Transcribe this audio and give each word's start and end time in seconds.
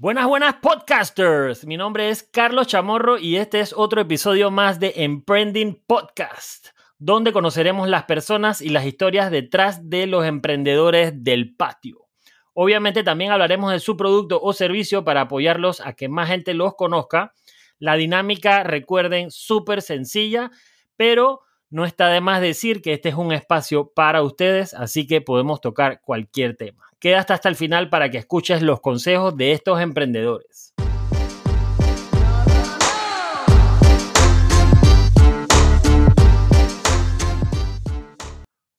Buenas, 0.00 0.28
buenas 0.28 0.54
podcasters. 0.62 1.66
Mi 1.66 1.76
nombre 1.76 2.08
es 2.08 2.22
Carlos 2.22 2.68
Chamorro 2.68 3.18
y 3.18 3.34
este 3.34 3.58
es 3.58 3.74
otro 3.76 4.00
episodio 4.00 4.48
más 4.48 4.78
de 4.78 4.92
Emprending 4.94 5.82
Podcast, 5.88 6.68
donde 7.00 7.32
conoceremos 7.32 7.88
las 7.88 8.04
personas 8.04 8.62
y 8.62 8.68
las 8.68 8.86
historias 8.86 9.32
detrás 9.32 9.90
de 9.90 10.06
los 10.06 10.24
emprendedores 10.24 11.24
del 11.24 11.56
patio. 11.56 12.06
Obviamente 12.54 13.02
también 13.02 13.32
hablaremos 13.32 13.72
de 13.72 13.80
su 13.80 13.96
producto 13.96 14.40
o 14.40 14.52
servicio 14.52 15.02
para 15.02 15.22
apoyarlos 15.22 15.80
a 15.80 15.94
que 15.94 16.08
más 16.08 16.28
gente 16.28 16.54
los 16.54 16.76
conozca. 16.76 17.34
La 17.80 17.96
dinámica, 17.96 18.62
recuerden, 18.62 19.32
súper 19.32 19.82
sencilla, 19.82 20.52
pero 20.96 21.40
no 21.70 21.84
está 21.84 22.08
de 22.08 22.22
más 22.22 22.40
decir 22.40 22.80
que 22.80 22.94
este 22.94 23.10
es 23.10 23.14
un 23.14 23.32
espacio 23.32 23.92
para 23.92 24.22
ustedes, 24.22 24.72
así 24.72 25.06
que 25.06 25.20
podemos 25.20 25.60
tocar 25.60 26.00
cualquier 26.00 26.56
tema. 26.56 26.84
Quédate 26.98 27.34
hasta 27.34 27.48
el 27.50 27.56
final 27.56 27.90
para 27.90 28.10
que 28.10 28.18
escuches 28.18 28.62
los 28.62 28.80
consejos 28.80 29.36
de 29.36 29.52
estos 29.52 29.80
emprendedores. 29.80 30.74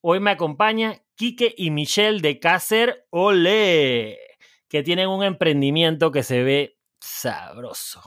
Hoy 0.01 0.19
me 0.19 0.31
acompaña 0.31 0.99
Quique 1.15 1.53
y 1.55 1.69
Michelle 1.69 2.21
de 2.21 2.39
Cácer 2.39 3.05
Ole, 3.11 4.17
que 4.67 4.81
tienen 4.81 5.09
un 5.09 5.23
emprendimiento 5.23 6.11
que 6.11 6.23
se 6.23 6.41
ve 6.41 6.79
sabroso. 6.99 8.01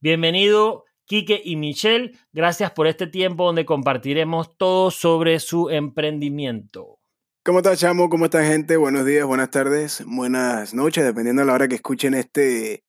Bienvenido, 0.00 0.84
Quique 1.06 1.40
y 1.44 1.56
Michelle. 1.56 2.12
Gracias 2.32 2.70
por 2.72 2.86
este 2.86 3.06
tiempo 3.06 3.46
donde 3.46 3.66
compartiremos 3.66 4.56
todo 4.56 4.90
sobre 4.90 5.38
su 5.40 5.70
emprendimiento. 5.70 6.98
¿Cómo 7.44 7.58
está, 7.58 7.76
Chamo? 7.76 8.08
¿Cómo 8.08 8.24
está, 8.24 8.42
gente? 8.44 8.78
Buenos 8.78 9.04
días, 9.04 9.26
buenas 9.26 9.50
tardes, 9.50 10.02
buenas 10.06 10.72
noches, 10.72 11.04
dependiendo 11.04 11.42
de 11.42 11.46
la 11.46 11.52
hora 11.52 11.68
que 11.68 11.74
escuchen 11.74 12.14
este 12.14 12.84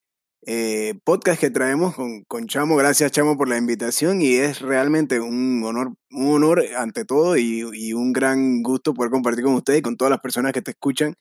eh, 0.46 0.94
podcast 1.04 1.40
que 1.40 1.50
traemos 1.50 1.94
con, 1.94 2.24
con, 2.24 2.46
Chamo. 2.46 2.76
Gracias, 2.76 3.12
Chamo, 3.12 3.36
por 3.36 3.48
la 3.50 3.58
invitación 3.58 4.22
y 4.22 4.36
es 4.36 4.62
realmente 4.62 5.20
un 5.20 5.62
honor, 5.62 5.92
un 6.10 6.28
honor 6.36 6.62
ante 6.78 7.04
todo 7.04 7.36
y, 7.36 7.64
y 7.74 7.92
un 7.92 8.14
gran 8.14 8.62
gusto 8.62 8.94
poder 8.94 9.10
compartir 9.10 9.44
con 9.44 9.54
ustedes 9.54 9.80
y 9.80 9.82
con 9.82 9.98
todas 9.98 10.10
las 10.10 10.20
personas 10.20 10.52
que 10.52 10.62
te 10.62 10.70
escuchan 10.70 11.16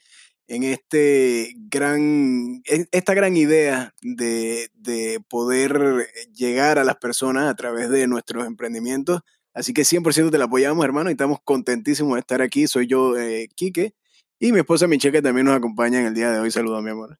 en 0.47 0.63
este 0.63 1.53
gran, 1.55 2.61
esta 2.65 3.13
gran 3.13 3.35
idea 3.35 3.93
de, 4.01 4.69
de 4.73 5.19
poder 5.27 6.07
llegar 6.33 6.79
a 6.79 6.83
las 6.83 6.97
personas 6.97 7.49
a 7.49 7.55
través 7.55 7.89
de 7.89 8.07
nuestros 8.07 8.45
emprendimientos 8.45 9.21
Así 9.55 9.73
que 9.73 9.83
100% 9.83 10.31
te 10.31 10.37
la 10.37 10.45
apoyamos, 10.45 10.83
hermano, 10.83 11.09
y 11.09 11.13
estamos 11.13 11.39
contentísimos 11.41 12.15
de 12.15 12.19
estar 12.19 12.41
aquí. 12.41 12.67
Soy 12.67 12.87
yo, 12.87 13.17
eh, 13.17 13.47
Quique, 13.55 13.95
y 14.37 14.51
mi 14.51 14.59
esposa 14.59 14.85
Michelle, 14.85 15.13
que 15.13 15.21
también 15.21 15.45
nos 15.45 15.55
acompaña 15.55 16.01
en 16.01 16.07
el 16.07 16.13
día 16.13 16.29
de 16.29 16.39
hoy. 16.39 16.51
Saludos, 16.51 16.83
mi 16.83 16.89
amor. 16.89 17.17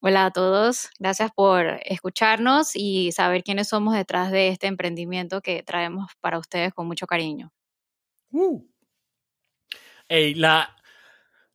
Hola 0.00 0.26
a 0.26 0.30
todos, 0.30 0.90
gracias 1.00 1.32
por 1.34 1.66
escucharnos 1.84 2.74
y 2.74 3.10
saber 3.10 3.42
quiénes 3.42 3.68
somos 3.68 3.94
detrás 3.94 4.30
de 4.30 4.48
este 4.48 4.68
emprendimiento 4.68 5.40
que 5.42 5.64
traemos 5.64 6.12
para 6.20 6.38
ustedes 6.38 6.72
con 6.72 6.86
mucho 6.86 7.06
cariño. 7.06 7.52
Uh. 8.30 8.64
la, 10.08 10.76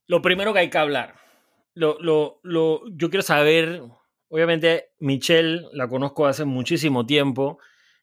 lo 0.07 0.21
primero 0.21 0.53
que 0.53 0.59
hay 0.59 0.69
que 0.69 0.77
hablar, 0.77 1.15
lo, 1.73 1.97
lo, 1.99 2.39
lo, 2.43 2.81
yo 2.89 3.09
quiero 3.09 3.21
saber, 3.21 3.83
obviamente 4.29 4.89
Michelle 4.99 5.67
la 5.73 5.87
conozco 5.87 6.25
hace 6.25 6.45
muchísimo 6.45 7.05
tiempo, 7.05 7.59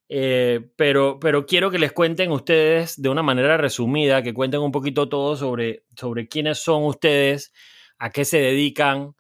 eh, 0.09 0.61
pero, 0.77 1.19
pero 1.19 1.47
quiero 1.47 1.71
que 1.71 1.79
les 1.79 1.93
cuenten 1.93 2.31
ustedes 2.31 3.01
de 3.01 3.09
una 3.09 3.23
manera 3.23 3.57
resumida, 3.57 4.23
que 4.23 4.35
cuenten 4.35 4.61
un 4.61 4.71
poquito 4.71 5.09
todo 5.09 5.35
sobre, 5.35 5.85
sobre 5.97 6.29
quiénes 6.29 6.59
son 6.59 6.85
ustedes, 6.85 7.53
a 7.99 8.11
qué 8.11 8.25
se 8.25 8.39
dedican 8.39 9.15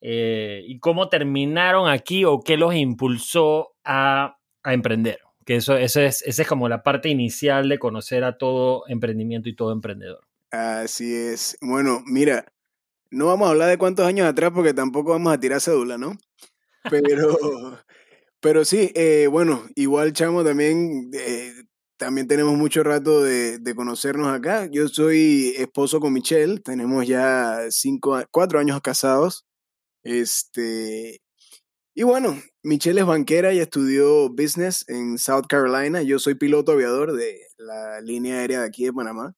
eh, 0.00 0.62
y 0.66 0.78
cómo 0.78 1.08
terminaron 1.08 1.88
aquí 1.88 2.24
o 2.24 2.40
qué 2.40 2.56
los 2.56 2.74
impulsó 2.74 3.74
a, 3.84 4.38
a 4.62 4.74
emprender. 4.74 5.18
Que 5.44 5.56
eso, 5.56 5.76
eso 5.76 6.00
es, 6.00 6.22
esa 6.22 6.42
es 6.42 6.48
como 6.48 6.68
la 6.68 6.82
parte 6.82 7.08
inicial 7.08 7.68
de 7.68 7.78
conocer 7.78 8.22
a 8.22 8.38
todo 8.38 8.84
emprendimiento 8.86 9.48
y 9.48 9.56
todo 9.56 9.72
emprendedor. 9.72 10.27
Así 10.50 11.14
es. 11.14 11.56
Bueno, 11.60 12.02
mira, 12.06 12.46
no 13.10 13.26
vamos 13.26 13.48
a 13.48 13.50
hablar 13.50 13.68
de 13.68 13.78
cuántos 13.78 14.06
años 14.06 14.26
atrás 14.26 14.50
porque 14.54 14.74
tampoco 14.74 15.10
vamos 15.12 15.32
a 15.32 15.40
tirar 15.40 15.60
cédula, 15.60 15.98
¿no? 15.98 16.16
Pero 16.90 17.36
Pero 18.40 18.64
sí, 18.64 18.92
eh, 18.94 19.26
bueno, 19.30 19.64
igual 19.74 20.12
chamo 20.12 20.44
también, 20.44 21.10
eh, 21.12 21.52
también 21.96 22.28
tenemos 22.28 22.56
mucho 22.56 22.84
rato 22.84 23.22
de, 23.24 23.58
de, 23.58 23.74
conocernos 23.74 24.28
acá. 24.28 24.68
Yo 24.70 24.86
soy 24.88 25.54
esposo 25.56 25.98
con 25.98 26.12
Michelle, 26.12 26.60
tenemos 26.60 27.06
ya 27.06 27.66
cinco, 27.70 28.22
cuatro 28.30 28.60
años 28.60 28.80
casados. 28.80 29.44
Este, 30.04 31.20
y 31.94 32.04
bueno, 32.04 32.40
Michelle 32.62 33.00
es 33.00 33.06
banquera 33.06 33.52
y 33.52 33.60
estudió 33.60 34.28
business 34.30 34.84
en 34.88 35.18
South 35.18 35.46
Carolina. 35.48 36.02
Yo 36.02 36.18
soy 36.20 36.36
piloto 36.36 36.72
aviador 36.72 37.12
de 37.14 37.40
la 37.58 38.00
línea 38.02 38.38
aérea 38.38 38.60
de 38.60 38.66
aquí 38.68 38.84
de 38.84 38.92
Panamá. 38.92 39.34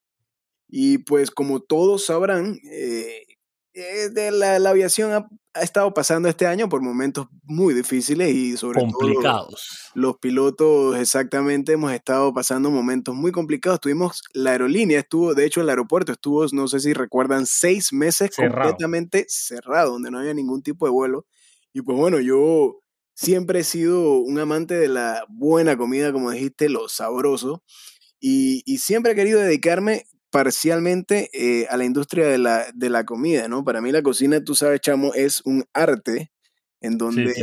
Y 0.71 0.99
pues 0.99 1.31
como 1.31 1.61
todos 1.61 2.07
sabrán, 2.07 2.59
eh, 2.71 3.25
eh, 3.73 4.09
de 4.11 4.31
la, 4.33 4.59
la 4.59 4.71
aviación 4.71 5.13
ha, 5.13 5.29
ha, 5.55 5.63
estado 5.63 5.95
pasando 5.95 6.29
este 6.29 6.47
año 6.47 6.69
por 6.69 6.83
momentos 6.83 7.29
muy 7.45 7.73
difíciles 7.73 8.35
y 8.35 8.57
sobre 8.57 8.81
complicados. 8.81 9.91
todo 9.95 10.03
los 10.03 10.19
pilotos 10.19 10.97
exactamente 10.97 11.73
hemos 11.73 11.93
estado 11.93 12.33
pasando 12.35 12.71
momentos 12.71 13.15
muy 13.15 13.31
complicados. 13.31 13.81
Tuvimos 13.81 14.23
la 14.33 14.51
aerolínea, 14.51 14.99
estuvo, 15.01 15.35
de 15.35 15.45
hecho 15.45 15.61
el 15.61 15.69
aeropuerto 15.69 16.13
estuvo, 16.13 16.45
no 16.53 16.67
sé 16.67 16.81
si 16.81 16.93
recuerdan, 16.93 17.47
seis 17.47 17.93
meses 17.93 18.31
cerrado. 18.35 18.71
completamente 18.71 19.27
cerrado, 19.29 19.93
donde 19.93 20.11
no 20.11 20.19
había 20.19 20.35
ningún 20.35 20.63
tipo 20.63 20.87
de 20.87 20.93
vuelo. 20.93 21.27
Y 21.73 21.83
pues 21.83 21.97
bueno, 21.97 22.19
yo 22.21 22.81
siempre 23.15 23.61
he 23.61 23.65
sido 23.65 24.19
un 24.19 24.39
amante 24.39 24.75
de 24.75 24.89
la 24.89 25.25
buena 25.29 25.77
comida, 25.77 26.13
como 26.13 26.31
dijiste, 26.33 26.69
lo 26.69 26.89
sabroso. 26.89 27.63
Y, 28.19 28.63
y 28.67 28.79
siempre 28.79 29.13
he 29.13 29.15
querido 29.15 29.41
dedicarme 29.41 30.07
parcialmente 30.31 31.31
eh, 31.33 31.67
a 31.69 31.77
la 31.77 31.85
industria 31.85 32.27
de 32.27 32.39
la, 32.39 32.67
de 32.75 32.91
la 32.91 33.05
comida, 33.05 33.49
¿no? 33.49 33.65
Para 33.65 33.81
mí 33.81 33.93
la 33.93 34.03
cocina, 34.03 34.43
tú 34.43 34.55
sabes, 34.55 34.81
chamo, 34.81 35.13
es 35.15 35.43
un 35.45 35.65
arte 35.73 36.33
en 36.81 36.97
donde 36.97 37.35
sí, 37.35 37.43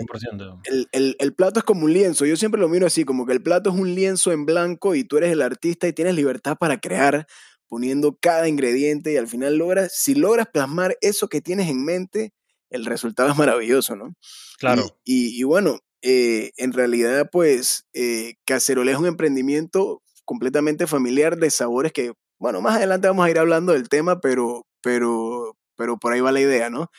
el, 0.63 0.87
el, 0.91 1.15
el, 1.19 1.33
plato 1.35 1.59
es 1.59 1.63
como 1.63 1.85
un 1.85 1.93
lienzo. 1.93 2.25
Yo 2.25 2.35
siempre 2.35 2.59
lo 2.59 2.69
miro 2.69 2.87
así, 2.87 3.03
como 3.03 3.25
que 3.27 3.33
el 3.33 3.43
plato 3.43 3.69
es 3.69 3.75
un 3.75 3.93
lienzo 3.93 4.31
en 4.31 4.45
blanco 4.45 4.95
y 4.95 5.03
tú 5.03 5.17
eres 5.17 5.31
el 5.31 5.43
artista 5.43 5.87
y 5.87 5.93
tienes 5.93 6.15
libertad 6.15 6.57
para 6.57 6.79
crear 6.79 7.27
poniendo 7.67 8.17
cada 8.19 8.47
ingrediente 8.47 9.13
y 9.13 9.17
al 9.17 9.27
final 9.27 9.57
logras, 9.57 9.93
si 9.95 10.15
logras 10.15 10.47
plasmar 10.47 10.97
eso 11.01 11.27
que 11.27 11.41
tienes 11.41 11.69
en 11.69 11.83
mente, 11.83 12.33
el 12.69 12.85
resultado 12.85 13.29
es 13.29 13.37
maravilloso, 13.37 13.95
¿no? 13.95 14.15
Claro. 14.57 14.97
Y, 15.03 15.35
y, 15.35 15.41
y 15.41 15.43
bueno, 15.43 15.79
eh, 16.01 16.51
en 16.57 16.73
realidad, 16.73 17.29
pues, 17.31 17.87
eh, 17.93 18.35
Cacerole 18.45 18.91
es 18.91 18.97
un 18.97 19.07
emprendimiento 19.07 20.03
completamente 20.25 20.87
familiar 20.87 21.37
de 21.37 21.49
sabores 21.49 21.91
que 21.91 22.13
bueno, 22.39 22.61
más 22.61 22.77
adelante 22.77 23.07
vamos 23.07 23.25
a 23.25 23.29
ir 23.29 23.39
hablando 23.39 23.73
del 23.73 23.89
tema, 23.89 24.19
pero, 24.21 24.65
pero, 24.81 25.55
pero 25.75 25.97
por 25.97 26.13
ahí 26.13 26.21
va 26.21 26.31
la 26.31 26.41
idea, 26.41 26.69
¿no? 26.69 26.89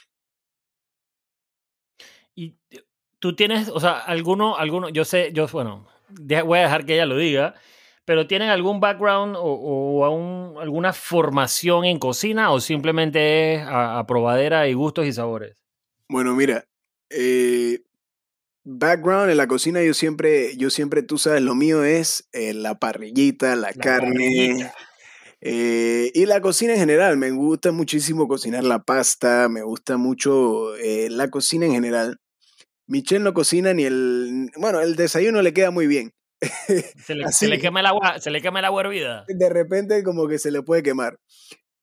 Y 2.35 2.57
tú 3.19 3.35
tienes, 3.35 3.69
o 3.69 3.81
sea, 3.81 3.99
alguno, 3.99 4.57
alguno, 4.57 4.89
yo 4.89 5.05
sé, 5.05 5.31
yo, 5.33 5.47
bueno, 5.49 5.87
voy 6.45 6.59
a 6.59 6.63
dejar 6.63 6.85
que 6.85 6.95
ella 6.95 7.07
lo 7.07 7.17
diga, 7.17 7.55
pero 8.05 8.27
¿tienen 8.27 8.49
algún 8.49 8.81
background 8.81 9.37
o, 9.37 9.43
o 9.43 10.05
aún, 10.05 10.55
alguna 10.61 10.93
formación 10.93 11.85
en 11.85 11.99
cocina 11.99 12.53
o 12.53 12.61
simplemente 12.61 13.55
es 13.55 13.63
a, 13.63 13.99
a, 13.99 14.07
probadera 14.07 14.67
y 14.69 14.75
gustos 14.75 15.07
y 15.07 15.13
sabores? 15.13 15.57
Bueno, 16.09 16.35
mira, 16.35 16.65
eh, 17.11 17.83
background 18.65 19.31
en 19.31 19.37
la 19.37 19.47
cocina 19.47 19.83
yo 19.83 19.95
siempre, 19.95 20.57
yo 20.57 20.71
siempre, 20.71 21.03
tú 21.03 21.19
sabes, 21.19 21.43
lo 21.43 21.55
mío 21.55 21.85
es 21.85 22.29
eh, 22.33 22.55
la 22.55 22.79
parrillita, 22.79 23.55
la, 23.57 23.69
la 23.69 23.73
carne. 23.75 24.15
Parrillita. 24.15 24.75
Eh, 25.41 26.11
y 26.15 26.27
la 26.27 26.41
cocina 26.41 26.73
en 26.73 26.81
general, 26.81 27.17
me 27.17 27.31
gusta 27.31 27.71
muchísimo 27.73 28.27
cocinar 28.27 28.65
la 28.65 28.83
pasta, 28.83 29.49
me 29.49 29.63
gusta 29.63 29.97
mucho 29.97 30.77
eh, 30.77 31.09
la 31.11 31.31
cocina 31.31 31.67
en 31.67 31.73
general. 31.73 32.21
Michelle 32.87 33.23
no 33.23 33.35
cocina 33.35 33.75
ni 33.75 33.85
el... 33.85 34.51
Bueno, 34.57 34.81
el 34.81 34.97
desayuno 34.97 35.43
le 35.43 35.53
queda 35.53 35.71
muy 35.71 35.87
bien. 35.87 36.13
Se 37.05 37.17
le, 37.17 37.33
se 37.33 37.49
le, 37.49 37.59
quema 37.59 37.81
el 37.81 37.87
agua, 37.87 38.21
se 38.21 38.31
le 38.31 38.41
quema 38.41 38.61
el 38.61 38.65
agua 38.65 38.83
hervida. 38.83 39.25
De 39.27 39.49
repente 39.49 40.05
como 40.05 40.29
que 40.29 40.39
se 40.39 40.53
le 40.53 40.63
puede 40.63 40.85
quemar. 40.85 41.19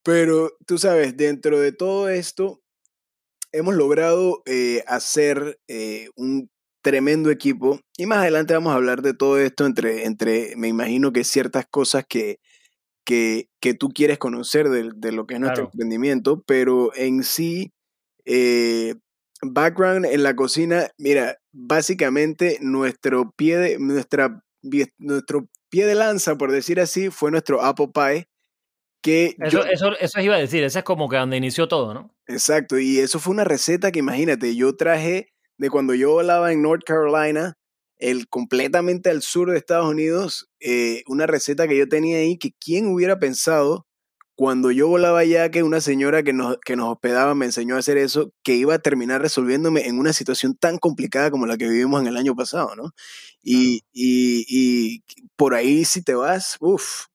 Pero 0.02 0.52
tú 0.66 0.78
sabes, 0.78 1.18
dentro 1.18 1.60
de 1.60 1.74
todo 1.74 2.08
esto, 2.08 2.62
hemos 3.52 3.76
logrado 3.76 4.44
eh, 4.46 4.84
hacer 4.88 5.60
eh, 5.68 6.10
un 6.16 6.50
tremendo 6.84 7.32
equipo. 7.32 7.80
Y 7.98 8.06
más 8.06 8.20
adelante 8.20 8.54
vamos 8.54 8.72
a 8.72 8.76
hablar 8.76 9.02
de 9.02 9.14
todo 9.14 9.40
esto 9.40 9.66
entre, 9.66 10.06
entre 10.06 10.56
me 10.56 10.68
imagino 10.68 11.12
que 11.12 11.24
ciertas 11.24 11.66
cosas 11.66 12.06
que, 12.08 12.40
que, 13.06 13.50
que 13.62 13.74
tú 13.74 13.90
quieres 13.90 14.18
conocer 14.18 14.70
de, 14.70 14.92
de, 14.96 15.12
lo 15.12 15.26
que 15.28 15.36
es 15.36 15.40
nuestro 15.40 15.66
claro. 15.66 15.72
emprendimiento, 15.74 16.44
pero 16.46 16.94
en 16.96 17.24
sí, 17.24 17.72
eh, 18.26 18.96
background 19.42 20.06
en 20.06 20.24
la 20.24 20.36
cocina, 20.36 20.90
mira, 20.98 21.38
básicamente 21.52 22.58
nuestro 22.62 23.32
pie 23.36 23.58
de, 23.58 23.80
nuestra, 23.80 24.44
nuestro 24.98 25.48
pie 25.70 25.86
de 25.86 25.96
lanza, 25.96 26.36
por 26.38 26.52
decir 26.52 26.80
así, 26.80 27.10
fue 27.10 27.32
nuestro 27.32 27.62
apple 27.62 27.90
pie. 27.94 28.28
Que 29.02 29.36
eso, 29.40 29.60
yo, 29.60 29.66
eso, 29.66 29.92
eso 30.00 30.20
iba 30.20 30.36
a 30.36 30.40
decir, 30.40 30.64
ese 30.64 30.80
es 30.80 30.86
como 30.86 31.08
que 31.08 31.18
donde 31.18 31.38
inició 31.38 31.68
todo, 31.68 31.94
¿no? 31.94 32.16
Exacto, 32.28 32.80
y 32.80 32.98
eso 32.98 33.20
fue 33.20 33.34
una 33.34 33.44
receta 33.44 33.92
que 33.92 34.00
imagínate, 34.00 34.56
yo 34.56 34.76
traje 34.76 35.28
de 35.60 35.70
cuando 35.70 35.94
yo 35.94 36.12
volaba 36.14 36.52
en 36.52 36.64
North 36.64 36.84
Carolina, 36.84 37.54
el 37.98 38.28
completamente 38.28 39.10
al 39.10 39.22
sur 39.22 39.52
de 39.52 39.58
Estados 39.58 39.90
Unidos, 39.90 40.50
eh, 40.60 41.04
una 41.08 41.28
receta 41.28 41.68
que 41.68 41.78
yo 41.78 41.88
tenía 41.88 42.18
ahí 42.18 42.38
que 42.38 42.52
quién 42.60 42.88
hubiera 42.88 43.20
pensado 43.20 43.86
cuando 44.36 44.70
yo 44.72 44.88
volaba 44.90 45.20
allá 45.20 45.50
que 45.50 45.64
una 45.64 45.80
señora 45.80 46.22
que 46.22 46.34
nos, 46.34 46.58
que 46.66 46.76
nos 46.76 46.92
hospedaba 46.92 47.36
me 47.36 47.46
enseñó 47.46 47.76
a 47.76 47.80
hacer 47.80 47.98
eso, 47.98 48.34
que 48.44 48.56
iba 48.56 48.74
a 48.76 48.80
terminar 48.80 49.22
resolviéndome 49.22 49.88
en 49.88 49.98
una 49.98 50.12
situación 50.12 50.56
tan 50.56 50.78
complicada 50.78 51.32
como 51.32 51.46
la 51.46 51.58
que 51.58 51.70
vivimos 51.70 52.02
en 52.02 52.08
el 52.08 52.18
año 52.18 52.36
pasado, 52.36 52.76
¿no? 52.76 52.92
Y, 53.42 53.84
y, 53.94 54.46
y 54.50 55.04
por 55.38 55.54
ahí 55.54 55.86
si 55.86 56.04
te 56.04 56.16
vas, 56.16 56.58
uff, 56.60 57.06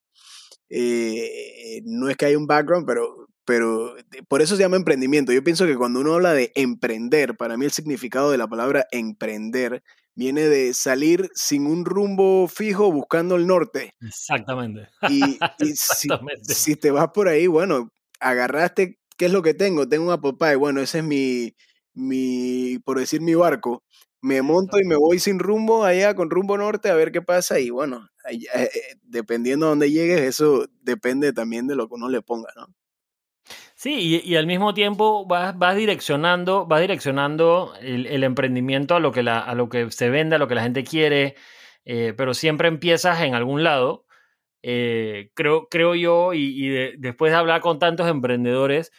eh, 0.71 1.83
no 1.85 2.09
es 2.09 2.17
que 2.17 2.27
haya 2.27 2.39
un 2.39 2.47
background, 2.47 2.87
pero, 2.87 3.29
pero 3.45 3.97
por 4.29 4.41
eso 4.41 4.57
se 4.57 4.63
llama 4.63 4.77
emprendimiento. 4.77 5.33
Yo 5.33 5.45
pienso 5.45 5.67
que 5.67 5.77
cuando 5.77 6.01
uno 6.01 6.15
habla 6.15 6.33
de 6.33 6.53
emprender, 6.55 7.37
para 7.37 7.57
mí 7.59 7.67
el 7.67 7.73
significado 7.73 8.31
de 8.31 8.39
la 8.39 8.49
palabra 8.49 8.87
emprender 8.93 9.83
viene 10.21 10.49
de 10.49 10.75
salir 10.75 11.31
sin 11.35 11.65
un 11.65 11.87
rumbo 11.87 12.47
fijo 12.47 12.93
buscando 12.93 13.37
el 13.37 13.47
norte. 13.47 13.95
Exactamente. 14.03 14.87
Y, 15.09 15.39
Exactamente. 15.61 16.53
Si, 16.53 16.73
si, 16.73 16.77
te 16.77 16.91
vas 16.91 17.09
por 17.15 17.27
ahí, 17.27 17.47
bueno, 17.47 17.91
agarraste, 18.21 18.99
¿qué 19.17 19.25
es 19.25 19.33
lo 19.33 19.41
que 19.41 19.55
tengo? 19.55 19.89
Tengo 19.89 20.09
un 20.09 20.13
Apple 20.13 20.35
Pie, 20.39 20.57
bueno, 20.57 20.83
ese 20.83 20.99
es 20.99 21.05
mi, 21.05 21.55
mi, 21.95 22.79
por 22.85 22.99
decir, 22.99 23.23
mi 23.23 23.35
barco. 23.35 23.83
Me 24.21 24.43
monto 24.43 24.79
y 24.79 24.85
me 24.85 24.97
voy 24.97 25.19
sin 25.21 25.39
rumbo 25.39 25.85
allá 25.85 26.15
con 26.15 26.29
rumbo 26.29 26.59
norte 26.59 26.91
a 26.91 26.95
ver 26.95 27.13
qué 27.13 27.23
pasa 27.23 27.59
y 27.59 27.71
bueno, 27.71 28.07
eh, 28.31 28.45
eh, 28.55 28.69
dependiendo 29.01 29.65
de 29.65 29.71
dónde 29.71 29.91
llegues, 29.91 30.21
eso 30.21 30.67
depende 30.83 31.33
también 31.33 31.67
de 31.67 31.77
lo 31.77 31.89
que 31.89 31.95
uno 31.95 32.11
le 32.11 32.21
ponga, 32.21 32.51
¿no? 32.57 32.67
Sí, 33.81 33.95
y, 33.95 34.31
y, 34.31 34.37
al 34.37 34.47
mismo 34.47 34.75
tiempo 34.75 35.25
vas, 35.25 35.57
vas 35.57 35.75
direccionando, 35.75 36.67
vas 36.67 36.83
direccionando 36.83 37.73
el, 37.81 38.07
el, 38.09 38.25
emprendimiento 38.25 38.95
a 38.95 39.01
lo, 39.01 39.11
que 39.11 39.23
la, 39.23 39.39
a 39.39 39.55
lo 39.55 39.71
que 39.71 39.91
se 39.91 40.11
vende, 40.11 40.37
a 40.37 40.39
lo 40.39 40.49
que 40.49 40.55
la 40.55 40.63
gente 40.63 40.85
quiere, 40.85 41.35
eh, 41.87 42.13
pero 42.15 42.35
siempre 42.35 42.69
empiezas 42.69 43.23
en 43.23 43.35
algún 43.35 43.65
lado. 43.65 44.05
Eh, 44.63 45.31
creo, 45.33 45.69
creo 45.71 45.95
yo, 45.95 46.35
y, 46.35 46.63
y 46.63 46.69
de, 46.69 46.95
después 46.99 47.33
de 47.33 47.39
hablar 47.39 47.63
con 47.63 47.79
tantos 47.79 48.07
emprendedores, 48.07 48.93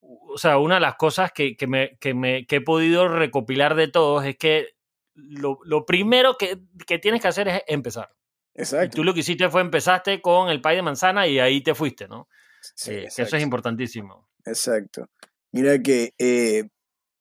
o 0.00 0.38
sea, 0.38 0.56
una 0.56 0.76
de 0.76 0.80
las 0.80 0.94
cosas 0.94 1.30
que, 1.30 1.54
que, 1.54 1.66
me, 1.66 1.98
que, 1.98 2.14
me, 2.14 2.46
que 2.46 2.56
he 2.56 2.60
podido 2.62 3.08
recopilar 3.08 3.74
de 3.74 3.88
todos 3.88 4.24
es 4.24 4.38
que 4.38 4.68
lo, 5.12 5.58
lo 5.62 5.84
primero 5.84 6.38
que, 6.38 6.56
que, 6.86 6.98
tienes 6.98 7.20
que 7.20 7.28
hacer 7.28 7.48
es 7.48 7.62
empezar. 7.66 8.08
Exacto. 8.54 8.86
Y 8.86 8.96
tú 8.96 9.04
lo 9.04 9.12
que 9.12 9.20
hiciste 9.20 9.50
fue 9.50 9.60
empezaste 9.60 10.22
con 10.22 10.48
el 10.48 10.62
pay 10.62 10.76
de 10.76 10.82
manzana 10.82 11.26
y 11.26 11.38
ahí 11.38 11.60
te 11.60 11.74
fuiste, 11.74 12.08
¿no? 12.08 12.28
Sí, 12.74 12.92
eh, 12.92 13.06
eso 13.06 13.36
es 13.36 13.42
importantísimo. 13.42 14.28
Exacto. 14.44 15.06
Mira 15.52 15.80
que, 15.80 16.14
eh, 16.18 16.64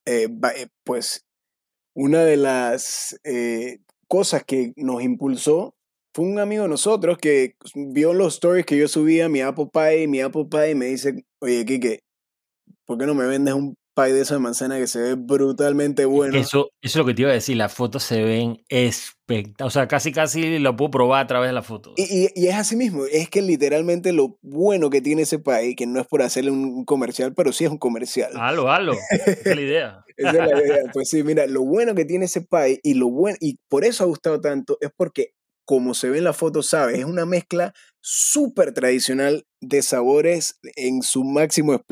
eh, 0.05 0.29
pues, 0.83 1.25
una 1.93 2.23
de 2.23 2.37
las 2.37 3.19
cosas 4.07 4.43
que 4.45 4.73
nos 4.75 5.03
impulsó 5.03 5.75
fue 6.13 6.25
un 6.25 6.39
amigo 6.39 6.63
de 6.63 6.69
nosotros 6.69 7.17
que 7.17 7.55
vio 7.75 8.13
los 8.13 8.35
stories 8.35 8.65
que 8.65 8.77
yo 8.77 8.87
subía, 8.87 9.29
mi 9.29 9.41
Apple 9.41 9.69
Pie, 9.71 10.07
mi 10.07 10.19
Apple 10.21 10.47
Pie, 10.49 10.71
y 10.71 10.75
me 10.75 10.87
dice, 10.87 11.25
oye, 11.39 11.65
Kike, 11.65 12.03
¿por 12.85 12.97
qué 12.97 13.05
no 13.05 13.15
me 13.15 13.25
vendes 13.25 13.53
un 13.53 13.75
pie 13.95 14.13
de 14.13 14.21
esa 14.21 14.39
manzana 14.39 14.77
que 14.77 14.87
se 14.87 14.99
ve 14.99 15.15
brutalmente 15.15 16.05
bueno? 16.05 16.37
Eso, 16.37 16.69
eso 16.81 16.81
es 16.81 16.95
lo 16.95 17.05
que 17.05 17.13
te 17.13 17.21
iba 17.23 17.31
a 17.31 17.33
decir, 17.33 17.57
las 17.57 17.73
fotos 17.73 18.03
se 18.03 18.21
ven 18.21 18.63
espectaculares, 18.69 19.21
o 19.61 19.69
sea, 19.69 19.87
casi 19.87 20.11
casi 20.11 20.59
lo 20.59 20.75
puedo 20.75 20.91
probar 20.91 21.23
a 21.23 21.27
través 21.27 21.49
de 21.49 21.53
las 21.53 21.65
fotos. 21.65 21.93
Y, 21.97 22.03
y, 22.03 22.29
y, 22.35 22.47
es 22.47 22.55
así 22.55 22.75
mismo, 22.75 23.05
es 23.05 23.29
que 23.29 23.41
literalmente 23.41 24.11
lo 24.11 24.37
bueno 24.41 24.89
que 24.89 25.01
tiene 25.01 25.21
ese 25.23 25.39
pie, 25.39 25.75
que 25.75 25.87
no 25.87 25.99
es 25.99 26.07
por 26.07 26.21
hacerle 26.21 26.51
un 26.51 26.85
comercial, 26.85 27.33
pero 27.33 27.51
sí 27.51 27.65
es 27.65 27.71
un 27.71 27.77
comercial. 27.77 28.31
Halo, 28.35 28.69
halo, 28.71 28.93
esa 29.11 29.31
es 29.31 29.55
la 29.55 29.61
idea. 29.61 30.05
esa 30.17 30.29
es 30.29 30.35
la 30.35 30.61
idea, 30.61 30.79
pues 30.93 31.09
sí, 31.09 31.23
mira, 31.23 31.47
lo 31.47 31.63
bueno 31.63 31.95
que 31.95 32.05
tiene 32.05 32.25
ese 32.25 32.41
pie 32.41 32.79
y 32.83 32.95
lo 32.95 33.09
bueno, 33.09 33.37
y 33.39 33.59
por 33.69 33.85
eso 33.85 34.03
ha 34.03 34.07
gustado 34.07 34.41
tanto, 34.41 34.77
es 34.81 34.91
porque 34.95 35.33
como 35.65 35.93
se 35.93 36.09
ve 36.09 36.17
en 36.17 36.25
la 36.25 36.33
foto, 36.33 36.63
sabes, 36.63 36.99
es 36.99 37.05
una 37.05 37.25
mezcla 37.25 37.73
súper 38.01 38.73
tradicional 38.73 39.45
de 39.61 39.81
sabores 39.83 40.59
en 40.75 41.03
su 41.03 41.23
máximo 41.23 41.83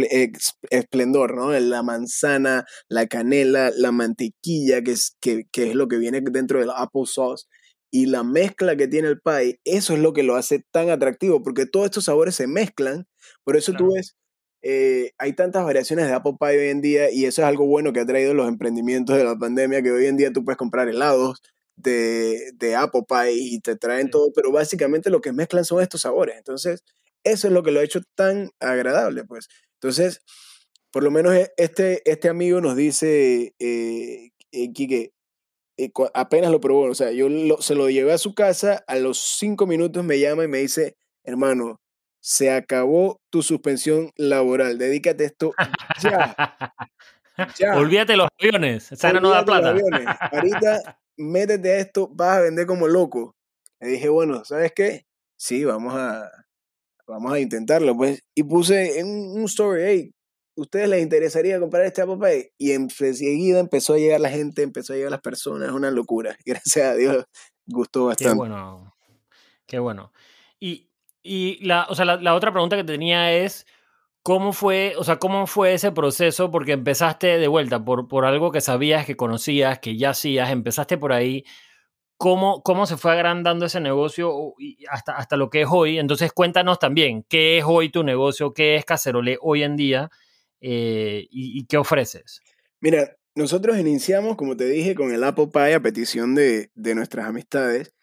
esplendor, 0.72 1.36
¿no? 1.36 1.52
La 1.60 1.84
manzana, 1.84 2.66
la 2.90 3.08
canela, 3.08 3.72
la 3.76 3.92
mantequilla, 3.92 4.82
que 4.82 4.92
es, 4.92 5.16
que, 5.22 5.44
que 5.52 5.70
es 5.70 5.76
lo 5.76 5.88
que 5.88 5.98
viene 5.98 6.22
dentro 6.22 6.60
del 6.60 6.72
applesauce, 6.72 7.46
y 7.92 8.08
la 8.08 8.24
mezcla 8.24 8.76
que 8.76 8.88
tiene 8.88 9.08
el 9.08 9.20
pie, 9.20 9.60
eso 9.66 9.94
es 9.94 10.00
lo 10.00 10.14
que 10.14 10.24
lo 10.24 10.36
hace 10.36 10.64
tan 10.72 10.90
atractivo, 10.90 11.44
porque 11.44 11.66
todos 11.66 11.86
estos 11.86 12.06
sabores 12.06 12.36
se 12.36 12.48
mezclan, 12.48 13.08
por 13.44 13.58
eso 13.58 13.72
claro. 13.72 13.88
tú 13.88 13.94
ves, 13.94 14.16
eh, 14.62 15.12
hay 15.18 15.34
tantas 15.34 15.64
variaciones 15.64 16.08
de 16.08 16.14
apple 16.14 16.34
pie 16.40 16.60
hoy 16.60 16.70
en 16.70 16.82
día, 16.82 17.12
y 17.12 17.26
eso 17.26 17.42
es 17.42 17.48
algo 17.48 17.66
bueno 17.66 17.94
que 17.94 18.00
ha 18.00 18.06
traído 18.06 18.34
los 18.34 18.48
emprendimientos 18.48 19.16
de 19.16 19.24
la 19.24 19.38
pandemia, 19.38 19.82
que 19.82 19.92
hoy 19.92 20.06
en 20.06 20.18
día 20.18 20.32
tú 20.32 20.44
puedes 20.44 20.58
comprar 20.58 20.90
helados, 20.90 21.42
de, 21.80 22.52
de, 22.56 22.76
Apple 22.76 23.04
Pie 23.08 23.34
y 23.34 23.60
te 23.60 23.76
traen 23.76 24.08
sí. 24.08 24.12
todo, 24.12 24.32
pero 24.34 24.52
básicamente 24.52 25.10
lo 25.10 25.22
que 25.22 25.34
mezclan 25.34 25.66
son 25.66 25.82
estos 25.82 26.02
sabores. 26.02 26.38
Entonces, 26.38 26.84
eso 27.24 27.48
es 27.48 27.54
lo 27.54 27.64
que 27.64 27.72
lo 27.72 27.80
ha 27.80 27.84
hecho 27.84 28.02
tan 28.16 28.52
agradable, 28.60 29.24
pues. 29.26 29.48
Entonces, 29.76 30.22
por 30.92 31.04
lo 31.04 31.12
menos 31.12 31.34
este, 31.58 32.02
este 32.10 32.30
amigo 32.30 32.62
nos 32.62 32.76
dice, 32.76 33.54
eh, 33.60 34.32
eh, 34.52 34.74
Quique, 34.74 35.14
eh, 35.78 35.92
apenas 36.14 36.52
lo 36.52 36.60
probó, 36.60 36.90
o 36.90 36.96
sea, 36.96 37.12
yo 37.12 37.30
lo, 37.30 37.62
se 37.62 37.76
lo 37.76 37.90
llevé 37.90 38.12
a 38.12 38.18
su 38.18 38.34
casa, 38.34 38.84
a 38.88 38.96
los 38.96 39.20
cinco 39.38 39.68
minutos 39.68 40.04
me 40.04 40.20
llama 40.20 40.44
y 40.44 40.48
me 40.48 40.60
dice, 40.60 40.96
hermano, 41.24 41.80
se 42.22 42.52
acabó 42.52 43.22
tu 43.30 43.44
suspensión 43.44 44.12
laboral, 44.18 44.78
dedícate 44.78 45.24
a 45.24 45.28
esto 45.28 45.54
ya. 46.04 46.36
ya. 47.58 47.76
Olvídate 47.78 48.16
los 48.16 48.28
aviones, 48.40 48.92
esa 48.92 49.14
no 49.14 49.30
da 49.30 49.46
plata. 49.46 49.76
Ahorita 50.32 51.00
métete 51.18 51.72
a 51.72 51.78
esto, 51.80 52.08
vas 52.08 52.38
a 52.38 52.42
vender 52.42 52.66
como 52.66 52.88
loco. 52.88 53.36
Le 53.80 53.90
dije, 53.90 54.10
bueno, 54.10 54.44
¿sabes 54.46 54.74
qué? 54.76 55.06
Sí, 55.38 55.64
vamos 55.64 55.94
a, 55.96 56.30
vamos 57.08 57.32
a 57.32 57.40
intentarlo, 57.40 57.96
pues. 57.96 58.24
Y 58.36 58.44
puse 58.44 59.00
en 59.00 59.08
un 59.08 59.44
story, 59.46 59.82
hey, 59.84 60.14
¿ustedes 60.56 60.90
les 60.90 61.02
interesaría 61.02 61.60
comprar 61.60 61.86
este 61.86 62.02
Apple 62.02 62.18
Pie? 62.18 62.54
Y 62.58 62.72
enseguida 62.72 63.60
empezó 63.60 63.94
a 63.94 63.98
llegar 63.98 64.20
la 64.20 64.30
gente, 64.30 64.62
empezó 64.62 64.94
a 64.94 64.96
llegar 64.98 65.12
las 65.12 65.22
personas, 65.22 65.70
es 65.70 65.74
una 65.74 65.92
locura. 65.92 66.38
Gracias 66.46 66.86
a 66.86 66.96
Dios, 66.96 67.26
gustó 67.66 68.06
bastante. 68.06 68.32
Qué 68.32 68.38
bueno, 68.38 68.96
qué 69.66 69.80
bueno. 69.80 70.12
Y, 70.60 70.90
y 71.24 71.66
la, 71.66 71.86
o 71.90 71.96
sea, 71.96 72.06
la, 72.06 72.18
la 72.18 72.36
otra 72.36 72.52
pregunta 72.52 72.76
que 72.76 72.84
tenía 72.84 73.34
es, 73.34 73.66
¿Cómo 74.30 74.54
fue, 74.54 74.94
o 74.96 75.04
sea, 75.04 75.18
cómo 75.18 75.48
fue 75.48 75.74
ese 75.74 75.92
proceso? 75.92 76.52
Porque 76.52 76.74
empezaste 76.74 77.40
de 77.40 77.48
vuelta 77.48 77.84
por, 77.84 78.08
por 78.08 78.26
algo 78.26 78.52
que 78.52 78.62
sabías, 78.62 79.08
que 79.08 79.16
conocías, 79.16 79.80
que 79.80 79.98
ya 79.98 80.12
hacías, 80.12 80.52
empezaste 80.52 81.00
por 81.00 81.14
ahí. 81.14 81.46
¿Cómo, 82.16 82.62
cómo 82.62 82.86
se 82.86 82.96
fue 82.96 83.12
agrandando 83.12 83.66
ese 83.66 83.80
negocio 83.80 84.54
hasta, 84.92 85.18
hasta 85.18 85.36
lo 85.36 85.50
que 85.50 85.62
es 85.62 85.68
hoy? 85.72 85.98
Entonces 85.98 86.32
cuéntanos 86.32 86.78
también, 86.78 87.26
¿qué 87.28 87.58
es 87.58 87.64
hoy 87.68 87.90
tu 87.90 88.04
negocio? 88.04 88.54
¿Qué 88.54 88.76
es 88.76 88.86
Cacerole 88.86 89.40
hoy 89.42 89.64
en 89.64 89.76
día? 89.76 90.12
Eh, 90.62 91.26
y, 91.32 91.60
y, 91.60 91.66
qué 91.66 91.78
ofreces? 91.78 92.44
Mira, 92.82 93.18
nosotros 93.34 93.80
iniciamos, 93.80 94.36
como 94.36 94.56
te 94.56 94.66
dije, 94.66 94.94
con 94.94 95.12
el 95.12 95.24
Apple 95.24 95.50
Pie 95.52 95.74
a 95.74 95.80
petición 95.80 96.36
de, 96.36 96.70
de 96.76 96.94
nuestras 96.94 97.26
amistades. 97.26 97.96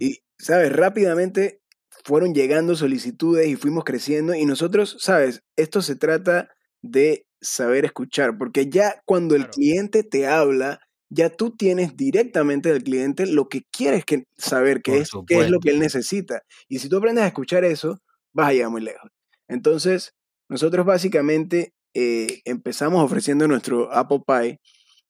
Y, 0.00 0.20
¿sabes? 0.38 0.72
Rápidamente 0.72 1.60
fueron 2.08 2.32
llegando 2.32 2.74
solicitudes 2.74 3.48
y 3.48 3.56
fuimos 3.56 3.84
creciendo 3.84 4.34
y 4.34 4.46
nosotros, 4.46 4.96
sabes, 4.98 5.42
esto 5.56 5.82
se 5.82 5.94
trata 5.94 6.48
de 6.80 7.26
saber 7.38 7.84
escuchar, 7.84 8.38
porque 8.38 8.70
ya 8.70 9.02
cuando 9.04 9.36
el 9.36 9.50
cliente 9.50 10.04
te 10.04 10.26
habla, 10.26 10.80
ya 11.10 11.28
tú 11.28 11.54
tienes 11.54 11.98
directamente 11.98 12.72
del 12.72 12.82
cliente 12.82 13.26
lo 13.26 13.50
que 13.50 13.60
quieres 13.70 14.06
que 14.06 14.24
saber, 14.38 14.80
que 14.80 14.96
es, 14.96 15.10
qué 15.26 15.40
es 15.40 15.50
lo 15.50 15.60
que 15.60 15.68
él 15.68 15.80
necesita. 15.80 16.40
Y 16.66 16.78
si 16.78 16.88
tú 16.88 16.96
aprendes 16.96 17.24
a 17.24 17.26
escuchar 17.26 17.66
eso, 17.66 18.00
vas 18.32 18.48
a 18.48 18.52
llegar 18.54 18.70
muy 18.70 18.80
lejos. 18.80 19.10
Entonces, 19.46 20.14
nosotros 20.48 20.86
básicamente 20.86 21.74
eh, 21.92 22.40
empezamos 22.46 23.04
ofreciendo 23.04 23.46
nuestro 23.48 23.92
Apple 23.92 24.22
Pie 24.26 24.60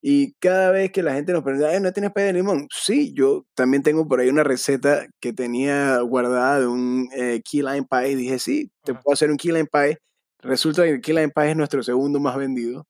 y 0.00 0.34
cada 0.34 0.70
vez 0.70 0.92
que 0.92 1.02
la 1.02 1.14
gente 1.14 1.32
nos 1.32 1.42
pregunta, 1.42 1.78
¿no 1.80 1.92
tienes 1.92 2.12
pay 2.12 2.24
de 2.26 2.32
limón? 2.34 2.68
Sí, 2.70 3.12
yo 3.14 3.46
también 3.54 3.82
tengo 3.82 4.06
por 4.06 4.20
ahí 4.20 4.28
una 4.28 4.44
receta 4.44 5.06
que 5.20 5.32
tenía 5.32 5.98
guardada 6.00 6.60
de 6.60 6.66
un 6.68 7.08
eh, 7.16 7.42
key 7.44 7.62
lime 7.62 7.86
pie. 7.90 8.14
Dije, 8.14 8.38
sí, 8.38 8.70
te 8.84 8.94
puedo 8.94 9.14
hacer 9.14 9.30
un 9.30 9.36
key 9.36 9.50
lime 9.50 9.66
pie. 9.66 9.98
Resulta 10.40 10.84
que 10.84 10.90
el 10.90 11.00
key 11.00 11.14
lime 11.14 11.30
pie 11.30 11.50
es 11.50 11.56
nuestro 11.56 11.82
segundo 11.82 12.20
más 12.20 12.36
vendido. 12.36 12.86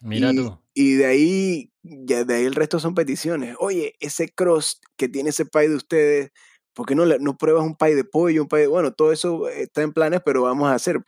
Mira 0.00 0.32
y, 0.32 0.36
tú. 0.36 0.58
Y 0.72 0.94
de 0.94 1.06
ahí, 1.06 1.70
ya 1.82 2.24
de 2.24 2.34
ahí 2.34 2.44
el 2.44 2.54
resto 2.54 2.78
son 2.80 2.94
peticiones. 2.94 3.54
Oye, 3.58 3.94
ese 4.00 4.30
crust 4.30 4.82
que 4.96 5.08
tiene 5.08 5.30
ese 5.30 5.44
pie 5.44 5.68
de 5.68 5.76
ustedes, 5.76 6.30
¿por 6.72 6.86
qué 6.86 6.94
no, 6.94 7.04
no 7.04 7.36
pruebas 7.36 7.64
un 7.64 7.76
pie 7.76 7.94
de 7.94 8.04
pollo? 8.04 8.42
Un 8.42 8.48
pie 8.48 8.60
de... 8.60 8.66
Bueno, 8.66 8.92
todo 8.92 9.12
eso 9.12 9.48
está 9.50 9.82
en 9.82 9.92
planes, 9.92 10.22
pero 10.24 10.42
vamos 10.42 10.68
a 10.68 10.74
hacer. 10.74 11.02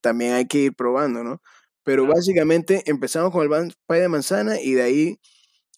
También 0.00 0.34
hay 0.34 0.46
que 0.46 0.58
ir 0.58 0.74
probando, 0.74 1.22
¿no? 1.22 1.40
Pero 1.86 2.02
claro. 2.02 2.16
básicamente 2.16 2.82
empezamos 2.86 3.30
con 3.30 3.44
el 3.44 3.72
pie 3.86 4.00
de 4.00 4.08
manzana 4.08 4.60
y 4.60 4.72
de 4.72 4.82
ahí 4.82 5.20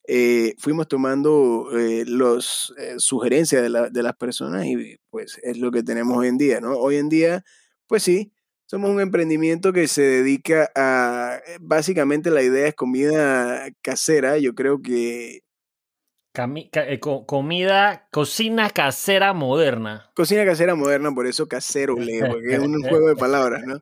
eh, 0.08 0.54
fuimos 0.58 0.88
tomando 0.88 1.68
eh, 1.78 2.04
las 2.06 2.72
eh, 2.78 2.94
sugerencias 2.96 3.60
de, 3.60 3.68
la, 3.68 3.90
de, 3.90 4.02
las 4.02 4.16
personas 4.16 4.64
y 4.64 4.96
pues 5.10 5.38
es 5.42 5.58
lo 5.58 5.70
que 5.70 5.82
tenemos 5.82 6.16
hoy 6.16 6.28
en 6.28 6.38
día, 6.38 6.62
¿no? 6.62 6.78
Hoy 6.78 6.96
en 6.96 7.10
día, 7.10 7.44
pues 7.86 8.04
sí, 8.04 8.32
Somos 8.64 8.88
un 8.88 9.02
emprendimiento 9.02 9.74
que 9.74 9.86
se 9.86 10.00
dedica 10.00 10.70
a, 10.74 11.40
eh, 11.46 11.58
básicamente 11.60 12.30
la 12.30 12.42
idea 12.42 12.68
es 12.68 12.74
comida 12.74 13.66
casera. 13.82 14.38
Yo 14.38 14.54
creo 14.54 14.80
que... 14.80 15.40
Comida, 17.26 18.08
cocina 18.10 18.70
casera 18.70 19.34
moderna. 19.34 20.10
Cocina 20.14 20.46
casera 20.46 20.74
moderna, 20.74 21.12
por 21.14 21.26
eso 21.26 21.46
casero 21.48 21.96
leo, 21.96 22.28
porque 22.28 22.54
es 22.54 22.60
un 22.60 22.80
juego 22.82 23.08
de 23.08 23.16
palabras, 23.16 23.62
¿no? 23.66 23.80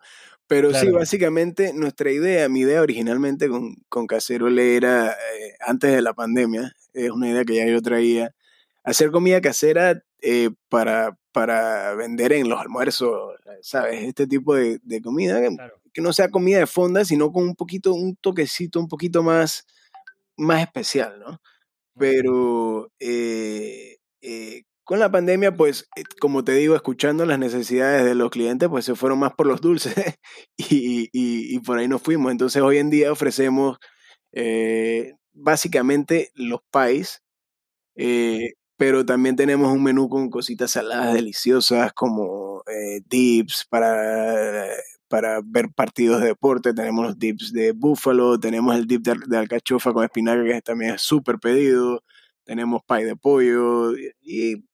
Pero 0.48 0.72
sí, 0.72 0.90
básicamente 0.90 1.72
nuestra 1.72 2.10
idea, 2.10 2.48
mi 2.48 2.60
idea 2.60 2.80
originalmente 2.80 3.48
con, 3.48 3.76
con 3.88 4.06
Cacerole 4.06 4.76
era, 4.76 5.10
eh, 5.10 5.56
antes 5.60 5.92
de 5.92 6.02
la 6.02 6.14
pandemia, 6.14 6.72
es 6.92 7.10
una 7.10 7.28
idea 7.28 7.44
que 7.44 7.56
ya 7.56 7.66
yo 7.66 7.82
traía, 7.82 8.32
hacer 8.84 9.10
comida 9.10 9.40
casera 9.40 10.02
eh, 10.22 10.50
para, 10.68 11.18
para 11.32 11.94
vender 11.94 12.32
en 12.32 12.48
los 12.48 12.60
almuerzos, 12.60 13.34
¿sabes? 13.60 14.04
Este 14.04 14.28
tipo 14.28 14.54
de, 14.54 14.78
de 14.82 15.02
comida, 15.02 15.40
que, 15.92 16.00
no 16.00 16.12
sea 16.12 16.30
comida 16.30 16.58
de 16.58 16.66
fonda, 16.66 17.04
sino 17.04 17.32
con 17.32 17.42
un 17.42 17.56
poquito, 17.56 17.92
un 17.92 18.14
toquecito 18.16 18.78
un 18.78 18.86
poquito 18.86 19.22
más, 19.22 19.66
más 20.36 20.62
especial, 20.62 21.18
¿no? 21.18 21.40
Pero 21.98 22.92
eh, 23.00 23.96
con 24.86 25.00
la 25.00 25.10
pandemia, 25.10 25.56
pues, 25.56 25.88
eh, 25.96 26.04
como 26.20 26.44
te 26.44 26.52
digo, 26.52 26.76
escuchando 26.76 27.26
las 27.26 27.40
necesidades 27.40 28.04
de 28.04 28.14
los 28.14 28.30
clientes, 28.30 28.68
pues 28.68 28.84
se 28.84 28.94
fueron 28.94 29.18
más 29.18 29.34
por 29.34 29.46
los 29.48 29.60
dulces 29.60 29.94
y, 30.56 31.58
por 31.60 31.78
ahí 31.78 31.88
nos 31.88 32.02
fuimos. 32.02 32.30
Entonces, 32.30 32.62
hoy 32.62 32.78
en 32.78 32.90
día 32.90 33.10
ofrecemos 33.10 33.78
eh, 34.32 35.14
básicamente 35.34 36.30
los 36.36 36.60
pies, 36.72 37.22
eh, 37.96 38.54
pero 38.76 39.04
también 39.04 39.36
tenemos 39.36 39.72
un 39.72 39.82
menú 39.82 40.08
con 40.08 40.30
cositas 40.30 40.70
saladas 40.72 41.14
deliciosas 41.14 41.92
como 41.92 42.62
dips 43.08 43.66
para, 43.68 44.66
para 45.08 45.40
ver 45.44 45.70
partidos 45.74 46.20
de 46.20 46.28
deporte. 46.28 46.74
Tenemos 46.74 47.06
los 47.06 47.18
dips 47.18 47.52
de 47.52 47.72
búfalo, 47.72 48.38
tenemos 48.38 48.76
el 48.76 48.86
dip 48.86 49.02
de, 49.02 49.16
de 49.26 49.36
alcachofa 49.38 49.92
con 49.92 50.04
espinaca, 50.04 50.44
que 50.44 50.62
también 50.62 50.94
es 50.94 51.02
súper 51.02 51.38
pedido 51.40 52.02
tenemos 52.46 52.82
pie 52.86 53.04
de 53.04 53.16
pollo 53.16 53.92
y 54.22 54.64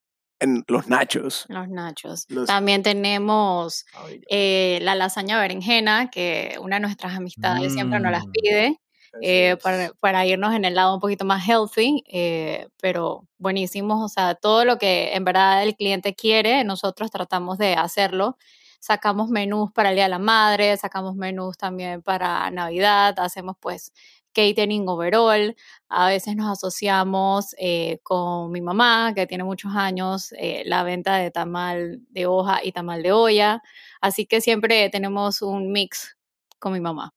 en 0.42 0.64
los 0.68 0.88
nachos. 0.88 1.46
Los 1.48 1.68
nachos. 1.68 2.26
También 2.46 2.82
tenemos 2.82 3.86
eh, 4.28 4.78
la 4.82 4.94
lasaña 4.94 5.40
berenjena, 5.40 6.10
que 6.10 6.56
una 6.60 6.76
de 6.76 6.80
nuestras 6.80 7.14
amistades 7.16 7.72
siempre 7.72 8.00
nos 8.00 8.12
las 8.12 8.26
mm. 8.26 8.30
pide. 8.32 8.80
Eh, 9.20 9.58
para, 10.00 10.24
irnos 10.24 10.54
en 10.54 10.64
el 10.64 10.74
lado 10.74 10.94
un 10.94 11.00
poquito 11.00 11.26
más 11.26 11.46
healthy, 11.46 12.02
eh, 12.08 12.68
pero 12.80 13.28
buenísimos, 13.36 14.02
o 14.02 14.08
sea, 14.08 14.34
todo 14.34 14.64
lo 14.64 14.78
que 14.78 15.14
en 15.14 15.24
verdad 15.24 15.62
el 15.62 15.76
cliente 15.76 16.14
quiere, 16.14 16.64
nosotros 16.64 17.10
tratamos 17.10 17.58
de 17.58 17.74
hacerlo. 17.74 18.38
Sacamos 18.80 19.28
menús 19.28 19.70
para 19.70 19.90
el 19.90 19.96
Día 19.96 20.04
de 20.04 20.10
la 20.10 20.18
Madre, 20.18 20.76
sacamos 20.78 21.14
menús 21.14 21.58
también 21.58 22.02
para 22.02 22.50
Navidad, 22.50 23.14
hacemos 23.18 23.56
pues 23.60 23.92
catering 24.32 24.88
overall. 24.88 25.54
A 25.88 26.08
veces 26.08 26.36
nos 26.36 26.50
asociamos 26.50 27.54
eh, 27.58 27.98
con 28.02 28.50
mi 28.50 28.60
mamá, 28.60 29.12
que 29.14 29.26
tiene 29.26 29.44
muchos 29.44 29.72
años, 29.74 30.32
eh, 30.38 30.62
la 30.66 30.82
venta 30.82 31.16
de 31.16 31.30
tamal 31.30 32.00
de 32.10 32.26
hoja 32.26 32.60
y 32.64 32.72
tamal 32.72 33.02
de 33.02 33.12
olla. 33.12 33.62
Así 34.00 34.26
que 34.26 34.40
siempre 34.40 34.88
tenemos 34.90 35.42
un 35.42 35.72
mix 35.72 36.16
con 36.58 36.72
mi 36.72 36.80
mamá. 36.80 37.12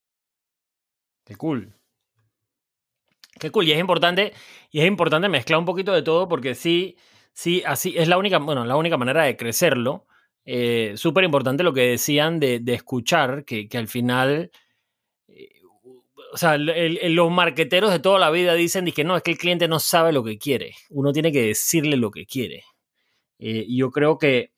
Qué 1.25 1.35
cool. 1.35 1.73
Qué 3.39 3.51
cool. 3.51 3.67
Y 3.67 3.71
es 3.71 3.79
importante, 3.79 4.33
y 4.71 4.79
es 4.79 4.87
importante 4.87 5.29
mezclar 5.29 5.59
un 5.59 5.65
poquito 5.65 5.91
de 5.93 6.01
todo 6.01 6.27
porque 6.27 6.55
sí, 6.55 6.97
sí, 7.33 7.63
así 7.65 7.95
es 7.97 8.07
la 8.07 8.17
única, 8.17 8.37
bueno, 8.39 8.65
la 8.65 8.75
única 8.75 8.97
manera 8.97 9.23
de 9.23 9.35
crecerlo. 9.35 10.05
Eh, 10.45 10.93
Súper 10.95 11.23
importante 11.23 11.63
lo 11.63 11.73
que 11.73 11.81
decían 11.81 12.39
de, 12.39 12.61
escuchar, 12.67 13.45
que, 13.45 13.67
que 13.67 13.77
al 13.77 13.87
final 13.87 14.51
o 16.35 16.37
sea, 16.37 16.57
los 16.57 17.31
marqueteros 17.31 17.91
de 17.91 17.99
toda 17.99 18.19
la 18.19 18.29
vida 18.29 18.55
dicen 18.55 18.91
que 18.91 19.05
no, 19.05 19.15
es 19.15 19.23
que 19.23 19.31
el 19.31 19.37
cliente 19.37 19.69
no 19.69 19.79
sabe 19.79 20.11
lo 20.11 20.21
que 20.21 20.37
quiere. 20.37 20.75
Uno 20.89 21.13
tiene 21.13 21.31
que 21.31 21.43
decirle 21.43 21.95
lo 21.95 22.11
que 22.11 22.25
quiere. 22.25 22.65
Eh, 23.39 23.63
y 23.65 23.77
yo 23.77 23.89
creo 23.89 24.17
que, 24.17 24.51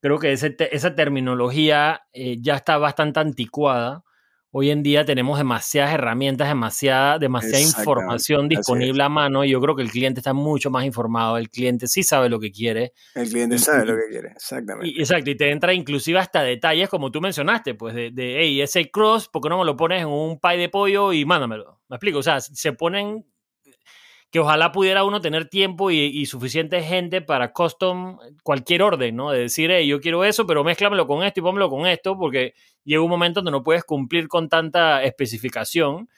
creo 0.00 0.18
que 0.18 0.32
esa 0.32 0.94
terminología 0.94 2.00
eh, 2.14 2.38
ya 2.40 2.56
está 2.56 2.78
bastante 2.78 3.20
anticuada 3.20 4.04
Hoy 4.50 4.70
en 4.70 4.82
día 4.82 5.04
tenemos 5.04 5.36
demasiadas 5.36 5.92
herramientas, 5.92 6.48
demasiada, 6.48 7.18
demasiada 7.18 7.60
información 7.60 8.48
disponible 8.48 9.02
a 9.02 9.10
mano 9.10 9.44
y 9.44 9.50
yo 9.50 9.60
creo 9.60 9.76
que 9.76 9.82
el 9.82 9.90
cliente 9.90 10.20
está 10.20 10.32
mucho 10.32 10.70
más 10.70 10.86
informado, 10.86 11.36
el 11.36 11.50
cliente 11.50 11.86
sí 11.86 12.02
sabe 12.02 12.30
lo 12.30 12.40
que 12.40 12.50
quiere. 12.50 12.92
El 13.14 13.28
cliente 13.28 13.58
sabe 13.58 13.84
lo 13.84 13.94
que 13.94 14.08
quiere, 14.10 14.28
exactamente. 14.28 14.88
Y, 14.88 15.00
exacto, 15.00 15.30
y 15.30 15.36
te 15.36 15.50
entra 15.50 15.74
inclusive 15.74 16.18
hasta 16.18 16.42
detalles 16.42 16.88
como 16.88 17.10
tú 17.10 17.20
mencionaste, 17.20 17.74
pues 17.74 17.94
de, 17.94 18.10
de 18.10 18.40
hey, 18.40 18.62
ese 18.62 18.90
cross, 18.90 19.28
¿por 19.28 19.42
qué 19.42 19.50
no 19.50 19.58
me 19.58 19.66
lo 19.66 19.76
pones 19.76 20.00
en 20.00 20.08
un 20.08 20.40
pie 20.40 20.56
de 20.56 20.70
pollo 20.70 21.12
y 21.12 21.26
mándamelo? 21.26 21.82
Me 21.90 21.96
explico, 21.96 22.20
o 22.20 22.22
sea, 22.22 22.40
se 22.40 22.72
ponen 22.72 23.26
que 24.30 24.40
ojalá 24.40 24.72
pudiera 24.72 25.04
uno 25.04 25.20
tener 25.20 25.48
tiempo 25.48 25.90
y, 25.90 26.26
suficiente 26.26 26.82
gente 26.82 27.22
para 27.22 27.52
custom 27.52 28.18
cualquier 28.42 28.82
orden, 28.82 29.16
¿no? 29.16 29.30
De 29.30 29.40
decir, 29.40 29.70
hey, 29.70 29.86
yo 29.86 30.00
quiero 30.00 30.24
eso, 30.24 30.46
pero 30.46 30.64
mézclamelo 30.64 31.06
con 31.06 31.24
esto 31.24 31.40
y 31.40 31.42
pónmelo 31.42 31.70
con 31.70 31.86
esto, 31.86 32.18
porque 32.18 32.54
llega 32.84 33.02
un 33.02 33.10
momento 33.10 33.40
donde 33.40 33.52
no 33.52 33.62
puedes 33.62 33.84
cumplir 33.84 34.28
con 34.28 34.48
tanta 34.48 35.02
especificación. 35.02 36.08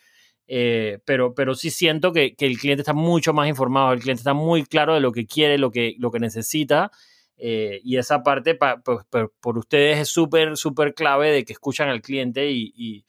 Eh, 0.52 0.98
pero, 1.04 1.32
pero 1.32 1.54
sí 1.54 1.70
siento 1.70 2.12
que, 2.12 2.34
el 2.36 2.58
cliente 2.58 2.82
está 2.82 2.92
mucho 2.92 3.32
más 3.32 3.48
informado, 3.48 3.92
el 3.92 4.00
cliente 4.00 4.20
está 4.20 4.34
muy 4.34 4.64
claro 4.64 4.94
de 4.94 5.00
lo 5.00 5.12
que 5.12 5.26
quiere, 5.26 5.58
lo 5.58 5.70
que, 5.70 5.94
lo 5.98 6.10
que 6.10 6.18
necesita. 6.18 6.90
Eh, 7.36 7.80
y 7.84 7.96
esa 7.96 8.22
parte 8.24 8.54
pues, 8.56 9.04
por 9.40 9.56
ustedes 9.58 9.98
es 9.98 10.08
súper, 10.08 10.56
súper 10.56 10.92
clave 10.94 11.30
de 11.30 11.44
que 11.44 11.52
escuchan 11.54 11.88
al 11.88 12.02
cliente 12.02 12.50
y, 12.50 13.04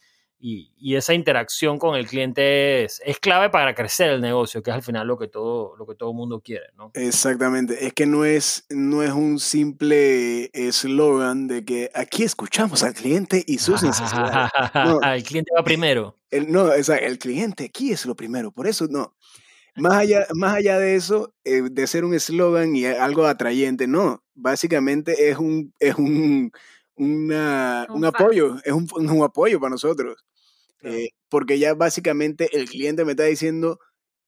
esa 0.96 1.14
interacción 1.14 1.78
con 1.78 1.96
el 1.96 2.08
cliente 2.08 2.84
es, 2.84 3.02
clave 3.22 3.50
para 3.50 3.76
crecer 3.76 4.10
el 4.10 4.22
negocio, 4.22 4.64
que 4.64 4.72
es 4.72 4.76
al 4.76 4.84
final 4.84 5.08
lo 5.08 5.18
que 5.18 5.28
todo 5.28 5.76
lo 5.78 5.86
que 5.86 5.96
todo 5.96 6.14
mundo 6.14 6.42
quiere, 6.42 6.66
¿no? 6.78 6.92
Exactamente, 6.94 7.86
es 7.86 7.94
que 7.94 8.06
no 8.06 8.26
es, 8.26 8.66
no 8.70 9.04
es 9.04 9.12
un 9.12 9.40
simple 9.40 10.50
eslogan 10.54 11.48
de 11.48 11.64
que 11.64 11.92
aquí 11.94 12.24
escuchamos 12.24 12.84
al 12.84 12.94
cliente 12.94 13.44
y 13.46 13.60
sus 13.60 13.84
necesidades. 13.84 14.52
el 15.16 15.24
cliente 15.24 15.52
va 15.56 15.64
primero. 15.64 16.18
El, 16.32 16.50
no, 16.50 16.64
o 16.64 16.84
sea, 16.84 16.96
el 16.96 17.20
cliente 17.20 17.66
aquí 17.66 17.92
es 17.92 18.06
lo 18.06 18.16
primero, 18.16 18.54
por 18.54 18.66
eso 18.66 18.88
no. 18.90 19.18
Más 19.76 19.94
allá, 19.94 20.26
más 20.34 20.56
allá 20.56 20.80
de 20.80 20.96
eso, 20.96 21.34
eh, 21.44 21.64
de 21.70 21.88
ser 21.88 22.06
un 22.06 22.14
eslogan 22.14 22.74
y 22.74 22.86
algo 22.86 23.26
atrayente, 23.26 23.86
no, 23.86 24.24
básicamente 24.34 25.30
es 25.30 25.38
un, 25.38 25.74
es 25.80 25.96
un, 25.96 26.52
un, 26.96 28.06
apoyo, 28.06 28.58
es 28.64 28.72
un, 28.72 28.88
un, 28.96 29.24
apoyo 29.24 29.60
para 29.60 29.72
nosotros. 29.72 30.24
Eh, 30.84 31.10
porque 31.30 31.60
ya 31.60 31.74
básicamente 31.74 32.50
el 32.58 32.70
cliente 32.70 33.06
me 33.06 33.12
está 33.12 33.26
diciendo 33.26 33.80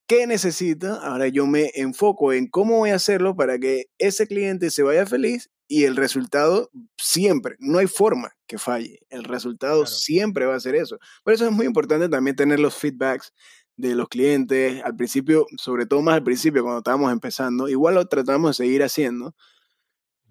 qué 0.07 0.27
necesita, 0.27 0.95
ahora 0.95 1.27
yo 1.27 1.48
me 1.48 1.72
enfoco 1.75 2.33
en 2.33 2.48
cómo 2.48 2.77
voy 2.77 2.91
a 2.91 2.95
hacerlo 2.95 3.36
para 3.36 3.57
que 3.57 3.86
ese 3.98 4.27
cliente 4.27 4.69
se 4.69 4.83
vaya 4.83 5.05
feliz 5.05 5.50
y 5.67 5.86
el 5.86 5.95
resultado 5.95 6.69
siempre, 6.98 7.55
no 7.60 7.79
hay 7.79 7.88
forma 7.88 8.33
que 8.48 8.57
falle, 8.57 9.00
el 9.10 9.24
resultado 9.24 9.86
siempre 9.86 10.45
va 10.45 10.55
a 10.55 10.60
ser 10.60 10.75
eso. 10.75 11.00
Por 11.24 11.33
eso 11.33 11.45
es 11.45 11.51
muy 11.51 11.65
importante 11.65 12.10
también 12.10 12.36
tener 12.36 12.60
los 12.60 12.75
feedbacks 12.75 13.33
de 13.77 13.95
los 13.95 14.07
clientes 14.10 14.83
al 14.83 14.95
principio, 14.95 15.48
sobre 15.57 15.86
todo 15.86 16.01
más 16.01 16.15
al 16.15 16.24
principio 16.24 16.62
cuando 16.63 16.79
estábamos 16.79 17.12
empezando, 17.12 17.69
igual 17.69 17.95
lo 17.95 18.05
tratamos 18.07 18.57
de 18.57 18.65
seguir 18.65 18.83
haciendo, 18.83 19.36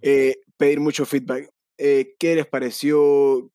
eh, 0.03 0.37
pedir 0.57 0.81
mucho 0.81 1.07
feedback. 1.07 1.51
Eh, 1.79 2.15
¿Qué 2.19 2.37
les 2.37 2.47
pareció? 2.47 3.51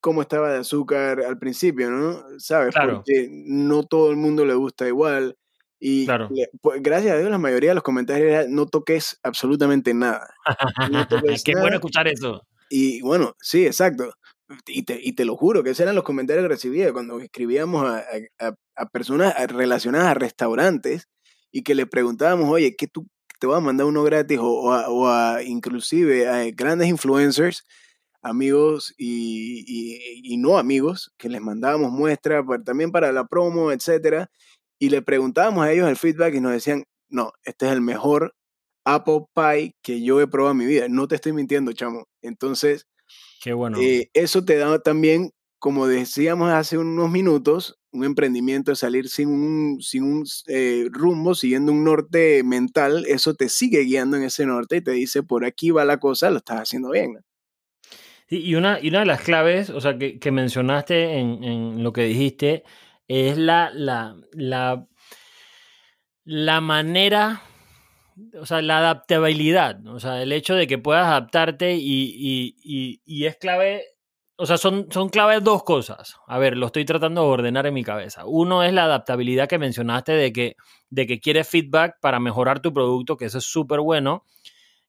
Cómo 0.00 0.22
estaba 0.22 0.52
de 0.52 0.58
azúcar 0.58 1.20
al 1.20 1.38
principio, 1.38 1.90
¿no? 1.90 2.22
¿Sabes? 2.38 2.74
Porque 2.74 3.28
no 3.30 3.82
todo 3.84 4.10
el 4.10 4.16
mundo 4.16 4.44
le 4.44 4.54
gusta 4.54 4.86
igual. 4.86 5.36
Y 5.78 6.06
pues, 6.60 6.82
gracias 6.82 7.14
a 7.14 7.18
Dios 7.18 7.30
la 7.30 7.38
mayoría 7.38 7.70
de 7.70 7.74
los 7.74 7.82
comentarios 7.82 8.30
era 8.30 8.44
no 8.48 8.66
toques 8.66 9.18
absolutamente 9.22 9.94
nada. 9.94 10.34
Qué 11.44 11.54
bueno 11.54 11.76
escuchar 11.76 12.06
eso. 12.08 12.46
Y 12.68 13.00
bueno, 13.00 13.34
sí, 13.40 13.66
exacto. 13.66 14.12
Y 14.66 14.82
te, 14.82 14.98
y 15.00 15.12
te, 15.12 15.24
lo 15.24 15.36
juro 15.36 15.62
que 15.62 15.70
esos 15.70 15.80
eran 15.80 15.94
los 15.94 16.04
comentarios 16.04 16.44
que 16.44 16.48
recibía 16.48 16.92
cuando 16.92 17.20
escribíamos 17.20 17.84
a, 17.86 18.04
a, 18.76 18.86
personas 18.86 19.34
relacionadas 19.48 20.08
a 20.08 20.14
restaurantes 20.14 21.08
y 21.52 21.62
que 21.62 21.74
le 21.74 21.86
preguntábamos, 21.86 22.48
oye, 22.50 22.74
¿qué 22.76 22.88
tú 22.88 23.06
te 23.38 23.46
vas 23.46 23.58
a 23.58 23.60
mandar 23.60 23.86
uno 23.86 24.02
gratis? 24.02 24.38
O, 24.40 24.64
o 24.64 25.08
a, 25.08 25.42
inclusive 25.44 26.28
a 26.28 26.50
grandes 26.50 26.88
influencers 26.88 27.64
amigos 28.22 28.94
y, 28.98 30.36
no 30.38 30.58
amigos, 30.58 31.12
que 31.18 31.28
les 31.28 31.40
mandábamos 31.40 31.92
muestras 31.92 32.44
también 32.64 32.90
para 32.92 33.12
la 33.12 33.26
promo, 33.26 33.72
etcétera, 33.72 34.30
y 34.78 34.90
le 34.90 35.02
preguntábamos 35.02 35.64
a 35.64 35.72
ellos 35.72 35.88
el 35.88 35.96
feedback 35.96 36.34
y 36.34 36.40
nos 36.40 36.52
decían, 36.52 36.84
no, 37.08 37.32
este 37.44 37.66
es 37.66 37.72
el 37.72 37.80
mejor 37.80 38.34
apple 38.84 39.26
pie 39.34 39.74
que 39.82 40.02
yo 40.02 40.20
he 40.20 40.26
probado 40.26 40.52
en 40.52 40.58
mi 40.58 40.66
vida. 40.66 40.88
No 40.88 41.08
te 41.08 41.16
estoy 41.16 41.32
mintiendo, 41.32 41.72
chamo. 41.72 42.06
Entonces, 42.22 42.86
Qué 43.42 43.52
bueno. 43.52 43.78
Eh, 43.80 44.10
eso 44.14 44.44
te 44.44 44.56
da 44.56 44.78
también, 44.80 45.32
como 45.58 45.86
decíamos 45.86 46.50
hace 46.50 46.78
unos 46.78 47.10
minutos, 47.10 47.78
un 47.92 48.04
emprendimiento 48.04 48.70
de 48.70 48.76
salir 48.76 49.08
sin 49.08 49.28
un, 49.28 49.80
sin 49.80 50.04
un 50.04 50.24
eh, 50.46 50.86
rumbo, 50.90 51.34
siguiendo 51.34 51.72
un 51.72 51.84
norte 51.84 52.42
mental, 52.44 53.04
eso 53.06 53.34
te 53.34 53.48
sigue 53.48 53.80
guiando 53.80 54.16
en 54.16 54.24
ese 54.24 54.46
norte 54.46 54.76
y 54.76 54.80
te 54.82 54.92
dice, 54.92 55.22
por 55.22 55.44
aquí 55.44 55.70
va 55.70 55.84
la 55.84 55.98
cosa, 55.98 56.30
lo 56.30 56.38
estás 56.38 56.58
haciendo 56.58 56.90
bien. 56.90 57.18
Y, 58.30 58.54
una, 58.54 58.78
y 58.80 58.88
una 58.88 59.00
de 59.00 59.06
las 59.06 59.22
claves, 59.22 59.70
o 59.70 59.80
sea, 59.80 59.98
que, 59.98 60.30
mencionaste 60.30 61.18
en, 61.18 61.82
lo 61.82 61.92
que 61.92 62.04
dijiste, 62.04 62.64
es 63.08 63.36
la, 63.36 63.70
la, 63.74 64.16
la, 64.32 64.86
la 66.24 66.60
manera 66.60 67.42
o 68.38 68.46
sea, 68.46 68.62
la 68.62 68.78
adaptabilidad, 68.78 69.86
o 69.86 70.00
sea, 70.00 70.22
el 70.22 70.32
hecho 70.32 70.54
de 70.54 70.66
que 70.66 70.78
puedas 70.78 71.06
adaptarte 71.06 71.74
y, 71.74 72.54
y, 73.04 73.24
es 73.24 73.36
clave, 73.36 73.84
o 74.36 74.46
sea, 74.46 74.58
son, 74.58 74.88
son 74.90 75.08
claves 75.08 75.42
dos 75.42 75.62
cosas. 75.64 76.16
A 76.26 76.38
ver, 76.38 76.56
lo 76.56 76.66
estoy 76.66 76.84
tratando 76.84 77.22
de 77.22 77.28
ordenar 77.28 77.66
en 77.66 77.74
mi 77.74 77.84
cabeza. 77.84 78.24
Uno 78.26 78.62
es 78.62 78.72
la 78.72 78.84
adaptabilidad 78.84 79.48
que 79.48 79.58
mencionaste 79.58 80.12
de 80.12 80.32
que, 80.32 80.56
de 80.88 81.06
que 81.06 81.20
quieres 81.20 81.48
feedback 81.48 81.96
para 82.00 82.20
mejorar 82.20 82.60
tu 82.60 82.72
producto, 82.72 83.16
que 83.16 83.26
eso 83.26 83.38
es 83.38 83.44
súper 83.44 83.80
bueno. 83.80 84.24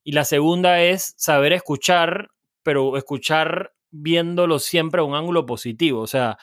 Y 0.04 0.14
la 0.14 0.26
segunda 0.26 0.82
es 0.82 1.14
saber 1.18 1.54
escuchar, 1.54 2.30
pero 2.63 2.98
escuchar 2.98 3.74
viéndolo 3.91 4.60
siempre 4.60 5.01
a 5.01 5.03
un 5.03 5.15
ángulo 5.15 5.46
positivo, 5.46 6.01
o 6.01 6.08
sea, 6.08 6.38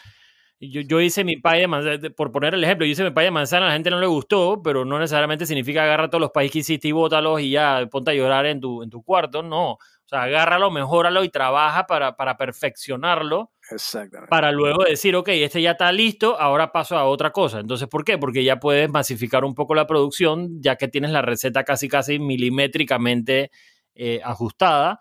yo, 0.60 0.80
yo, 0.80 1.00
hice 1.00 1.22
mi 1.22 1.36
pay 1.36 1.60
de 1.60 1.68
manzana, 1.68 2.10
por 2.16 2.32
poner 2.32 2.54
el 2.54 2.64
ejemplo, 2.64 2.84
yo 2.84 2.90
hice 2.90 3.04
mi 3.04 3.12
pay 3.12 3.26
de 3.26 3.30
manzana, 3.30 3.66
a 3.66 3.68
la 3.68 3.74
gente 3.74 3.90
no 3.90 4.00
le 4.00 4.08
gustó, 4.08 4.60
pero 4.60 4.84
no 4.84 4.98
necesariamente 4.98 5.46
significa 5.46 5.84
agarra 5.84 6.10
todos 6.10 6.20
los 6.20 6.30
países 6.30 6.52
que 6.52 6.58
hiciste 6.58 6.88
y 6.88 6.92
bótalos 6.92 7.40
y 7.40 7.50
ya 7.50 7.86
ponte 7.88 8.10
a 8.10 8.14
llorar 8.14 8.44
en 8.46 8.60
tu, 8.60 8.82
en 8.82 8.90
tu 8.90 9.02
cuarto, 9.04 9.42
no. 9.42 9.72
O 9.72 10.08
sea, 10.08 10.22
agárralo, 10.22 10.70
mejóralo 10.72 11.22
y 11.22 11.28
trabaja 11.28 11.86
para, 11.86 12.16
para 12.16 12.36
perfeccionarlo. 12.36 13.52
Exactamente. 13.70 14.30
Para 14.30 14.50
luego 14.50 14.82
decir, 14.82 15.14
ok, 15.14 15.28
este 15.28 15.62
ya 15.62 15.72
está 15.72 15.92
listo, 15.92 16.40
ahora 16.40 16.72
paso 16.72 16.96
a 16.96 17.04
otra 17.04 17.30
cosa. 17.30 17.60
Entonces, 17.60 17.86
¿por 17.86 18.04
qué? 18.04 18.18
Porque 18.18 18.42
ya 18.42 18.58
puedes 18.58 18.90
masificar 18.90 19.44
un 19.44 19.54
poco 19.54 19.76
la 19.76 19.86
producción, 19.86 20.60
ya 20.60 20.74
que 20.74 20.88
tienes 20.88 21.12
la 21.12 21.22
receta 21.22 21.62
casi, 21.62 21.88
casi 21.88 22.18
milimétricamente 22.18 23.52
eh, 23.94 24.20
ajustada 24.24 25.00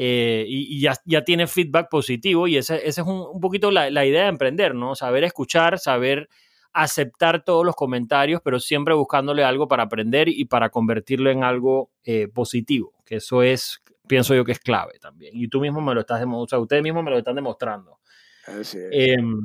eh, 0.00 0.44
y, 0.46 0.80
ya, 0.80 0.94
ya, 1.06 1.24
tiene 1.24 1.48
feedback 1.48 1.88
positivo 1.90 2.46
y 2.46 2.56
esa 2.56 2.76
ese 2.76 3.00
es 3.00 3.06
un, 3.08 3.40
poquito 3.40 3.72
la, 3.72 3.88
idea 3.88 4.22
de 4.22 4.28
emprender, 4.28 4.72
¿no? 4.72 4.94
Saber 4.94 5.24
escuchar, 5.24 5.80
saber 5.80 6.28
aceptar 6.72 7.42
todos 7.42 7.66
los 7.66 7.74
comentarios, 7.74 8.40
pero 8.44 8.60
siempre 8.60 8.94
buscándole 8.94 9.42
algo 9.42 9.66
para 9.66 9.82
aprender 9.82 10.28
y 10.28 10.44
para 10.44 10.70
convertirlo 10.70 11.32
en 11.32 11.42
algo 11.42 11.90
eh, 12.04 12.28
positivo, 12.28 12.94
que 13.04 13.16
eso 13.16 13.42
es, 13.42 13.82
pienso 14.06 14.36
yo 14.36 14.44
que 14.44 14.52
es 14.52 14.60
clave 14.60 15.00
también. 15.00 15.32
Y 15.34 15.48
tú 15.48 15.58
mismo 15.60 15.80
me 15.80 15.92
lo 15.94 16.02
estás 16.02 16.20
demostrando, 16.20 16.44
o 16.44 16.48
sea, 16.48 16.58
ustedes 16.60 16.84
mismos 16.84 17.02
me 17.02 17.10
lo 17.10 17.18
están 17.18 17.34
demostrando. 17.34 17.98
Así 18.46 18.78
es. 18.78 18.90
Em, 18.92 19.40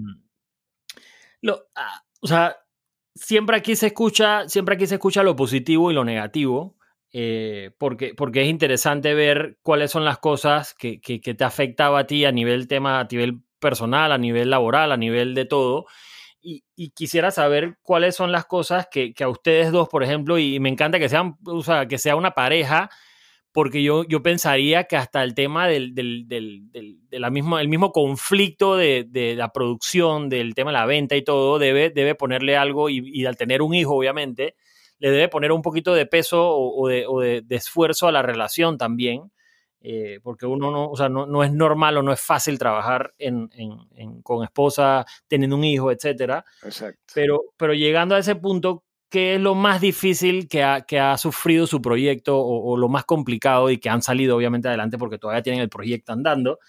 lo, 1.42 1.66
ah, 1.74 2.04
o 2.22 2.28
sea, 2.28 2.56
siempre 3.16 3.58
aquí 3.58 3.76
se 3.76 3.88
escucha, 3.88 4.48
siempre 4.48 4.76
aquí 4.76 4.86
se 4.86 4.96
escucha 4.96 5.24
lo 5.24 5.36
positivo 5.36 5.90
y 5.90 5.96
lo 5.96 6.06
negativo. 6.06 6.78
Eh, 7.16 7.70
porque, 7.78 8.16
porque 8.16 8.42
es 8.42 8.50
interesante 8.50 9.14
ver 9.14 9.60
cuáles 9.62 9.92
son 9.92 10.04
las 10.04 10.18
cosas 10.18 10.74
que, 10.74 11.00
que, 11.00 11.20
te 11.20 11.44
afectaba 11.44 12.00
a 12.00 12.08
ti 12.08 12.26
a 12.26 12.32
nivel 12.32 12.68
tema, 12.68 13.00
a 13.00 13.08
nivel 13.10 13.42
personal, 13.60 14.12
a 14.12 14.18
nivel 14.18 14.50
laboral, 14.50 14.92
a 14.92 14.98
nivel 14.98 15.36
de 15.36 15.46
todo. 15.46 15.86
Y, 16.42 16.64
quisiera 16.96 17.32
saber 17.32 17.78
cuáles 17.84 18.16
son 18.16 18.32
las 18.32 18.46
cosas 18.46 18.88
que, 18.92 19.14
que, 19.14 19.24
a 19.24 19.30
ustedes 19.30 19.72
dos, 19.72 19.88
por 19.90 20.04
ejemplo, 20.04 20.40
y 20.40 20.60
me 20.60 20.70
encanta 20.70 21.00
que 21.00 21.08
sean, 21.08 21.38
o 21.46 21.62
sea, 21.64 21.88
que 21.88 22.00
sea 22.00 22.16
una 22.16 22.32
pareja, 22.32 22.90
porque 23.52 23.84
yo, 23.84 24.04
yo 24.06 24.24
pensaría 24.24 24.86
que 24.86 24.98
hasta 24.98 25.24
el 25.24 25.36
tema 25.36 25.68
del, 25.68 25.94
del, 25.94 26.28
del, 26.28 26.72
de 26.72 27.20
la 27.20 27.28
el 27.28 27.70
mismo 27.70 27.92
conflicto 27.92 28.76
de, 28.76 29.06
de, 29.08 29.36
la 29.36 29.54
producción, 29.54 30.30
del 30.30 30.56
tema 30.56 30.72
de 30.72 30.80
la 30.80 30.86
venta 30.88 31.16
y 31.16 31.24
todo, 31.24 31.60
debe, 31.60 31.92
debe 31.92 32.16
ponerle 32.16 32.58
algo, 32.58 32.90
y, 32.90 33.02
y 33.06 33.26
al 33.26 33.38
tener 33.38 33.62
un 33.62 33.76
hijo, 33.76 33.96
obviamente, 33.96 34.56
le 35.04 35.12
debe 35.12 35.28
poner 35.28 35.52
un 35.52 35.62
poquito 35.62 35.94
de 35.94 36.06
peso 36.06 36.50
o, 36.50 36.88
de, 36.88 37.44
esfuerzo 37.50 38.08
a 38.08 38.12
la 38.14 38.22
relación 38.22 38.78
también, 38.78 39.34
eh, 39.82 40.22
porque 40.24 40.46
uno 40.46 40.72
no, 40.72 40.90
o 40.90 40.96
sea, 40.96 41.10
no, 41.10 41.44
es 41.44 41.52
normal 41.52 41.98
o 41.98 42.04
no 42.04 42.14
es 42.14 42.22
fácil 42.22 42.58
trabajar 42.58 43.14
con 44.24 44.46
esposa, 44.46 45.06
teniendo 45.28 45.58
un 45.58 45.66
hijo, 45.66 45.92
etc. 45.92 46.46
Exacto. 46.64 47.02
Pero, 47.14 47.42
pero 47.58 47.74
llegando 47.74 48.16
a 48.16 48.20
ese 48.20 48.38
punto, 48.38 48.86
¿qué 49.10 49.36
es 49.36 49.42
lo 49.42 49.56
más 49.56 49.82
difícil 49.82 50.48
que 50.48 50.64
ha, 50.64 50.84
que 50.84 51.02
ha 51.02 51.18
sufrido 51.18 51.68
su 51.68 51.82
proyecto 51.82 52.40
o, 52.40 52.78
lo 52.78 52.88
más 52.88 53.04
complicado 53.04 53.70
y 53.70 53.80
que 53.80 53.90
han 53.90 54.02
salido 54.02 54.38
obviamente 54.38 54.70
adelante 54.70 54.98
porque 54.98 55.18
todavía 55.18 55.44
tienen 55.44 55.62
el 55.62 55.70
proyecto 55.70 56.14
andando? 56.14 56.60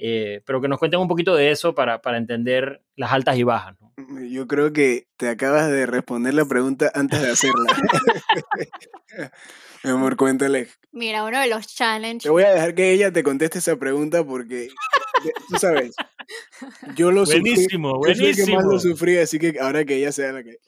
Eh, 0.00 0.42
pero 0.46 0.60
que 0.60 0.68
nos 0.68 0.78
cuenten 0.78 1.00
un 1.00 1.08
poquito 1.08 1.34
de 1.34 1.50
eso 1.50 1.74
para, 1.74 2.00
para 2.00 2.18
entender 2.18 2.82
las 2.94 3.12
altas 3.12 3.36
y 3.36 3.42
bajas. 3.42 3.76
Mm, 3.96 4.26
yo 4.26 4.46
creo 4.46 4.72
que 4.72 5.08
te 5.16 5.28
acabas 5.28 5.68
de 5.70 5.86
responder 5.86 6.34
la 6.34 6.44
pregunta 6.44 6.90
antes 6.94 7.20
de 7.20 7.30
hacerla. 7.30 7.66
Mi 9.84 9.90
amor, 9.90 10.16
cuéntale. 10.16 10.68
Mira, 10.92 11.24
uno 11.24 11.40
de 11.40 11.48
los 11.48 11.66
challenges. 11.66 12.22
Te 12.22 12.30
voy 12.30 12.44
a 12.44 12.50
dejar 12.50 12.74
que 12.74 12.92
ella 12.92 13.12
te 13.12 13.22
conteste 13.22 13.58
esa 13.58 13.76
pregunta 13.76 14.24
porque, 14.24 14.68
tú 15.48 15.56
sabes, 15.58 15.94
yo 16.96 17.10
lo 17.10 17.24
buenísimo, 17.24 17.96
sufrí. 17.96 18.14
Buenísimo, 18.14 18.46
que 18.46 18.54
más 18.54 18.64
lo 18.64 18.78
sufrí, 18.78 19.18
así 19.18 19.38
que 19.38 19.58
ahora 19.60 19.84
que 19.84 19.96
ella 19.96 20.12
sea 20.12 20.32
la 20.32 20.42
que... 20.42 20.58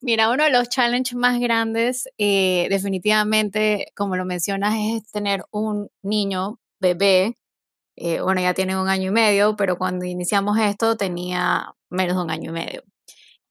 Mira, 0.00 0.30
uno 0.30 0.44
de 0.44 0.50
los 0.50 0.68
challenges 0.68 1.14
más 1.14 1.38
grandes, 1.40 2.08
eh, 2.16 2.68
definitivamente, 2.70 3.88
como 3.94 4.16
lo 4.16 4.24
mencionas, 4.24 4.74
es 4.78 5.10
tener 5.12 5.42
un 5.50 5.90
niño, 6.02 6.58
bebé, 6.80 7.36
eh, 7.96 8.20
bueno, 8.20 8.40
ya 8.40 8.54
tiene 8.54 8.80
un 8.80 8.88
año 8.88 9.08
y 9.08 9.12
medio, 9.12 9.56
pero 9.56 9.76
cuando 9.78 10.04
iniciamos 10.06 10.58
esto 10.58 10.96
tenía 10.96 11.74
menos 11.90 12.16
de 12.16 12.22
un 12.22 12.30
año 12.30 12.50
y 12.50 12.54
medio. 12.54 12.82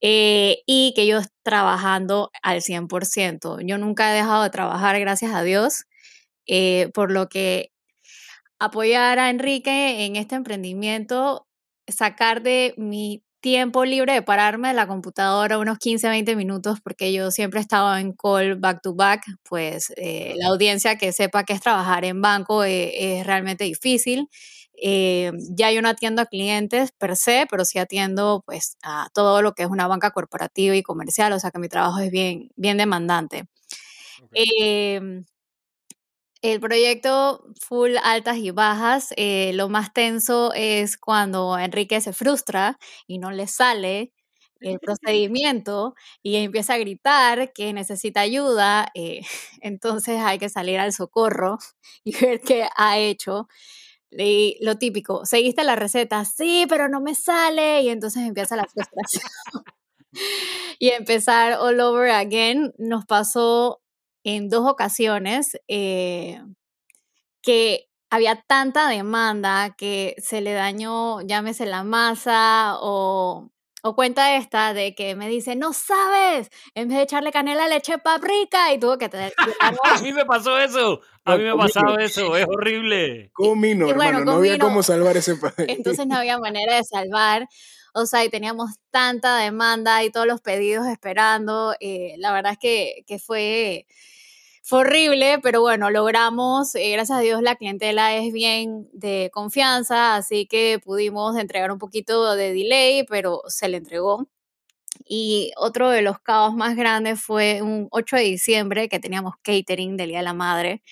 Eh, 0.02 0.63
y 0.65 0.93
que 0.95 1.08
yo 1.08 1.19
trabajando 1.43 2.32
al 2.41 2.62
100%. 2.62 3.60
Yo 3.62 3.78
nunca 3.78 4.12
he 4.12 4.15
dejado 4.17 4.43
de 4.43 4.49
trabajar, 4.49 4.99
gracias 4.99 5.34
a 5.34 5.43
Dios, 5.43 5.84
eh, 6.47 6.89
por 6.93 7.12
lo 7.12 7.28
que 7.30 7.71
apoyar 8.60 9.19
a 9.19 9.30
Enrique 9.30 10.06
en 10.06 10.15
este 10.15 10.36
emprendimiento, 10.36 11.47
sacar 11.88 12.41
de 12.43 12.73
mi 12.78 13.23
tiempo 13.41 13.86
libre 13.86 14.13
de 14.13 14.21
pararme 14.21 14.69
de 14.69 14.73
la 14.73 14.88
computadora 14.88 15.58
unos 15.58 15.78
15, 15.80 16.10
20 16.10 16.36
minutos, 16.36 16.80
porque 16.82 17.13
yo 17.13 17.32
siempre 17.32 17.60
estaba 17.60 17.99
en 18.02 18.13
call 18.13 18.56
back 18.56 18.82
to 18.82 18.93
back, 18.95 19.25
pues 19.43 19.93
la 19.97 20.47
audiencia 20.49 20.97
que 20.97 21.12
sepa 21.13 21.43
que 21.43 21.54
es 21.54 21.62
trabajar 21.62 22.06
en 22.06 22.21
banco 22.21 22.63
es 22.63 23.25
realmente 23.25 23.63
difícil. 23.65 24.28
Eh, 24.82 25.32
ya 25.52 25.71
yo 25.71 25.82
no 25.82 25.89
atiendo 25.89 26.21
a 26.21 26.25
clientes 26.25 26.91
per 26.93 27.15
se, 27.17 27.45
pero 27.49 27.65
sí 27.65 27.80
atiendo 27.80 28.43
pues 28.45 28.78
a 28.84 29.10
todo 29.13 29.41
lo 29.41 29.54
que 29.54 29.63
es 29.63 29.69
una 29.69 29.88
banca 29.88 30.12
corporativa 30.12 30.75
y 30.75 30.84
comercial, 30.84 31.34
o 31.34 31.39
sea 31.39 31.52
que 31.52 31.60
mi 31.60 31.67
trabajo 31.69 31.99
es 31.99 32.12
bien, 32.12 32.49
bien 32.56 32.78
demandante. 32.78 33.45
Em, 34.34 35.25
el 36.41 36.60
proyecto 36.60 37.45
full 37.62 37.91
altas 38.04 38.38
y 38.38 38.52
bajas, 38.52 39.13
eh, 39.17 39.52
lo 39.54 39.69
más 39.69 39.93
tenso 39.93 40.54
es 40.54 40.97
cuando 40.97 41.58
Enrique 41.58 42.02
se 42.02 42.13
frustra 42.13 42.80
y 43.08 43.19
no 43.19 43.32
le 43.32 43.47
sale 43.47 44.13
el 44.62 44.80
procedimiento 44.80 45.95
y 46.21 46.36
empieza 46.38 46.73
a 46.73 46.78
gritar 46.78 47.54
que 47.54 47.73
necesita 47.73 48.21
ayuda, 48.21 48.88
eh, 48.93 49.21
entonces 49.62 50.19
hay 50.21 50.38
que 50.39 50.49
salir 50.49 50.80
al 50.80 50.93
socorro 50.93 51.58
y 52.04 52.15
ver 52.17 52.41
qué 52.41 52.67
ha 52.78 52.97
hecho 52.99 53.47
lo 54.62 54.78
típico, 54.78 55.25
seguiste 55.25 55.63
la 55.63 55.75
receta, 55.75 56.25
sí, 56.25 56.65
pero 56.67 56.89
no 56.89 57.02
me 57.02 57.15
sale, 57.15 57.82
y 57.84 57.89
entonces 57.89 58.23
empieza 58.23 58.56
la 58.56 58.65
frustración. 58.65 59.23
y 60.80 60.89
empezar 60.89 61.54
all 61.60 61.80
over 61.80 62.10
again, 62.12 62.73
nos 62.78 63.06
pasó 63.06 63.82
en 64.23 64.49
dos 64.49 64.67
ocasiones 64.67 65.58
eh, 65.67 66.41
que 67.41 67.88
había 68.10 68.43
tanta 68.47 68.89
demanda 68.89 69.75
que 69.77 70.15
se 70.17 70.41
le 70.41 70.53
dañó, 70.53 71.21
llámese 71.21 71.65
la 71.65 71.84
masa 71.84 72.77
o 72.79 73.51
o 73.82 73.95
cuenta 73.95 74.36
esta 74.36 74.73
de 74.73 74.93
que 74.93 75.15
me 75.15 75.29
dice, 75.29 75.55
no 75.55 75.73
sabes, 75.73 76.49
en 76.75 76.89
vez 76.89 76.97
de 76.97 77.03
echarle 77.03 77.32
canela 77.32 77.67
le 77.67 77.77
eché 77.77 77.97
paprika 77.97 78.73
y 78.73 78.79
tuvo 78.79 78.97
que 78.97 79.10
tener... 79.10 79.34
a 79.60 80.01
mí 80.01 80.12
me 80.12 80.25
pasó 80.25 80.60
eso, 80.60 81.01
a 81.23 81.38
mí 81.38 81.43
me 81.43 81.51
ha 81.51 81.55
pasado 81.55 81.97
eso, 81.97 82.36
es 82.36 82.45
horrible. 82.47 83.32
Comino, 83.34 83.89
hermano, 83.89 84.25
no 84.25 84.34
había 84.34 84.58
cómo 84.58 84.84
salvar 84.84 85.15
ese 85.17 85.36
país. 85.36 85.53
Entonces 85.69 86.05
no 86.08 86.17
había 86.17 86.38
manera 86.39 86.75
de 86.75 86.84
salvar, 86.84 87.47
o 87.93 88.06
sea, 88.06 88.25
y 88.25 88.30
teníamos 88.30 88.71
tanta 88.91 89.38
demanda 89.38 90.04
y 90.04 90.12
todos 90.12 90.28
los 90.28 90.41
pedidos 90.41 90.88
esperando, 90.88 91.75
eh, 91.80 92.15
la 92.17 92.32
verdad 92.34 92.54
es 92.54 92.60
que, 92.60 93.19
fue 93.19 93.86
fue 94.63 94.80
horrible, 94.82 95.39
pero 95.41 95.62
bueno, 95.62 95.89
logramos, 95.89 96.75
eh, 96.75 96.91
gracias 96.91 97.17
a 97.17 97.21
Dios 97.21 97.41
la 97.41 97.56
clientela 97.56 98.15
es 98.15 98.32
bien 98.32 98.88
de 98.93 99.32
confianza, 99.34 100.15
así 100.15 100.45
que 100.47 100.80
pudimos 100.84 101.38
entregar 101.38 101.71
un 101.71 101.80
poquito 101.80 102.36
de 102.36 102.54
delay, 102.54 103.04
pero 103.10 103.41
se 103.47 103.67
le 103.69 103.78
entregó. 103.78 104.28
Y 105.06 105.52
otro 105.58 105.89
de 105.89 106.02
los 106.04 106.19
caos 106.19 106.54
más 106.56 106.75
grandes 106.75 107.21
fue 107.21 107.62
un 107.62 107.88
8 107.91 108.17
de 108.17 108.23
diciembre 108.23 108.89
que 108.89 108.99
teníamos 108.99 109.36
catering 109.41 109.97
del 109.97 110.10
Día 110.10 110.19
de 110.19 110.23
la 110.23 110.34
Madre. 110.34 110.84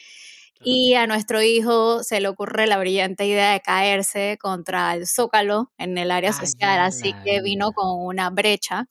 Y 0.63 0.95
a 0.95 1.07
nuestro 1.07 1.41
hijo 1.41 2.03
se 2.03 2.19
le 2.19 2.27
ocurre 2.27 2.67
la 2.67 2.77
brillante 2.77 3.25
idea 3.25 3.51
de 3.51 3.61
caerse 3.61 4.37
contra 4.41 4.93
el 4.95 5.07
zócalo 5.07 5.71
en 5.77 5.97
el 5.97 6.11
área 6.11 6.33
social, 6.33 6.79
así 6.79 7.13
que 7.23 7.41
vino 7.41 7.71
con 7.71 8.05
una 8.05 8.29
brecha. 8.29 8.87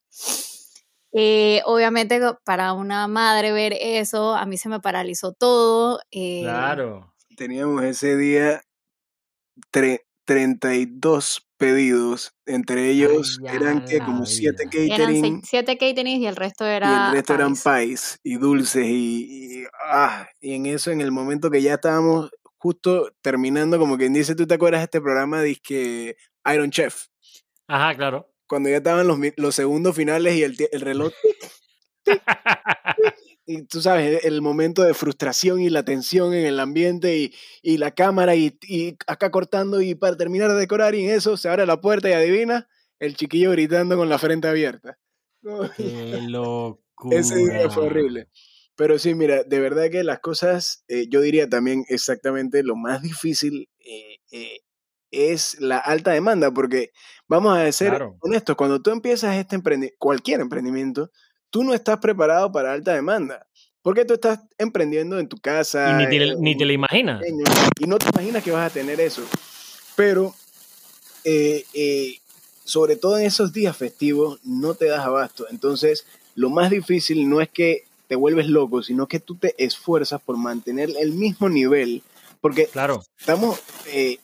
Eh, 1.13 1.63
obviamente 1.65 2.21
para 2.45 2.75
una 2.75 3.09
madre 3.09 3.51
ver 3.51 3.75
eso, 3.81 4.35
a 4.35 4.45
mí 4.45 4.59
se 4.59 4.69
me 4.69 4.81
paralizó 4.81 5.33
todo. 5.33 6.01
Eh, 6.11 6.43
claro. 6.43 7.15
Teníamos 7.37 7.85
ese 7.85 8.17
día 8.17 8.63
32 10.25 11.46
pedidos. 11.57 12.33
Entre 12.47 12.91
ellos 12.91 13.39
eran 13.45 13.85
que 13.85 13.99
como 13.99 14.27
7 14.27 14.65
catering. 14.65 15.25
Eran 15.25 15.43
7 15.43 15.79
caterings 15.79 16.21
y 16.21 16.27
el 16.27 16.37
resto 16.37 16.65
era. 16.65 16.91
Y 16.91 17.07
el 17.09 17.13
resto 17.13 17.35
eran 17.35 17.55
pies 17.55 18.19
y 18.23 18.37
dulces. 18.37 18.87
Y, 18.87 19.65
ah, 19.85 20.29
y 20.41 20.55
en 20.55 20.67
eso, 20.67 20.91
en 20.91 21.01
el 21.01 21.13
momento 21.13 21.51
que 21.51 21.63
ya 21.63 21.75
estábamos 21.75 22.31
justo 22.57 23.13
terminando, 23.21 23.79
como 23.79 23.97
quien 23.97 24.13
dice, 24.13 24.35
¿tú 24.35 24.47
te 24.47 24.55
acuerdas 24.55 24.81
de 24.81 24.85
este 24.85 25.01
programa 25.01 25.41
de 25.41 26.17
Iron 26.53 26.71
Chef? 26.71 27.07
Ajá, 27.69 27.95
claro. 27.97 28.31
Cuando 28.49 28.69
ya 28.69 28.77
estaban 28.77 29.07
los, 29.07 29.19
los 29.37 29.55
segundos 29.55 29.97
finales 29.97 30.35
y 30.37 30.43
el, 30.43 30.57
el 30.71 30.81
reloj. 30.81 31.13
Y 33.47 33.63
tú 33.63 33.81
sabes, 33.81 34.25
el 34.25 34.43
momento 34.43 34.83
de 34.83 34.93
frustración 34.93 35.61
y 35.61 35.71
la 35.71 35.85
tensión 35.85 36.35
en 36.35 36.47
el 36.47 36.59
ambiente 36.59 37.17
y, 37.17 37.35
y 37.63 37.79
la 37.79 37.93
cámara 37.93 38.35
y, 38.35 38.59
y, 38.63 38.97
acá 39.07 39.31
cortando 39.31 39.81
y 39.81 39.95
para 39.95 40.17
terminar 40.17 40.51
de 40.53 40.59
decorar 40.59 40.95
y 40.95 41.05
en 41.05 41.11
eso 41.11 41.37
se 41.37 41.49
abre 41.49 41.65
la 41.65 41.81
puerta 41.81 42.11
y 42.11 42.13
adivina, 42.13 42.69
el 42.99 43.17
chiquillo 43.17 43.53
gritando 43.53 43.97
con 43.97 44.09
la 44.09 44.19
frente 44.19 44.49
abierta. 44.49 44.99
¡Qué 45.77 46.21
locura! 46.29 46.81
Ese 47.11 47.37
día 47.37 47.71
fue 47.71 47.87
horrible. 47.87 48.29
Pero 48.75 48.99
sí, 48.99 49.15
mira, 49.15 49.43
de 49.43 49.61
verdad 49.61 49.91
que 49.91 50.05
las 50.05 50.21
cosas, 50.21 50.85
eh, 50.89 51.07
yo 51.09 51.21
diría 51.21 51.49
también 51.49 51.85
exactamente 51.89 52.63
lo 52.63 52.77
más 52.77 53.01
difícil 53.03 53.71
eh, 53.79 54.19
eh, 54.33 54.61
es 55.11 55.59
la 55.61 55.79
alta 55.79 56.11
demanda, 56.11 56.51
porque 56.51 56.91
vamos 57.27 57.57
a 57.57 57.71
ser 57.73 58.07
honestos, 58.21 58.57
cuando 58.57 58.83
tú 58.83 58.91
empiezas 58.91 59.37
este 59.37 59.57
emprendimiento, 59.57 59.97
cualquier 59.99 60.41
emprendimiento, 60.41 61.11
tú 61.57 61.65
no 61.65 61.73
estás 61.73 61.99
preparado 62.01 62.53
para 62.53 62.75
alta 62.75 62.93
demanda. 62.93 63.47
Porque 63.81 64.05
tú 64.05 64.13
estás 64.13 64.41
emprendiendo 64.59 65.19
en 65.19 65.27
tu 65.27 65.39
casa. 65.39 65.91
Y 65.91 66.05
ni 66.05 66.11
te, 66.11 66.37
ni 66.37 66.55
te 66.55 66.67
lo 66.67 66.73
imaginas. 66.75 67.23
Y 67.81 67.87
no 67.87 67.97
te 67.97 68.11
imaginas 68.11 68.45
que 68.45 68.51
vas 68.51 68.71
a 68.71 68.75
tener 68.75 69.01
eso. 69.01 69.23
Pero, 69.95 70.35
sobre 72.63 72.97
todo 72.97 73.17
en 73.17 73.25
esos 73.25 73.55
días 73.55 73.75
festivos, 73.75 74.39
no 74.45 74.75
te 74.75 74.85
das 74.85 75.01
abasto. 75.01 75.47
Entonces, 75.49 76.05
lo 76.35 76.51
más 76.51 76.69
difícil 76.69 77.27
no 77.27 77.41
es 77.41 77.49
que 77.49 77.85
te 78.07 78.17
vuelves 78.17 78.49
loco, 78.49 78.83
sino 78.83 79.07
que 79.07 79.19
tú 79.19 79.37
te 79.37 79.55
esfuerzas 79.57 80.21
por 80.21 80.37
mantener 80.37 80.91
el 81.01 81.13
mismo 81.13 81.49
nivel. 81.49 82.03
Porque 82.43 82.67
claro. 82.67 83.03
estamos, 83.19 83.59
eh, 83.87 84.19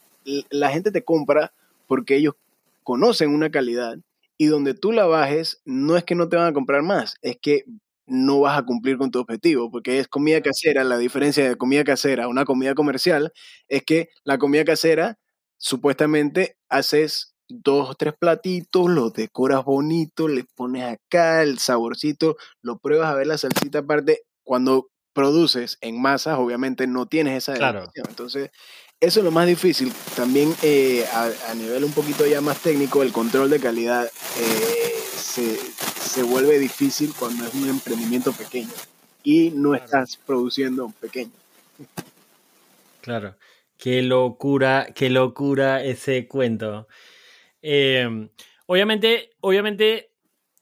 la 0.50 0.68
gente 0.68 0.90
te 0.90 1.02
compra 1.02 1.50
porque 1.86 2.16
ellos 2.16 2.34
conocen 2.82 3.30
una 3.30 3.50
calidad 3.50 3.96
y 4.42 4.46
donde 4.46 4.74
tú 4.74 4.90
la 4.90 5.06
bajes, 5.06 5.62
no 5.64 5.96
es 5.96 6.02
que 6.02 6.16
no 6.16 6.28
te 6.28 6.34
van 6.36 6.48
a 6.48 6.52
comprar 6.52 6.82
más, 6.82 7.14
es 7.22 7.36
que 7.40 7.62
no 8.06 8.40
vas 8.40 8.58
a 8.58 8.64
cumplir 8.64 8.98
con 8.98 9.12
tu 9.12 9.20
objetivo, 9.20 9.70
porque 9.70 10.00
es 10.00 10.08
comida 10.08 10.40
casera. 10.42 10.82
La 10.82 10.98
diferencia 10.98 11.48
de 11.48 11.54
comida 11.56 11.84
casera 11.84 12.24
a 12.24 12.28
una 12.28 12.44
comida 12.44 12.74
comercial 12.74 13.32
es 13.68 13.84
que 13.84 14.08
la 14.24 14.38
comida 14.38 14.64
casera 14.64 15.16
supuestamente 15.58 16.56
haces 16.68 17.34
dos 17.48 17.90
o 17.90 17.94
tres 17.94 18.14
platitos, 18.18 18.90
los 18.90 19.12
decoras 19.12 19.64
bonito, 19.64 20.26
le 20.26 20.44
pones 20.56 20.82
acá 20.84 21.42
el 21.44 21.60
saborcito, 21.60 22.36
lo 22.62 22.78
pruebas 22.80 23.10
a 23.12 23.14
ver 23.14 23.28
la 23.28 23.38
salsita 23.38 23.78
aparte. 23.80 24.22
Cuando 24.42 24.88
produces 25.12 25.78
en 25.80 26.00
masas, 26.00 26.38
obviamente 26.38 26.86
no 26.86 27.06
tienes 27.06 27.36
esa 27.36 27.54
claro. 27.54 27.90
Entonces, 27.94 28.50
eso 29.00 29.20
es 29.20 29.24
lo 29.24 29.30
más 29.30 29.46
difícil. 29.46 29.92
También 30.16 30.54
eh, 30.62 31.04
a, 31.12 31.54
nivel 31.54 31.84
un 31.84 31.92
poquito 31.92 32.26
ya 32.26 32.40
más 32.40 32.60
técnico, 32.60 33.02
el 33.02 33.12
control 33.12 33.50
de 33.50 33.60
calidad 33.60 34.04
eh, 34.06 34.94
se, 35.16 35.56
se, 35.56 36.22
vuelve 36.22 36.58
difícil 36.58 37.12
cuando 37.18 37.44
es 37.44 37.54
un 37.54 37.68
emprendimiento 37.68 38.32
pequeño 38.32 38.70
y 39.24 39.50
no 39.50 39.74
estás 39.74 40.16
produciendo 40.16 40.92
pequeño. 41.00 41.32
Claro. 43.00 43.34
Qué 43.82 44.00
locura, 44.02 44.86
qué 44.94 45.10
locura 45.10 45.82
ese 45.82 46.28
cuento. 46.28 46.86
Em, 47.62 48.28
obviamente, 48.66 49.30
obviamente 49.40 50.11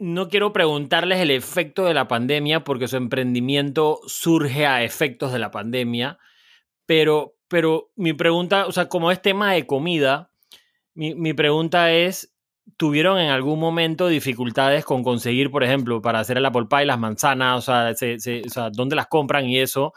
no 0.00 0.30
quiero 0.30 0.52
preguntarles 0.54 1.20
el 1.20 1.30
efecto 1.30 1.84
de 1.84 1.92
la 1.92 2.08
pandemia 2.08 2.64
porque 2.64 2.88
su 2.88 2.96
emprendimiento 2.96 4.00
surge 4.06 4.66
a 4.66 4.82
efectos 4.82 5.30
de 5.30 5.38
la 5.38 5.50
pandemia, 5.50 6.18
pero, 6.86 7.36
pero 7.48 7.90
mi 7.96 8.14
pregunta, 8.14 8.66
o 8.66 8.72
sea, 8.72 8.88
como 8.88 9.10
es 9.10 9.20
tema 9.20 9.52
de 9.52 9.66
comida, 9.66 10.32
mi, 10.94 11.34
pregunta 11.34 11.92
es, 11.92 12.34
¿tuvieron 12.78 13.18
en 13.18 13.28
algún 13.28 13.60
momento 13.60 14.08
dificultades 14.08 14.86
con 14.86 15.04
conseguir, 15.04 15.50
por 15.50 15.64
ejemplo, 15.64 16.00
para 16.00 16.20
hacer 16.20 16.38
el 16.38 16.46
apple 16.46 16.66
pie, 16.68 16.86
las 16.86 16.98
manzanas, 16.98 17.58
o 17.58 17.60
sea, 17.60 17.90
o 17.92 18.48
sea 18.48 18.70
dónde 18.70 18.96
las 18.96 19.06
compran 19.06 19.46
y 19.46 19.58
eso? 19.58 19.92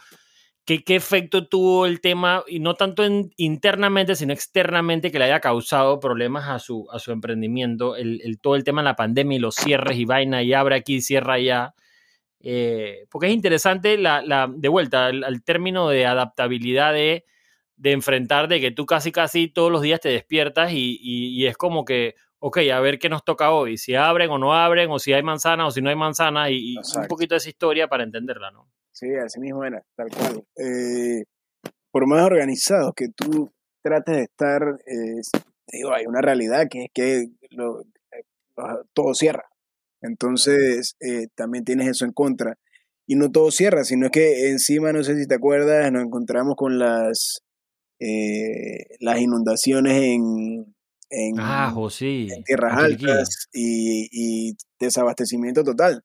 ¿Qué, 0.65 0.81
efecto 0.87 1.47
tuvo 1.47 1.85
el 1.85 1.99
tema, 1.99 2.43
y 2.47 2.59
no 2.59 2.75
tanto 2.75 3.03
internamente, 3.35 4.15
sino 4.15 4.31
externamente, 4.31 5.11
que 5.11 5.19
le 5.19 5.25
haya 5.25 5.41
causado 5.41 5.99
problemas 5.99 6.47
a 6.47 6.59
su, 6.59 6.87
a 6.89 6.99
su 6.99 7.11
emprendimiento? 7.11 7.97
El, 7.97 8.39
todo 8.41 8.55
el 8.55 8.63
tema 8.63 8.81
de 8.81 8.85
la 8.85 8.95
pandemia 8.95 9.35
y 9.35 9.39
los 9.41 9.55
cierres 9.55 9.97
y 9.97 10.05
vaina, 10.05 10.41
y 10.41 10.53
abre 10.53 10.75
aquí, 10.77 11.01
cierra 11.01 11.33
allá. 11.33 11.75
Eh, 12.39 13.07
porque 13.11 13.27
es 13.27 13.33
interesante, 13.33 13.97
la, 13.97 14.49
de 14.49 14.69
vuelta, 14.69 15.07
al, 15.07 15.43
término 15.43 15.89
de 15.89 16.05
adaptabilidad 16.05 16.93
de, 16.93 17.25
enfrentar, 17.83 18.47
de 18.47 18.61
que 18.61 18.71
tú 18.71 18.85
casi, 18.85 19.11
casi 19.11 19.49
todos 19.49 19.71
los 19.71 19.81
días 19.81 19.99
te 19.99 20.09
despiertas 20.09 20.71
y, 20.73 21.45
es 21.45 21.57
como 21.57 21.83
que, 21.83 22.15
ok, 22.39 22.59
a 22.73 22.79
ver 22.79 22.99
qué 22.99 23.09
nos 23.09 23.25
toca 23.25 23.51
hoy, 23.51 23.77
si 23.77 23.95
abren 23.95 24.29
o 24.31 24.37
no 24.37 24.53
abren, 24.53 24.89
o 24.91 24.99
si 24.99 25.11
hay 25.11 25.23
manzana 25.23 25.67
o 25.67 25.71
si 25.71 25.81
no 25.81 25.89
hay 25.89 25.97
manzana, 25.97 26.49
y, 26.49 26.75
y 26.75 26.77
un 26.77 27.07
poquito 27.09 27.35
de 27.35 27.39
esa 27.39 27.49
historia 27.49 27.89
para 27.89 28.03
entenderla, 28.03 28.51
¿no? 28.51 28.69
Sí, 28.93 29.07
así 29.15 29.39
mismo 29.39 29.63
era, 29.65 29.83
tal 29.95 30.07
cual. 30.09 30.45
Eh, 30.55 31.23
por 31.91 32.07
más 32.07 32.23
organizado 32.23 32.93
que 32.93 33.07
tú 33.09 33.51
trates 33.81 34.15
de 34.15 34.23
estar, 34.23 34.61
digo, 35.67 35.93
hay 35.93 36.05
una 36.05 36.21
realidad 36.21 36.67
que 36.69 36.85
es 36.85 36.89
que 36.93 37.25
lo, 37.49 37.81
eh, 37.81 38.23
todo 38.93 39.15
cierra. 39.15 39.45
Entonces, 40.01 40.95
eh, 40.99 41.27
también 41.35 41.65
tienes 41.65 41.87
eso 41.87 42.05
en 42.05 42.13
contra. 42.13 42.55
Y 43.07 43.15
no 43.15 43.31
todo 43.31 43.51
cierra, 43.51 43.83
sino 43.83 44.09
que 44.09 44.49
encima, 44.49 44.93
no 44.93 45.03
sé 45.03 45.17
si 45.17 45.27
te 45.27 45.35
acuerdas, 45.35 45.91
nos 45.91 46.03
encontramos 46.03 46.55
con 46.55 46.77
las, 46.77 47.41
las 48.99 49.19
inundaciones 49.19 49.93
en, 49.93 50.75
en, 51.09 51.39
ah, 51.39 51.73
tierras 52.45 52.77
altas 52.77 53.47
y, 53.51 54.07
y 54.11 54.53
desabastecimiento 54.79 55.63
total. 55.63 56.03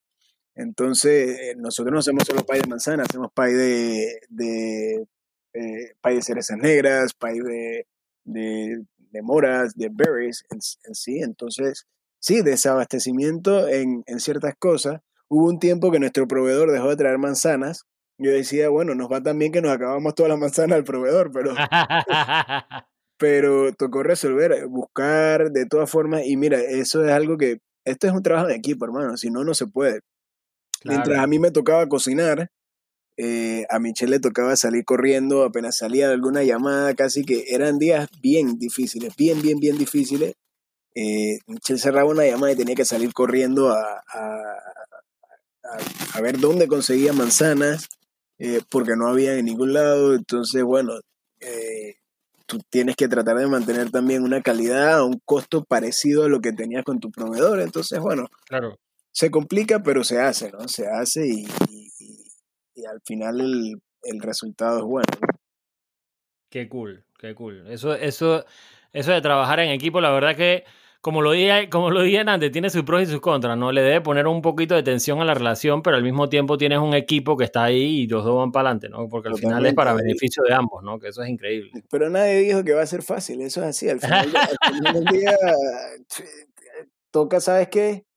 Entonces, 0.59 1.39
eh, 1.39 1.55
nosotros 1.57 1.93
no 1.93 2.01
hacemos 2.01 2.25
solo 2.25 2.45
pay 2.45 2.61
de 2.61 2.67
manzana, 2.67 3.05
hacemos 3.05 3.31
pay 3.33 3.53
de, 3.55 4.21
de, 4.29 5.07
eh, 5.55 5.95
pay 6.01 6.17
de 6.17 6.23
cerezas 6.23 6.59
negras, 6.59 7.15
pay 7.15 7.39
de, 7.39 7.87
de, 8.25 8.83
de 8.97 9.23
moras, 9.23 9.75
de 9.77 9.89
berries 9.89 10.45
en, 10.51 10.61
sí. 10.95 11.21
Entonces, 11.21 11.87
sí, 12.19 12.43
desabastecimiento 12.43 13.69
en, 13.69 14.03
en 14.07 14.19
ciertas 14.19 14.55
cosas. 14.59 15.01
Hubo 15.29 15.47
un 15.47 15.61
tiempo 15.61 15.93
que 15.93 16.01
nuestro 16.01 16.27
proveedor 16.27 16.73
dejó 16.73 16.89
de 16.89 16.97
traer 16.97 17.19
manzanas. 17.19 17.85
Yo 18.19 18.33
decía, 18.33 18.69
bueno, 18.69 18.97
nos 18.97 19.09
va 19.13 19.23
tan 19.23 19.39
bien 19.39 19.53
que 19.53 19.63
nos 19.63 19.71
acabamos 19.71 20.17
todas 20.17 20.31
las 20.31 20.41
manzanas 20.41 20.77
al 20.77 20.85
proveedor, 20.85 21.31
pero, 21.31 21.55
pero 23.17 23.73
tocó 23.75 24.03
resolver, 24.03 24.67
buscar 24.67 25.53
de 25.53 25.67
todas 25.67 25.89
formas. 25.89 26.23
Y 26.27 26.37
mira, 26.37 26.59
eso 26.61 27.05
es 27.05 27.13
algo 27.13 27.37
que, 27.39 27.59
esto 27.85 28.09
es 28.09 28.13
un 28.13 28.25
trabajo 28.25 28.49
de 28.49 28.57
equipo, 28.57 28.85
hermano, 28.87 29.17
si 29.17 29.31
no, 29.31 29.45
no 29.45 29.55
se 29.55 29.69
puede. 29.69 30.01
Mientras 30.85 31.19
a 31.19 31.27
mí 31.27 31.39
me 31.39 31.51
tocaba 31.51 31.89
cocinar, 31.89 32.51
eh, 33.21 33.67
a 33.69 33.81
Michelle 33.81 34.13
le 34.13 34.21
tocaba 34.21 34.55
salir 34.55 34.85
corriendo, 34.85 35.43
apenas 35.43 35.77
salía 35.77 36.07
de 36.07 36.15
alguna 36.15 36.45
llamada, 36.45 36.95
casi 36.95 37.25
que 37.25 37.47
eran 37.49 37.79
días 37.79 38.09
bien 38.23 38.59
difíciles, 38.59 39.17
bien, 39.17 39.43
bien, 39.43 39.59
bien 39.59 39.77
difíciles. 39.77 40.35
Eh, 40.95 41.39
Michelle 41.49 41.81
cerraba 41.81 42.09
una 42.09 42.25
llamada 42.25 42.53
y 42.53 42.57
tenía 42.57 42.77
que 42.77 42.85
salir 42.85 43.13
corriendo 43.13 43.71
a, 43.71 44.05
a, 46.15 46.21
ver 46.21 46.39
dónde 46.39 46.69
conseguía 46.69 47.13
manzanas, 47.13 47.89
eh, 48.39 48.61
porque 48.71 48.95
no 48.97 49.09
había 49.09 49.35
en 49.37 49.47
ningún 49.47 49.73
lado. 49.73 50.15
Entonces, 50.15 50.63
bueno, 50.63 50.93
tú 52.47 52.61
tienes 52.71 52.95
que 52.95 53.09
tratar 53.09 53.37
de 53.37 53.49
mantener 53.49 53.91
también 53.91 54.23
una 54.23 54.43
calidad 54.43 54.99
a 54.99 55.05
un 55.05 55.21
costo 55.25 55.65
parecido 55.65 56.25
a 56.25 56.29
lo 56.29 56.41
que 56.41 56.53
tenías 56.53 56.85
con 56.85 57.01
tu 57.01 57.11
proveedor. 57.11 57.61
Entonces, 57.61 57.99
bueno, 57.99 58.29
claro 58.47 58.79
se 59.19 59.33
complica, 59.33 59.83
pero 59.83 60.05
se 60.05 60.21
hace, 60.21 60.53
¿no? 60.53 60.69
Se 60.69 60.87
hace 60.87 61.27
y, 61.27 61.45
y, 62.77 62.85
al 62.85 63.01
final 63.05 63.41
el, 63.41 63.75
el, 64.05 64.21
resultado 64.21 64.79
es 64.79 64.85
bueno. 64.85 65.09
Qué 66.49 66.69
cool, 66.69 67.05
qué 67.19 67.35
cool. 67.35 67.67
Eso, 67.69 67.95
eso, 67.95 68.45
eso 68.93 69.11
de 69.11 69.21
trabajar 69.21 69.59
en 69.59 69.71
equipo, 69.71 70.01
la 70.01 70.13
verdad 70.13 70.37
que, 70.37 70.63
como 71.01 71.21
lo 71.21 71.33
dije, 71.33 71.69
como 71.71 71.91
lo 71.91 72.03
dije 72.03 72.21
antes, 72.21 72.53
tiene 72.53 72.71
sus 72.71 72.85
pros 72.85 73.03
y 73.03 73.07
sus 73.07 73.21
contras, 73.21 73.59
¿no? 73.59 73.73
Le 73.73 73.83
debe 73.83 74.01
poner 74.03 74.29
un 74.29 74.41
poquito 74.41 74.77
de 74.77 74.85
tensión 74.85 75.21
a 75.21 75.25
la 75.25 75.35
relación, 75.35 75.83
pero 75.83 75.97
al 75.97 76.05
mismo 76.05 76.29
tiempo 76.29 76.57
tienes 76.57 76.79
un 76.79 76.95
equipo 76.95 77.37
que 77.37 77.43
está 77.43 77.65
ahí 77.65 78.03
y 78.03 78.07
los 78.07 78.25
dos 78.25 78.37
van 78.37 78.53
para 78.53 78.69
adelante, 78.69 78.89
¿no? 78.89 79.09
Porque 79.09 79.31
al 79.31 79.35
final 79.37 79.67
es 79.67 79.75
para 79.75 79.95
beneficio 79.95 80.45
de 80.45 80.55
ambos, 80.55 80.85
¿no? 80.85 81.01
Que 81.01 81.09
eso 81.09 81.25
es 81.25 81.29
increíble. 81.29 81.73
Pero 81.91 82.09
nadie 82.09 82.39
dijo 82.39 82.63
que 82.63 82.73
va 82.73 82.83
a 82.83 82.87
ser 82.87 83.03
fácil, 83.03 83.41
eso 83.41 83.63
es 83.63 83.67
así. 83.67 83.89
Al 83.89 83.99
final, 83.99 84.29
al 84.61 84.75
final 84.75 84.95
del 84.95 85.05
día, 85.13 85.37
toca, 87.11 87.41
¿sabes 87.41 87.67
qué? 87.67 88.08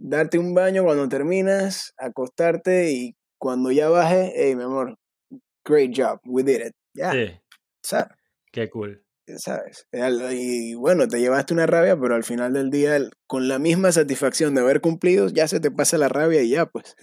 Darte 0.00 0.38
un 0.38 0.54
baño 0.54 0.82
cuando 0.84 1.08
terminas, 1.08 1.92
acostarte 1.98 2.90
y 2.90 3.14
cuando 3.38 3.70
ya 3.70 3.88
baje, 3.88 4.32
hey, 4.34 4.56
mi 4.56 4.64
amor, 4.64 4.96
great 5.64 5.92
job, 5.96 6.18
we 6.24 6.42
did 6.42 6.66
it. 6.66 6.72
Yeah. 6.94 7.12
Sí. 7.82 7.96
Qué 8.52 8.68
cool. 8.68 9.02
¿sabes? 9.38 9.86
Y 10.32 10.74
bueno, 10.74 11.06
te 11.06 11.20
llevaste 11.20 11.54
una 11.54 11.66
rabia, 11.66 11.96
pero 11.98 12.14
al 12.14 12.24
final 12.24 12.52
del 12.52 12.70
día, 12.70 12.98
con 13.26 13.46
la 13.48 13.58
misma 13.58 13.92
satisfacción 13.92 14.54
de 14.54 14.62
haber 14.62 14.80
cumplido, 14.80 15.28
ya 15.28 15.46
se 15.46 15.60
te 15.60 15.70
pasa 15.70 15.98
la 15.98 16.08
rabia 16.08 16.42
y 16.42 16.50
ya, 16.50 16.66
pues. 16.66 16.96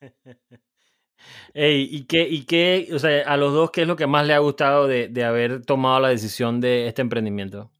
Ey, 1.54 1.88
¿y 1.90 2.04
qué, 2.06 2.28
y 2.28 2.44
qué, 2.44 2.88
o 2.92 2.98
sea, 2.98 3.22
a 3.22 3.36
los 3.36 3.52
dos, 3.52 3.70
qué 3.70 3.82
es 3.82 3.88
lo 3.88 3.96
que 3.96 4.06
más 4.06 4.26
le 4.26 4.34
ha 4.34 4.38
gustado 4.40 4.86
de, 4.88 5.08
de 5.08 5.24
haber 5.24 5.64
tomado 5.64 6.00
la 6.00 6.08
decisión 6.08 6.60
de 6.60 6.88
este 6.88 7.00
emprendimiento? 7.00 7.70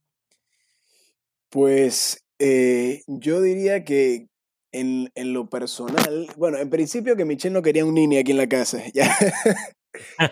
Pues 1.51 2.24
eh, 2.39 3.03
yo 3.07 3.41
diría 3.41 3.85
que 3.85 4.29
en, 4.73 5.11
en, 5.15 5.33
lo 5.33 5.49
personal, 5.49 6.27
bueno, 6.37 6.59
en 6.59 6.69
principio 6.71 7.17
que 7.17 7.25
Michelle 7.25 7.55
no 7.55 7.63
quería 7.63 7.85
un 7.85 7.95
nini 7.95 8.19
aquí 8.19 8.33
en 8.33 8.39
la 8.39 8.49
casa. 8.49 8.83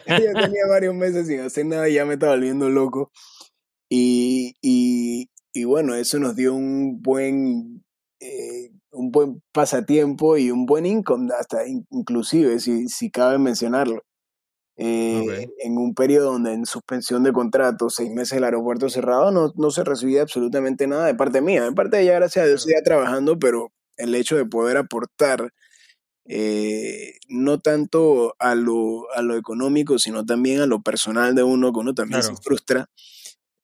Ya, 0.08 0.16
tenía 0.32 0.66
varios 0.68 0.92
meses 0.92 1.28
sin 1.28 1.38
hacer 1.38 1.64
nada 1.66 1.88
y 1.88 1.94
ya 1.94 2.04
me 2.04 2.14
estaba 2.14 2.32
volviendo 2.34 2.68
loco. 2.68 3.12
Y, 3.88 4.56
y, 4.60 5.30
y 5.52 5.64
bueno, 5.64 5.94
eso 5.94 6.18
nos 6.18 6.34
dio 6.34 6.52
un 6.52 7.00
buen, 7.00 7.84
eh, 8.20 8.70
un 8.90 9.12
buen 9.12 9.40
pasatiempo 9.52 10.36
y 10.36 10.50
un 10.50 10.66
buen 10.66 10.84
income, 10.84 11.32
hasta 11.38 11.64
inclusive, 11.68 12.58
si, 12.58 12.88
si 12.88 13.10
cabe 13.10 13.38
mencionarlo. 13.38 14.02
Eh, 14.76 15.48
en 15.58 15.76
un 15.76 15.94
periodo 15.94 16.32
donde 16.32 16.52
en 16.54 16.64
suspensión 16.64 17.22
de 17.22 17.32
contrato, 17.32 17.90
seis 17.90 18.10
meses 18.10 18.38
el 18.38 18.44
aeropuerto 18.44 18.88
cerrado, 18.88 19.30
no, 19.30 19.52
no 19.56 19.70
se 19.70 19.84
recibía 19.84 20.22
absolutamente 20.22 20.86
nada 20.86 21.06
de 21.06 21.14
parte 21.14 21.40
mía. 21.40 21.64
De 21.64 21.72
parte 21.72 21.98
de 21.98 22.04
ella, 22.04 22.14
gracias 22.14 22.44
a 22.44 22.48
Dios, 22.48 22.62
seguía 22.62 22.82
trabajando, 22.82 23.38
pero 23.38 23.70
el 23.96 24.14
hecho 24.14 24.36
de 24.36 24.46
poder 24.46 24.78
aportar 24.78 25.52
eh, 26.24 27.14
no 27.28 27.58
tanto 27.58 28.34
a 28.38 28.54
lo, 28.54 29.12
a 29.12 29.22
lo 29.22 29.36
económico, 29.36 29.98
sino 29.98 30.24
también 30.24 30.60
a 30.60 30.66
lo 30.66 30.82
personal 30.82 31.34
de 31.34 31.42
uno, 31.42 31.72
que 31.72 31.80
uno 31.80 31.94
también 31.94 32.22
se 32.22 32.34
frustra. 32.36 32.88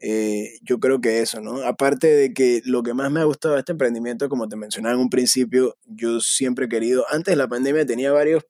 Eh, 0.00 0.58
yo 0.62 0.78
creo 0.78 1.00
que 1.00 1.20
eso, 1.20 1.40
¿no? 1.40 1.62
Aparte 1.62 2.06
de 2.08 2.32
que 2.32 2.62
lo 2.64 2.82
que 2.82 2.94
más 2.94 3.10
me 3.10 3.20
ha 3.20 3.24
gustado 3.24 3.54
de 3.54 3.60
este 3.60 3.72
emprendimiento, 3.72 4.28
como 4.28 4.48
te 4.48 4.56
mencionaba 4.56 4.94
en 4.94 5.00
un 5.00 5.10
principio, 5.10 5.76
yo 5.86 6.20
siempre 6.20 6.66
he 6.66 6.68
querido, 6.68 7.04
antes 7.10 7.32
de 7.32 7.36
la 7.36 7.48
pandemia 7.48 7.86
tenía 7.86 8.12
varios 8.12 8.44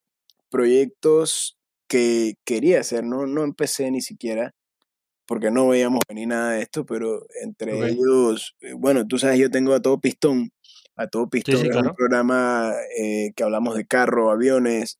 proyectos 0.50 1.57
que 1.88 2.34
quería 2.44 2.80
hacer, 2.80 3.04
no, 3.04 3.26
no 3.26 3.44
empecé 3.44 3.90
ni 3.90 4.00
siquiera, 4.00 4.54
porque 5.26 5.50
no 5.50 5.68
veíamos 5.68 6.00
ni 6.14 6.26
nada 6.26 6.52
de 6.52 6.62
esto, 6.62 6.86
pero 6.86 7.26
entre 7.42 7.90
ellos, 7.90 8.54
eh, 8.60 8.74
bueno, 8.74 9.06
tú 9.06 9.18
sabes, 9.18 9.38
yo 9.38 9.50
tengo 9.50 9.74
a 9.74 9.82
todo 9.82 10.00
pistón, 10.00 10.52
a 10.96 11.06
todo 11.08 11.28
pistón, 11.28 11.66
un 11.66 11.94
programa 11.94 12.72
eh, 12.98 13.32
que 13.34 13.42
hablamos 13.42 13.76
de 13.76 13.86
carro, 13.86 14.30
aviones, 14.30 14.98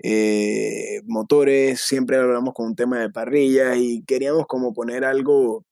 eh, 0.00 1.00
motores, 1.06 1.80
siempre 1.80 2.16
hablamos 2.18 2.54
con 2.54 2.66
un 2.66 2.76
tema 2.76 3.00
de 3.00 3.10
parrilla 3.10 3.76
y 3.76 4.02
queríamos 4.04 4.46
como 4.46 4.72
poner 4.72 5.04
algo, 5.04 5.64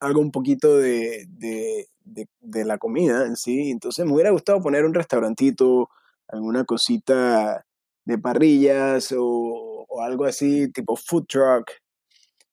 algo 0.00 0.20
un 0.20 0.30
poquito 0.30 0.78
de, 0.78 1.26
de, 1.28 1.88
de, 2.04 2.64
la 2.64 2.78
comida 2.78 3.26
en 3.26 3.36
sí. 3.36 3.70
Entonces 3.70 4.06
me 4.06 4.12
hubiera 4.12 4.30
gustado 4.30 4.60
poner 4.62 4.84
un 4.84 4.94
restaurantito, 4.94 5.90
alguna 6.28 6.64
cosita 6.64 7.65
de 8.06 8.18
parrillas 8.18 9.12
o, 9.12 9.86
o 9.88 10.02
algo 10.02 10.24
así, 10.24 10.70
tipo 10.72 10.96
food 10.96 11.26
truck. 11.26 11.70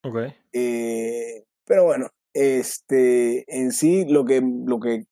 Ok. 0.03 0.17
Eh, 0.51 1.43
pero 1.65 1.85
bueno, 1.85 2.09
este, 2.33 3.45
en 3.47 3.71
sí 3.71 4.05
lo 4.05 4.25
que, 4.25 4.41
lo 4.41 4.79
que 4.79 5.05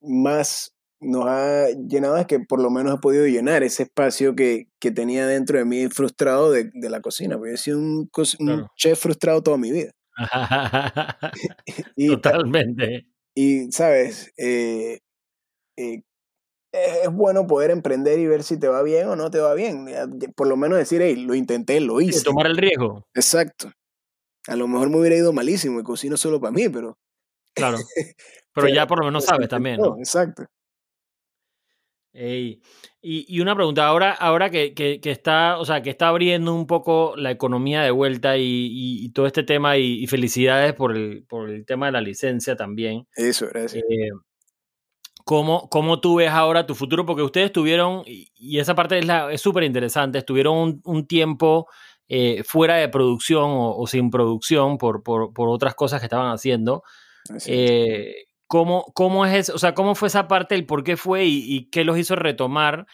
más 0.00 0.72
nos 1.00 1.26
ha 1.26 1.66
llenado 1.88 2.16
es 2.16 2.26
que 2.26 2.40
por 2.40 2.60
lo 2.60 2.70
menos 2.70 2.94
he 2.94 3.00
podido 3.00 3.26
llenar 3.26 3.62
ese 3.62 3.84
espacio 3.84 4.34
que, 4.34 4.68
que 4.80 4.90
tenía 4.90 5.26
dentro 5.26 5.58
de 5.58 5.64
mí 5.64 5.88
frustrado 5.88 6.50
de, 6.50 6.70
de 6.72 6.90
la 6.90 7.00
cocina, 7.00 7.36
porque 7.36 7.54
he 7.54 7.56
sido 7.56 7.78
un, 7.78 8.08
chef 8.76 8.98
frustrado 8.98 9.42
toda 9.42 9.58
mi 9.58 9.72
vida. 9.72 9.92
y, 11.96 12.08
Totalmente. 12.08 13.06
Y, 13.34 13.70
sabes, 13.72 14.32
eh, 14.38 15.00
eh, 15.76 16.02
es 17.02 17.12
bueno 17.12 17.46
poder 17.46 17.70
emprender 17.70 18.18
y 18.18 18.26
ver 18.26 18.42
si 18.42 18.58
te 18.58 18.68
va 18.68 18.82
bien 18.82 19.08
o 19.08 19.16
no 19.16 19.30
te 19.30 19.38
va 19.38 19.54
bien. 19.54 19.86
Por 20.34 20.46
lo 20.46 20.56
menos 20.56 20.78
decir, 20.78 21.02
hey, 21.02 21.16
lo 21.16 21.34
intenté, 21.34 21.80
lo 21.80 22.00
hice. 22.00 22.22
tomar 22.22 22.46
el 22.46 22.56
riesgo. 22.56 23.06
Exacto. 23.14 23.72
A 24.48 24.56
lo 24.56 24.68
mejor 24.68 24.90
me 24.90 24.98
hubiera 24.98 25.16
ido 25.16 25.32
malísimo 25.32 25.80
y 25.80 25.82
cocino 25.82 26.16
solo 26.16 26.40
para 26.40 26.52
mí, 26.52 26.68
pero... 26.68 26.98
Claro. 27.54 27.78
Pero, 28.54 28.68
ya 28.68 28.86
por 28.86 29.00
lo 29.00 29.04
menos 29.04 29.26
sabes 29.26 29.50
también. 29.50 29.76
¿no? 29.76 29.98
Exacto. 29.98 30.46
y, 32.14 32.62
y, 33.02 33.40
una 33.40 33.54
pregunta, 33.54 33.86
ahora, 33.86 34.12
ahora 34.12 34.48
que, 34.48 34.72
que, 34.72 34.98
que, 34.98 35.10
está, 35.10 35.58
o 35.58 35.66
sea, 35.66 35.82
que 35.82 35.90
está 35.90 36.08
abriendo 36.08 36.54
un 36.54 36.66
poco 36.66 37.14
la 37.18 37.30
economía 37.30 37.82
de 37.82 37.90
vuelta 37.90 38.38
y, 38.38 38.70
y 38.72 39.12
todo 39.12 39.26
este 39.26 39.42
tema, 39.42 39.76
y, 39.76 40.06
felicidades 40.06 40.72
por 40.72 40.96
el, 40.96 41.26
por 41.28 41.50
el 41.50 41.66
tema 41.66 41.86
de 41.86 41.92
la 41.92 42.00
licencia 42.00 42.56
también. 42.56 43.06
Eso, 43.14 43.46
gracias. 43.48 43.84
Eh, 43.90 44.08
¿cómo, 45.26 45.68
¿Cómo 45.68 46.00
tú 46.00 46.14
ves 46.16 46.30
ahora 46.30 46.66
tu 46.66 46.76
futuro? 46.76 47.04
Porque 47.04 47.22
ustedes 47.22 47.50
tuvieron, 47.50 48.04
y 48.06 48.58
esa 48.60 48.76
parte 48.76 49.00
es 49.00 49.40
súper 49.40 49.64
es 49.64 49.66
interesante, 49.66 50.18
estuvieron 50.18 50.56
un, 50.56 50.80
un 50.84 51.06
tiempo 51.08 51.66
eh, 52.08 52.44
fuera 52.44 52.76
de 52.76 52.88
producción 52.88 53.50
o, 53.50 53.84
sin 53.88 54.10
producción 54.10 54.78
por, 54.78 55.02
por, 55.02 55.32
por, 55.32 55.48
otras 55.48 55.74
cosas 55.74 56.00
que 56.00 56.06
estaban 56.06 56.32
haciendo. 56.32 56.84
Eh, 57.46 58.26
¿cómo, 58.46 58.84
¿Cómo 58.94 59.26
es 59.26 59.34
eso? 59.34 59.56
O 59.56 59.58
sea, 59.58 59.74
¿cómo 59.74 59.96
fue 59.96 60.06
esa 60.06 60.28
parte, 60.28 60.54
el 60.54 60.64
por 60.64 60.84
qué 60.84 60.96
fue 60.96 61.24
y, 61.24 61.68
qué 61.70 61.84
los 61.84 61.98
hizo 61.98 62.14
retomar? 62.14 62.86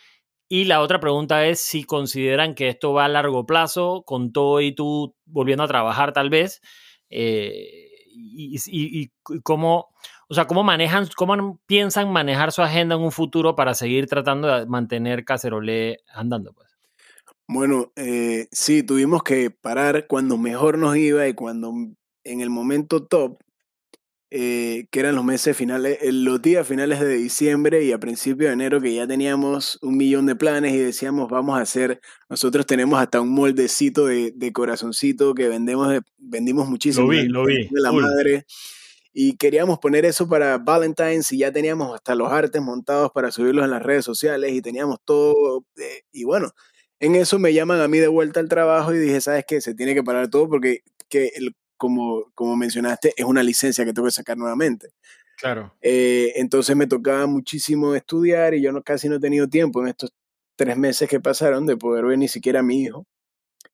Y 0.48 0.64
la 0.64 0.80
otra 0.80 1.00
pregunta 1.00 1.44
es 1.46 1.60
si 1.60 1.84
consideran 1.84 2.54
que 2.54 2.68
esto 2.68 2.94
va 2.94 3.04
a 3.04 3.08
largo 3.08 3.44
plazo, 3.44 4.04
con 4.06 4.32
todo 4.32 4.62
y 4.62 4.74
tú 4.74 5.14
volviendo 5.26 5.64
a 5.64 5.68
trabajar 5.68 6.14
tal 6.14 6.30
vez, 6.30 6.62
eh, 7.10 7.90
y, 8.14 8.56
y, 8.66 9.10
cómo, 9.42 9.90
o 10.32 10.34
sea, 10.34 10.46
cómo 10.46 10.64
manejan, 10.64 11.06
cómo 11.14 11.60
piensan 11.66 12.10
manejar 12.10 12.52
su 12.52 12.62
agenda 12.62 12.94
en 12.94 13.02
un 13.02 13.12
futuro 13.12 13.54
para 13.54 13.74
seguir 13.74 14.06
tratando 14.06 14.48
de 14.48 14.64
mantener 14.64 15.26
Cacerolé 15.26 15.98
andando, 16.10 16.54
pues. 16.54 16.70
Bueno, 17.46 17.92
eh, 17.96 18.46
sí, 18.50 18.82
tuvimos 18.82 19.22
que 19.24 19.50
parar 19.50 20.06
cuando 20.06 20.38
mejor 20.38 20.78
nos 20.78 20.96
iba 20.96 21.28
y 21.28 21.34
cuando 21.34 21.74
en 22.24 22.40
el 22.40 22.48
momento 22.48 23.04
top, 23.04 23.42
eh, 24.30 24.86
que 24.90 25.00
eran 25.00 25.16
los 25.16 25.24
meses 25.26 25.54
finales, 25.54 25.98
eh, 26.00 26.12
los 26.12 26.40
días 26.40 26.66
finales 26.66 27.00
de 27.00 27.14
diciembre 27.14 27.84
y 27.84 27.92
a 27.92 28.00
principios 28.00 28.48
de 28.48 28.54
enero, 28.54 28.80
que 28.80 28.94
ya 28.94 29.06
teníamos 29.06 29.78
un 29.82 29.98
millón 29.98 30.24
de 30.24 30.34
planes 30.34 30.72
y 30.72 30.78
decíamos, 30.78 31.28
vamos 31.28 31.58
a 31.58 31.60
hacer, 31.60 32.00
nosotros 32.30 32.64
tenemos 32.64 32.98
hasta 32.98 33.20
un 33.20 33.34
moldecito 33.34 34.06
de, 34.06 34.32
de 34.34 34.50
corazoncito 34.50 35.34
que 35.34 35.48
vendemos, 35.48 35.94
vendimos 36.16 36.70
muchísimo. 36.70 37.12
Lo 37.12 37.20
vi, 37.20 37.28
lo 37.28 37.44
vi. 37.44 37.68
De 37.68 37.80
la 37.82 37.92
madre. 37.92 38.46
Y 39.12 39.36
queríamos 39.36 39.78
poner 39.78 40.04
eso 40.04 40.26
para 40.28 40.58
Valentine's 40.58 41.32
y 41.32 41.38
ya 41.38 41.52
teníamos 41.52 41.94
hasta 41.94 42.14
los 42.14 42.32
artes 42.32 42.62
montados 42.62 43.10
para 43.12 43.30
subirlos 43.30 43.64
en 43.64 43.70
las 43.70 43.82
redes 43.82 44.04
sociales 44.04 44.52
y 44.52 44.62
teníamos 44.62 44.98
todo. 45.04 45.64
y 46.12 46.24
bueno, 46.24 46.52
en 46.98 47.16
eso 47.16 47.38
me 47.38 47.52
llaman 47.52 47.80
a 47.80 47.88
mí 47.88 47.98
de 47.98 48.08
vuelta 48.08 48.40
al 48.40 48.48
trabajo 48.48 48.94
y 48.94 48.98
dije, 48.98 49.20
¿sabes 49.20 49.44
qué? 49.46 49.60
Se 49.60 49.74
tiene 49.74 49.92
que 49.94 50.04
parar 50.04 50.28
todo 50.28 50.48
porque, 50.48 50.82
que 51.08 51.32
el, 51.34 51.56
como, 51.76 52.30
como 52.34 52.56
mencionaste, 52.56 53.12
es 53.16 53.24
una 53.24 53.42
licencia 53.42 53.84
que 53.84 53.92
tengo 53.92 54.06
que 54.06 54.12
sacar 54.12 54.38
nuevamente. 54.38 54.90
Claro. 55.36 55.74
Eh, 55.80 56.34
entonces 56.36 56.76
me 56.76 56.86
tocaba 56.86 57.26
muchísimo 57.26 57.96
estudiar 57.96 58.54
y 58.54 58.62
yo 58.62 58.70
no, 58.70 58.82
casi 58.82 59.08
no 59.08 59.16
he 59.16 59.20
tenido 59.20 59.48
tiempo 59.48 59.82
en 59.82 59.88
estos 59.88 60.12
tres 60.56 60.76
meses 60.76 61.08
que 61.08 61.18
pasaron 61.18 61.66
de 61.66 61.76
poder 61.76 62.04
ver 62.04 62.18
ni 62.18 62.28
siquiera 62.28 62.60
a 62.60 62.62
mi 62.62 62.82
hijo. 62.82 63.04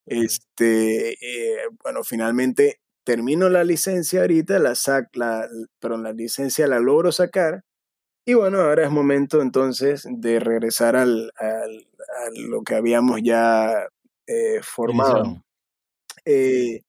Este, 0.06 1.12
eh, 1.12 1.58
bueno, 1.82 2.02
finalmente 2.02 2.80
termino 3.08 3.48
la 3.48 3.64
licencia 3.64 4.20
ahorita, 4.20 4.58
la 4.58 4.74
sac, 4.74 5.16
la, 5.16 5.48
pero 5.80 5.96
la 5.96 6.12
licencia 6.12 6.66
la 6.66 6.78
logro 6.78 7.10
sacar 7.10 7.64
y 8.26 8.34
bueno, 8.34 8.60
ahora 8.60 8.84
es 8.84 8.90
momento 8.90 9.40
entonces 9.40 10.06
de 10.06 10.38
regresar 10.38 10.94
al, 10.94 11.32
al 11.36 11.86
a 12.18 12.30
lo 12.38 12.62
que 12.62 12.74
habíamos 12.74 13.20
ya 13.22 13.86
eh, 14.26 14.60
formado. 14.60 15.42
Eh, 16.26 16.82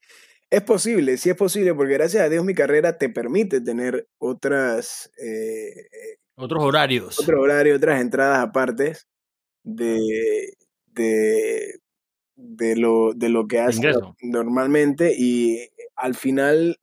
es 0.49 0.61
posible, 0.63 1.15
sí 1.15 1.29
es 1.29 1.37
posible, 1.37 1.73
porque 1.73 1.93
gracias 1.93 2.23
a 2.23 2.27
Dios 2.27 2.43
mi 2.43 2.53
carrera 2.53 2.97
te 2.97 3.07
permite 3.07 3.61
tener 3.61 4.05
otras... 4.17 5.09
Eh, 5.23 5.87
otros 6.35 6.61
horarios. 6.61 7.17
Otro 7.17 7.39
horario, 7.39 7.77
otras 7.77 8.01
entradas 8.01 8.39
aparte 8.39 8.97
de, 9.63 10.53
de, 10.87 11.79
de, 12.35 12.75
lo, 12.75 13.13
de 13.13 13.29
lo 13.29 13.47
que 13.47 13.61
haces 13.61 13.95
normalmente 14.21 15.15
y 15.17 15.69
al 15.99 16.15
final 16.15 16.79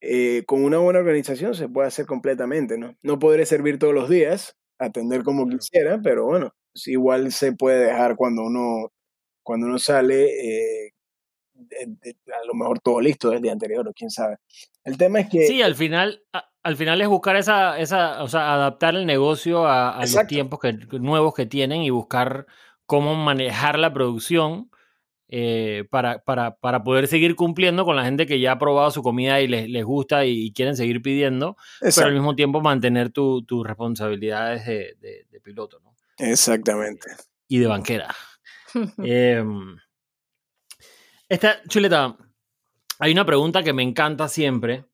eh, 0.00 0.44
con 0.46 0.64
una 0.64 0.78
buena 0.78 1.00
organización 1.00 1.54
se 1.54 1.68
puede 1.68 1.88
hacer 1.88 2.06
completamente, 2.06 2.78
¿no? 2.78 2.96
No 3.02 3.18
podré 3.18 3.44
servir 3.44 3.78
todos 3.78 3.92
los 3.92 4.08
días, 4.08 4.56
atender 4.78 5.24
como 5.24 5.48
quisiera, 5.48 6.00
pero 6.02 6.26
bueno, 6.26 6.54
igual 6.86 7.32
se 7.32 7.52
puede 7.52 7.86
dejar 7.86 8.14
cuando 8.14 8.42
uno, 8.42 8.92
cuando 9.42 9.66
uno 9.66 9.78
sale, 9.78 10.26
eh, 10.26 10.92
a 11.56 12.46
lo 12.46 12.54
mejor 12.54 12.78
todo 12.80 13.00
listo 13.00 13.30
del 13.30 13.42
día 13.42 13.52
anterior, 13.52 13.88
o 13.88 13.92
quién 13.92 14.10
sabe. 14.10 14.36
El 14.84 14.96
tema 14.96 15.20
es 15.20 15.28
que... 15.28 15.46
Sí, 15.46 15.62
al 15.62 15.74
final, 15.74 16.22
al 16.62 16.76
final 16.76 17.00
es 17.00 17.08
buscar 17.08 17.34
esa, 17.36 17.78
esa, 17.78 18.22
o 18.22 18.28
sea, 18.28 18.54
adaptar 18.54 18.94
el 18.94 19.06
negocio 19.06 19.66
a, 19.66 20.00
los 20.00 20.26
tiempos 20.28 20.60
que, 20.60 20.72
nuevos 21.00 21.34
que 21.34 21.46
tienen 21.46 21.82
y 21.82 21.90
buscar 21.90 22.46
cómo 22.84 23.16
manejar 23.16 23.78
la 23.78 23.92
producción 23.92 24.70
eh, 25.28 25.84
para, 25.90 26.20
para, 26.20 26.56
para, 26.56 26.84
poder 26.84 27.08
seguir 27.08 27.34
cumpliendo 27.34 27.84
con 27.84 27.96
la 27.96 28.04
gente 28.04 28.26
que 28.26 28.38
ya 28.38 28.52
ha 28.52 28.58
probado 28.58 28.92
su 28.92 29.02
comida 29.02 29.40
y 29.40 29.48
les, 29.48 29.68
les 29.68 29.84
gusta 29.84 30.24
y, 30.24 30.52
quieren 30.52 30.76
seguir 30.76 31.02
pidiendo, 31.02 31.56
pero 31.80 32.06
al 32.06 32.14
mismo 32.14 32.36
tiempo 32.36 32.60
mantener 32.60 33.10
tus 33.10 33.66
responsabilidades 33.66 34.66
de, 34.66 35.26
de, 35.30 35.40
piloto, 35.40 35.80
¿no? 35.80 35.94
Exactamente. 36.18 37.08
Y 37.48 37.58
de 37.58 37.66
banquera. 37.66 38.14
Em, 38.98 39.76
esta, 41.28 41.62
Chuleta, 41.68 42.16
hay 42.98 43.12
una 43.12 43.24
pregunta 43.24 43.62
que 43.62 43.72
me 43.72 43.82
encanta 43.82 44.28
siempre, 44.28 44.84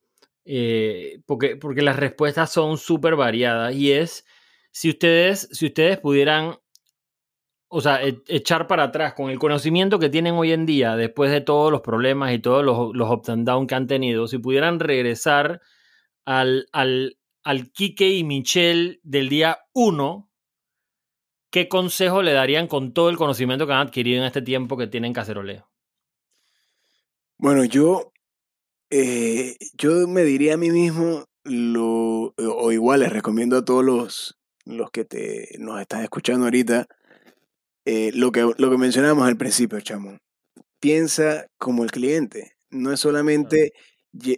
eh, 0.45 1.21
porque, 1.27 1.57
porque 1.57 1.83
las 1.83 1.97
respuestas 1.97 2.51
son 2.51 2.79
súper 2.79 3.17
variadas, 3.17 3.75
y 3.75 3.93
es 3.93 4.25
si 4.71 4.89
ustedes, 4.89 5.49
si 5.53 5.67
ustedes 5.67 5.99
pudieran 5.99 6.57
o 7.75 7.81
sea, 7.81 8.07
e, 8.07 8.21
echar 8.27 8.67
para 8.67 8.85
atrás 8.85 9.15
con 9.15 9.31
el 9.31 9.39
conocimiento 9.39 9.99
que 9.99 10.11
tienen 10.11 10.35
hoy 10.35 10.53
en 10.53 10.67
día, 10.67 10.95
después 10.95 11.31
de 11.31 11.41
todos 11.41 11.73
los 11.73 11.81
problemas 11.81 12.35
y 12.35 12.39
todos 12.39 12.63
los, 12.63 12.95
los 12.95 13.11
ups 13.11 13.31
and 13.31 13.47
downs 13.47 13.67
que 13.67 13.75
han 13.75 13.87
tenido, 13.87 14.29
si 14.29 14.37
pudieran 14.37 14.79
regresar 14.79 15.63
al, 16.27 16.69
al, 16.73 17.17
al 17.43 17.73
Kike 17.73 18.11
y 18.11 18.25
Michelle 18.25 19.01
del 19.03 19.31
día 19.31 19.61
1, 19.73 20.31
¿qué 21.51 21.69
consejo 21.71 22.21
le 22.21 22.35
darían 22.35 22.67
con 22.67 22.93
todo 22.93 23.09
el 23.09 23.17
conocimiento 23.17 23.67
que 23.67 23.73
han 23.73 23.87
adquirido 23.87 24.21
en 24.21 24.27
este 24.27 24.43
tiempo 24.43 24.77
que 24.77 24.87
tienen 24.87 25.15
caceroleo? 25.15 25.71
Bueno, 27.39 27.65
yo, 27.65 28.13
eh, 28.91 29.57
yo 29.79 30.07
me 30.09 30.25
diría 30.25 30.55
a 30.55 30.59
mí 30.59 30.71
mismo, 30.71 31.25
lo, 31.45 32.35
o 32.37 32.71
igual 32.71 33.01
les 33.01 33.11
recomiendo 33.11 33.57
a 33.57 33.65
todos 33.65 33.83
los, 33.83 34.39
los 34.67 34.91
que 34.91 35.07
te, 35.07 35.57
nos 35.59 35.81
están 35.81 36.03
escuchando 36.03 36.45
ahorita, 36.45 36.87
eh, 37.85 38.11
lo, 38.15 38.33
que, 38.33 38.53
lo 38.57 38.71
que 38.71 38.79
mencionábamos 38.79 39.27
al 39.27 39.37
principio, 39.37 39.81
chamo. 39.81 40.19
Piensa 40.81 41.47
como 41.59 41.85
el 41.85 41.91
cliente. 41.91 42.53
No 42.71 42.93
es 42.93 43.01
solamente 43.01 43.73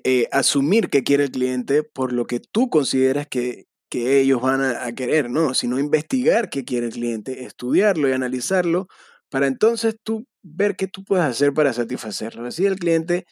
eh, 0.05 0.29
asumir 0.33 0.89
que 0.89 1.03
quiere 1.03 1.25
el 1.25 1.31
cliente 1.31 1.83
por 1.83 2.13
lo 2.13 2.27
que 2.27 2.41
tú 2.41 2.69
consideras 2.69 3.27
que, 3.27 3.65
que 3.91 4.21
ellos 4.21 4.41
van 4.41 4.63
a, 4.63 4.93
querer, 4.93 5.31
no, 5.31 5.55
sino 5.55 5.79
investigar 5.79 6.51
qué 6.51 6.65
quiere 6.65 6.87
el 6.87 6.93
cliente, 6.93 7.45
estudiarlo 7.45 8.09
y 8.09 8.13
analizarlo 8.13 8.89
para 9.31 9.47
entonces 9.47 9.97
tú 10.03 10.27
ver 10.43 10.77
qué 10.77 10.87
tú 10.87 11.05
puedes 11.05 11.25
hacer 11.25 11.53
para 11.53 11.73
satisfacerlo. 11.73 12.47
Así 12.47 12.67
el 12.67 12.77
cliente 12.77 13.25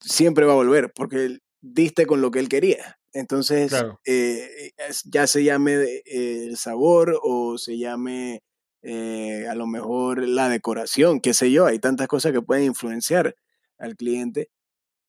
siempre 0.00 0.46
va 0.46 0.52
a 0.52 0.56
volver 0.56 0.92
porque 0.94 1.38
diste 1.60 2.06
con 2.06 2.20
lo 2.20 2.30
que 2.30 2.38
él 2.38 2.48
quería. 2.48 2.96
Entonces, 3.12 3.72
eh, 4.06 4.70
ya 5.04 5.26
se 5.26 5.42
llame 5.42 6.02
el 6.04 6.56
sabor 6.56 7.18
o 7.22 7.58
se 7.58 7.76
llame 7.76 8.40
eh, 8.82 9.46
a 9.48 9.54
lo 9.54 9.66
mejor 9.66 10.26
la 10.26 10.48
decoración, 10.48 11.20
qué 11.20 11.34
sé 11.34 11.50
yo, 11.50 11.66
hay 11.66 11.78
tantas 11.78 12.08
cosas 12.08 12.32
que 12.32 12.42
pueden 12.42 12.64
influenciar 12.64 13.36
al 13.78 13.96
cliente, 13.96 14.50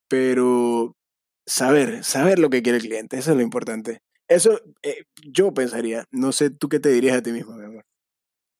pero 0.07 0.95
saber, 1.45 2.03
saber 2.03 2.39
lo 2.39 2.49
que 2.49 2.62
quiere 2.63 2.77
el 2.77 2.84
cliente, 2.84 3.17
eso 3.17 3.31
es 3.31 3.38
lo 3.38 3.43
importante. 3.43 4.01
Eso 4.27 4.62
eh, 4.84 5.05
yo 5.23 5.53
pensaría, 5.53 6.05
no 6.12 6.31
sé 6.31 6.49
tú 6.49 6.69
qué 6.69 6.79
te 6.79 6.89
dirías 6.89 7.17
a 7.17 7.23
ti 7.23 7.31
mismo, 7.31 7.55
mi 7.55 7.65
amor. 7.65 7.86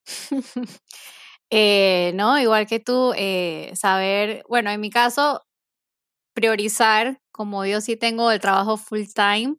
Eh, 1.54 2.14
no, 2.16 2.40
igual 2.40 2.66
que 2.66 2.80
tú, 2.80 3.14
saber, 3.74 4.42
bueno, 4.48 4.72
en 4.72 4.80
mi 4.80 4.90
caso, 4.90 5.44
priorizar, 6.34 7.20
como 7.32 7.66
yo 7.66 7.82
sí 7.82 7.98
tengo 7.98 8.32
el 8.32 8.40
trabajo 8.40 8.78
full 8.78 9.04
time, 9.14 9.58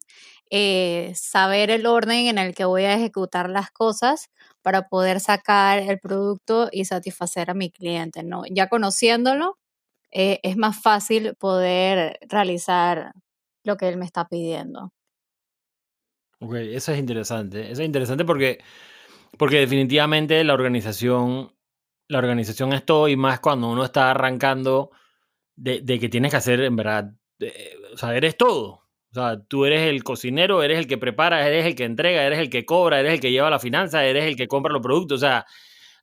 saber 1.15 1.71
el 1.71 1.87
orden 1.87 2.27
en 2.27 2.39
el 2.39 2.55
que 2.55 2.65
voy 2.67 2.85
a 2.85 2.95
ejecutar 2.95 3.49
las 3.49 3.71
cosas 3.71 4.31
para 4.61 4.89
poder 4.89 5.21
sacar 5.21 5.79
el 5.79 5.99
producto 5.99 6.69
y 6.71 6.85
satisfacer 6.85 7.51
a 7.51 7.55
mi 7.55 7.71
cliente, 7.71 8.23
¿no? 8.23 8.43
Ya 8.51 8.69
conociéndolo, 8.69 9.59
eh, 10.11 10.41
es 10.43 10.57
más 10.59 10.81
fácil 10.81 11.35
poder 11.37 12.19
realizar 12.29 13.13
lo 13.65 13.77
que 13.79 13.89
él 13.89 13.97
me 13.97 14.05
está 14.05 14.29
pidiendo. 14.29 14.93
Ok, 16.41 16.55
eso 16.55 16.93
es 16.93 16.99
interesante. 16.99 17.71
Eso 17.71 17.81
es 17.81 17.87
interesante 17.87 18.25
porque, 18.25 18.59
porque 19.39 19.59
definitivamente 19.59 20.45
la 20.45 20.55
organización, 20.55 21.55
la 22.09 22.19
organización 22.19 22.73
es 22.75 22.85
todo 22.85 23.09
y 23.09 23.17
más 23.17 23.41
cuando 23.41 23.71
uno 23.71 23.85
está 23.85 24.11
arrancando 24.11 24.91
de, 25.57 25.81
de 25.81 25.99
que 25.99 26.09
tienes 26.11 26.31
que 26.31 26.37
hacer, 26.37 26.61
en 26.61 26.77
verdad, 26.77 27.13
o 27.95 27.97
sea, 27.97 28.15
eres 28.15 28.37
todo. 28.37 28.82
O 29.13 29.15
sea, 29.15 29.39
tú 29.47 29.67
eres 29.67 29.91
el 29.91 30.03
cocinero, 30.03 30.63
eres 30.63 30.79
el 30.79 30.87
que 30.87 30.97
prepara, 30.97 31.47
eres 31.47 31.67
el 31.67 31.75
que 31.75 31.85
entrega, 31.85 32.25
eres 32.25 32.39
el 32.39 32.49
que 32.49 32.65
cobra, 32.65 32.99
eres 32.99 33.13
el 33.13 33.21
que 33.21 33.31
lleva 33.31 33.51
la 33.51 33.59
finanza, 33.59 34.07
eres 34.07 34.25
el 34.25 34.37
que 34.37 34.49
compra 34.49 34.73
los 34.73 34.81
productos. 34.81 35.17
O 35.17 35.21
sea, 35.21 35.45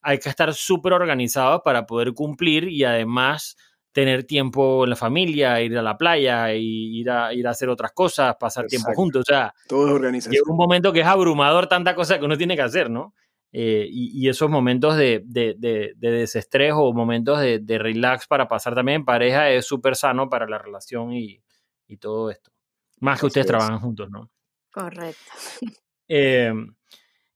hay 0.04 0.20
que 0.20 0.30
estar 0.30 0.54
súper 0.54 0.94
organizados 0.94 1.62
para 1.66 1.88
poder 1.88 2.14
cumplir 2.14 2.70
y 2.70 2.84
además 2.84 3.58
tener 3.92 4.26
tiempo 4.26 4.84
en 4.84 4.92
la 4.92 4.96
familia, 4.96 5.60
ir 5.60 5.76
a 5.76 5.82
la 5.82 5.98
playa, 5.98 6.54
y 6.54 7.00
ir 7.00 7.10
a, 7.10 7.34
ir 7.34 7.48
a 7.48 7.50
hacer 7.50 7.70
otras 7.70 7.94
cosas, 7.94 8.36
pasar 8.40 8.68
tiempo 8.68 8.94
juntos. 8.94 9.22
O 9.22 9.26
sea, 9.26 9.56
todo 9.68 9.88
es 9.88 9.94
organización. 9.94 10.34
Llega 10.34 10.52
un 10.52 10.58
momento 10.58 10.94
que 10.94 11.00
es 11.00 11.08
abrumador 11.08 11.66
tanta 11.66 11.96
cosa 11.96 12.20
que 12.20 12.26
uno 12.26 12.38
tiene 12.38 12.56
que 12.56 12.62
hacer, 12.62 12.92
¿no? 12.92 13.16
Eh, 13.52 13.88
y, 13.90 14.30
esos 14.30 14.48
momentos 14.48 14.96
de, 14.96 15.24
de, 15.26 15.56
de, 15.58 15.96
desestrés 15.98 16.74
o 16.76 16.94
momentos 16.94 17.40
de, 17.40 17.78
relax 17.80 18.28
para 18.28 18.48
pasar 18.48 18.76
también 18.76 18.98
en 18.98 19.06
pareja 19.06 19.50
es 19.50 19.66
súper 19.66 19.96
sano 19.96 20.30
para 20.30 20.48
la 20.48 20.60
relación 20.60 21.14
y, 21.14 21.42
y 21.88 21.98
todo 21.98 22.30
esto. 22.30 22.52
Más 23.00 23.20
que 23.20 23.28
ustedes 23.28 23.48
trabajan 23.48 23.80
juntos, 23.80 24.10
¿no? 24.10 24.30
Correcto. 24.72 25.32
Em, 26.12 26.76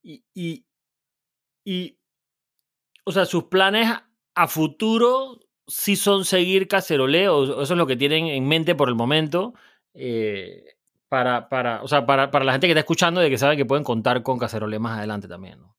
y, 0.02 0.23
y, 1.63 1.99
o 3.06 3.12
sea, 3.12 3.26
sus 3.26 3.43
planes 3.43 3.88
a 4.34 4.47
futuro 4.47 5.39
sí 5.67 5.95
son 5.95 6.26
seguir 6.26 6.67
caceroleo, 6.67 7.62
eso 7.62 7.73
es 7.73 7.78
lo 7.78 7.88
que 7.88 7.95
tienen 7.95 8.28
en 8.28 8.47
mente 8.47 8.76
por 8.76 8.89
el 8.89 8.95
momento, 8.95 9.54
eh, 9.93 10.76
para, 11.08 11.49
para, 11.49 11.84
o 11.84 11.88
sea, 11.88 12.06
para, 12.06 12.32
para, 12.32 12.45
la 12.45 12.54
gente 12.54 12.67
que 12.67 12.71
está 12.71 12.80
escuchando, 12.80 13.21
de 13.21 13.30
que 13.30 13.38
saben 13.38 13.58
que 13.58 13.65
pueden 13.65 13.84
contar 13.84 14.23
con 14.23 14.39
cacerolé 14.39 14.80
más 14.80 14.97
adelante 14.97 15.28
también, 15.28 15.62
¿no? 15.62 15.76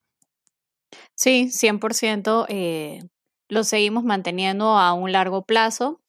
Sí, 1.16 1.48
100% 1.50 2.46
eh, 2.48 3.00
lo 3.48 3.64
seguimos 3.64 4.04
manteniendo 4.04 4.78
a 4.78 4.92
un 4.92 5.12
largo 5.12 5.44
plazo, 5.44 6.00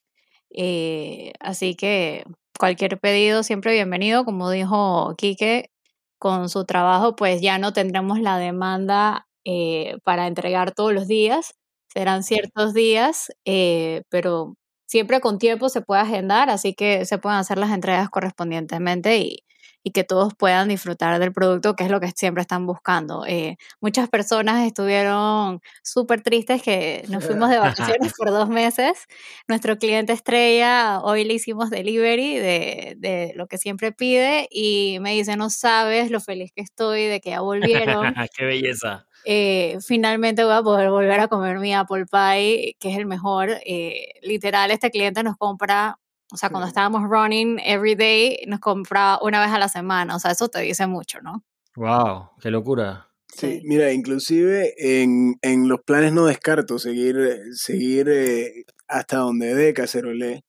eh, 0.51 1.33
así 1.39 1.75
que 1.75 2.23
cualquier 2.57 2.99
pedido 2.99 3.43
siempre 3.43 3.73
bienvenido. 3.73 4.25
Como 4.25 4.49
dijo 4.49 5.15
Quique, 5.17 5.71
con 6.19 6.49
su 6.49 6.65
trabajo 6.65 7.15
pues 7.15 7.41
ya 7.41 7.57
no 7.57 7.73
tendremos 7.73 8.19
la 8.19 8.37
demanda 8.37 9.27
eh, 9.45 9.97
para 10.03 10.27
entregar 10.27 10.73
todos 10.73 10.93
los 10.93 11.07
días. 11.07 11.55
Serán 11.87 12.23
ciertos 12.23 12.73
días, 12.73 13.31
eh, 13.45 14.03
pero 14.09 14.55
siempre 14.87 15.21
con 15.21 15.39
tiempo 15.39 15.69
se 15.69 15.81
puede 15.81 16.01
agendar, 16.01 16.49
así 16.49 16.73
que 16.73 17.05
se 17.05 17.17
pueden 17.17 17.39
hacer 17.39 17.57
las 17.57 17.71
entregas 17.71 18.09
correspondientemente 18.09 19.17
y, 19.17 19.39
y 19.85 19.91
que 19.91 20.03
todos 20.03 20.33
puedan 20.33 20.67
disfrutar 20.67 21.19
del 21.19 21.31
producto, 21.31 21.75
que 21.75 21.83
es 21.83 21.91
lo 21.91 21.99
que 21.99 22.09
siempre 22.09 22.41
están 22.41 22.65
buscando. 22.65 23.23
Eh, 23.27 23.57
muchas 23.79 24.09
personas 24.09 24.65
estuvieron 24.65 25.61
súper 25.83 26.21
tristes 26.21 26.63
que 26.63 27.05
nos 27.07 27.23
fuimos 27.23 27.51
de 27.51 27.59
vacaciones 27.99 28.13
por 28.17 28.31
dos 28.31 28.49
meses. 28.49 29.05
Nuestro 29.47 29.77
cliente 29.77 30.11
estrella, 30.11 31.01
hoy 31.01 31.23
le 31.23 31.35
hicimos 31.35 31.69
delivery 31.69 32.39
de, 32.39 32.95
de, 32.97 33.33
lo 33.35 33.45
que 33.45 33.59
siempre 33.59 33.91
pide 33.91 34.47
y 34.49 34.97
me 35.01 35.11
dice, 35.13 35.37
no 35.37 35.51
sabes 35.51 36.09
lo 36.09 36.19
feliz 36.19 36.51
que 36.51 36.63
estoy 36.63 37.03
de 37.03 37.21
que 37.21 37.29
ya 37.29 37.41
volvieron. 37.41 38.15
¡Qué 38.35 38.43
belleza! 38.43 39.05
Eh, 39.23 39.77
finalmente 39.85 40.43
voy 40.43 40.53
a 40.53 40.63
poder 40.63 40.89
volver 40.89 41.19
a 41.19 41.27
comer 41.27 41.59
mi 41.59 41.75
apple 41.75 42.05
pie, 42.07 42.75
que 42.79 42.89
es 42.89 42.97
el 42.97 43.05
mejor. 43.05 43.51
Eh, 43.67 44.13
literal, 44.23 44.71
este 44.71 44.89
cliente 44.89 45.21
nos 45.21 45.37
compra 45.37 45.99
o 46.31 46.37
sea, 46.37 46.49
cuando 46.49 46.67
estábamos 46.67 47.03
running 47.07 47.59
every 47.63 47.95
day, 47.95 48.39
nos 48.47 48.59
compraba 48.59 49.19
una 49.21 49.39
vez 49.41 49.51
a 49.51 49.59
la 49.59 49.69
semana. 49.69 50.15
O 50.15 50.19
sea, 50.19 50.31
eso 50.31 50.47
te 50.47 50.61
dice 50.61 50.87
mucho, 50.87 51.19
¿no? 51.21 51.43
¡Wow! 51.75 52.31
¡Qué 52.41 52.49
locura! 52.49 53.09
Sí, 53.27 53.61
mira, 53.65 53.91
inclusive 53.91 54.73
en, 54.77 55.35
en, 55.41 55.67
los 55.67 55.81
planes 55.81 56.13
no 56.13 56.25
descarto 56.25 56.79
seguir, 56.79 57.17
seguir 57.53 58.07
eh, 58.09 58.65
hasta 58.87 59.17
donde 59.17 59.53
dé 59.53 59.73
Cacerolé. 59.73 60.43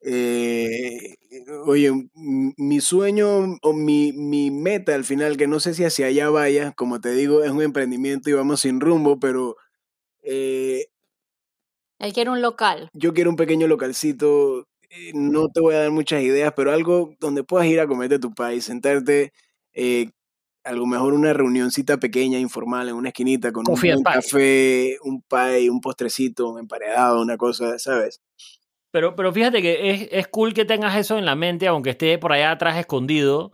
Eh, 0.00 1.16
oye, 1.64 1.90
mi 2.14 2.80
sueño 2.80 3.56
o 3.62 3.72
mi, 3.72 4.12
mi 4.12 4.50
meta 4.50 4.94
al 4.94 5.04
final, 5.04 5.36
que 5.36 5.46
no 5.46 5.58
sé 5.58 5.74
si 5.74 5.84
hacia 5.84 6.06
allá 6.06 6.28
vaya, 6.28 6.72
como 6.72 7.00
te 7.00 7.12
digo, 7.12 7.42
es 7.42 7.50
un 7.50 7.62
emprendimiento 7.62 8.30
y 8.30 8.34
vamos 8.34 8.60
sin 8.60 8.80
rumbo, 8.80 9.18
pero... 9.18 9.56
Eh, 10.22 10.86
Él 11.98 12.12
quiere 12.12 12.30
un 12.30 12.42
local. 12.42 12.90
Yo 12.92 13.14
quiero 13.14 13.30
un 13.30 13.36
pequeño 13.36 13.66
localcito 13.66 14.68
eh, 14.90 15.12
no 15.14 15.48
te 15.48 15.60
voy 15.60 15.74
a 15.74 15.80
dar 15.80 15.90
muchas 15.90 16.22
ideas, 16.22 16.52
pero 16.56 16.72
algo 16.72 17.14
donde 17.20 17.44
puedas 17.44 17.66
ir 17.66 17.80
a 17.80 17.86
comer 17.86 18.08
de 18.08 18.18
tu 18.18 18.34
país, 18.34 18.64
sentarte, 18.64 19.32
eh, 19.72 20.10
algo 20.64 20.86
mejor 20.86 21.14
una 21.14 21.32
reunioncita 21.32 21.98
pequeña, 21.98 22.38
informal, 22.38 22.88
en 22.88 22.94
una 22.94 23.08
esquinita, 23.08 23.52
con 23.52 23.64
un, 23.68 24.02
café, 24.02 24.98
un 25.02 25.22
pie, 25.22 25.70
un 25.70 25.80
postrecito, 25.80 26.48
un 26.50 26.60
emparedado, 26.60 27.20
una 27.20 27.36
cosa, 27.36 27.78
¿sabes? 27.78 28.20
Pero, 28.90 29.14
pero 29.14 29.32
fíjate 29.32 29.60
que 29.60 29.90
es, 29.90 30.08
es 30.10 30.28
cool 30.28 30.54
que 30.54 30.64
tengas 30.64 30.96
eso 30.96 31.18
en 31.18 31.26
la 31.26 31.34
mente, 31.34 31.68
aunque 31.68 31.90
esté 31.90 32.18
por 32.18 32.32
allá 32.32 32.50
atrás 32.50 32.78
escondido, 32.78 33.52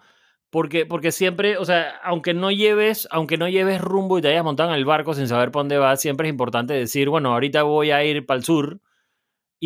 porque, 0.51 0.87
porque 0.87 1.11
siempre, 1.11 1.59
o 1.59 1.64
sea, 1.64 1.97
aunque 2.05 2.32
no 2.32 2.53
lleves, 2.53 3.09
aunque 3.11 3.37
no 3.37 3.49
lleves 3.49 3.80
rumbo 3.80 4.18
y 4.18 4.22
te 4.22 4.28
hayas 4.28 4.45
montado 4.45 4.70
en 4.70 4.76
el 4.76 4.85
barco 4.85 5.12
sin 5.14 5.26
saber 5.26 5.51
por 5.51 5.62
dónde 5.62 5.78
vas, 5.78 6.01
siempre 6.01 6.28
es 6.28 6.32
importante 6.32 6.74
decir, 6.74 7.09
bueno, 7.09 7.32
ahorita 7.32 7.64
voy 7.64 7.91
a 7.91 8.05
ir 8.05 8.24
para 8.24 8.39
el 8.39 8.45
sur, 8.45 8.80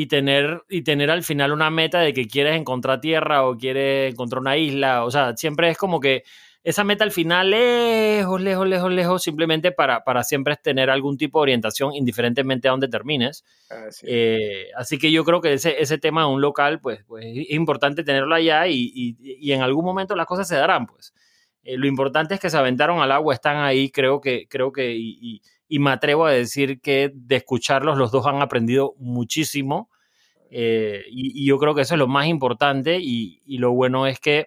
y 0.01 0.07
tener, 0.07 0.63
y 0.69 0.83
tener 0.83 1.11
al 1.11 1.25
final 1.25 1.51
una 1.51 1.71
meta 1.71 1.99
de 1.99 2.13
que 2.15 2.29
quieres 2.29 2.55
encontrar 2.55 3.01
tierra 3.01 3.45
o 3.45 3.57
quieres 3.57 4.13
encontrar 4.13 4.43
una 4.43 4.57
isla. 4.57 5.05
O 5.05 5.11
sea, 5.11 5.37
siempre 5.37 5.71
es 5.71 5.77
como 5.77 5.99
que 5.99 6.23
esa 6.63 6.85
meta 6.85 7.03
al 7.03 7.11
final 7.11 7.51
lejos, 7.51 8.41
lejos, 8.41 8.69
lejos, 8.69 8.93
lejos, 8.93 9.23
simplemente 9.25 9.73
para, 9.73 10.05
para 10.05 10.23
siempre 10.23 10.55
tener 10.55 10.89
algún 10.89 11.17
tipo 11.17 11.41
de 11.41 11.43
orientación, 11.43 11.95
indiferentemente 11.95 12.69
a 12.69 12.71
dónde 12.71 12.87
termines. 12.87 13.45
Así, 13.89 14.07
eh, 14.09 14.69
así 14.77 14.99
que 14.99 15.11
yo 15.11 15.25
creo 15.25 15.41
que 15.41 15.55
ese, 15.55 15.83
ese 15.83 15.99
tema 15.99 16.21
de 16.21 16.29
un 16.29 16.41
local, 16.41 16.79
pues, 16.81 17.03
pues 17.05 17.25
es 17.27 17.51
importante 17.51 18.05
tenerlo 18.05 18.37
allá 18.37 18.69
y, 18.69 18.93
y, 18.95 19.51
en 19.51 19.63
algún 19.63 19.85
momento 19.85 20.15
las 20.15 20.27
cosas 20.27 20.47
se 20.47 20.55
darán, 20.55 20.87
pues. 20.87 21.13
Eh, 21.65 21.77
lo 21.77 21.89
importante 21.89 22.35
es 22.35 22.41
que 22.41 22.51
se 22.51 22.57
aventaron 22.57 23.01
al 23.01 23.11
agua, 23.11 23.35
están 23.35 23.57
ahí, 23.57 23.91
creo 23.91 24.21
que, 24.21 24.47
creo 24.49 24.71
que, 24.71 24.95
y, 24.97 25.43
y 25.69 25.79
me 25.79 25.91
atrevo 25.91 26.27
a 26.27 26.33
decir 26.33 26.81
que 26.81 27.13
de 27.15 27.37
escucharlos 27.37 27.99
los 27.99 28.11
dos 28.11 28.27
han 28.27 28.43
aprendido 28.43 28.95
muchísimo. 28.99 29.91
Eh, 30.51 31.05
y, 31.11 31.47
yo 31.47 31.59
creo 31.59 31.75
que 31.75 31.83
eso 31.83 31.95
es 31.95 31.99
lo 31.99 32.09
más 32.09 32.27
importante 32.27 32.99
y, 32.99 33.43
y, 33.45 33.59
lo 33.59 33.73
bueno 33.73 34.07
es 34.07 34.19
que 34.19 34.47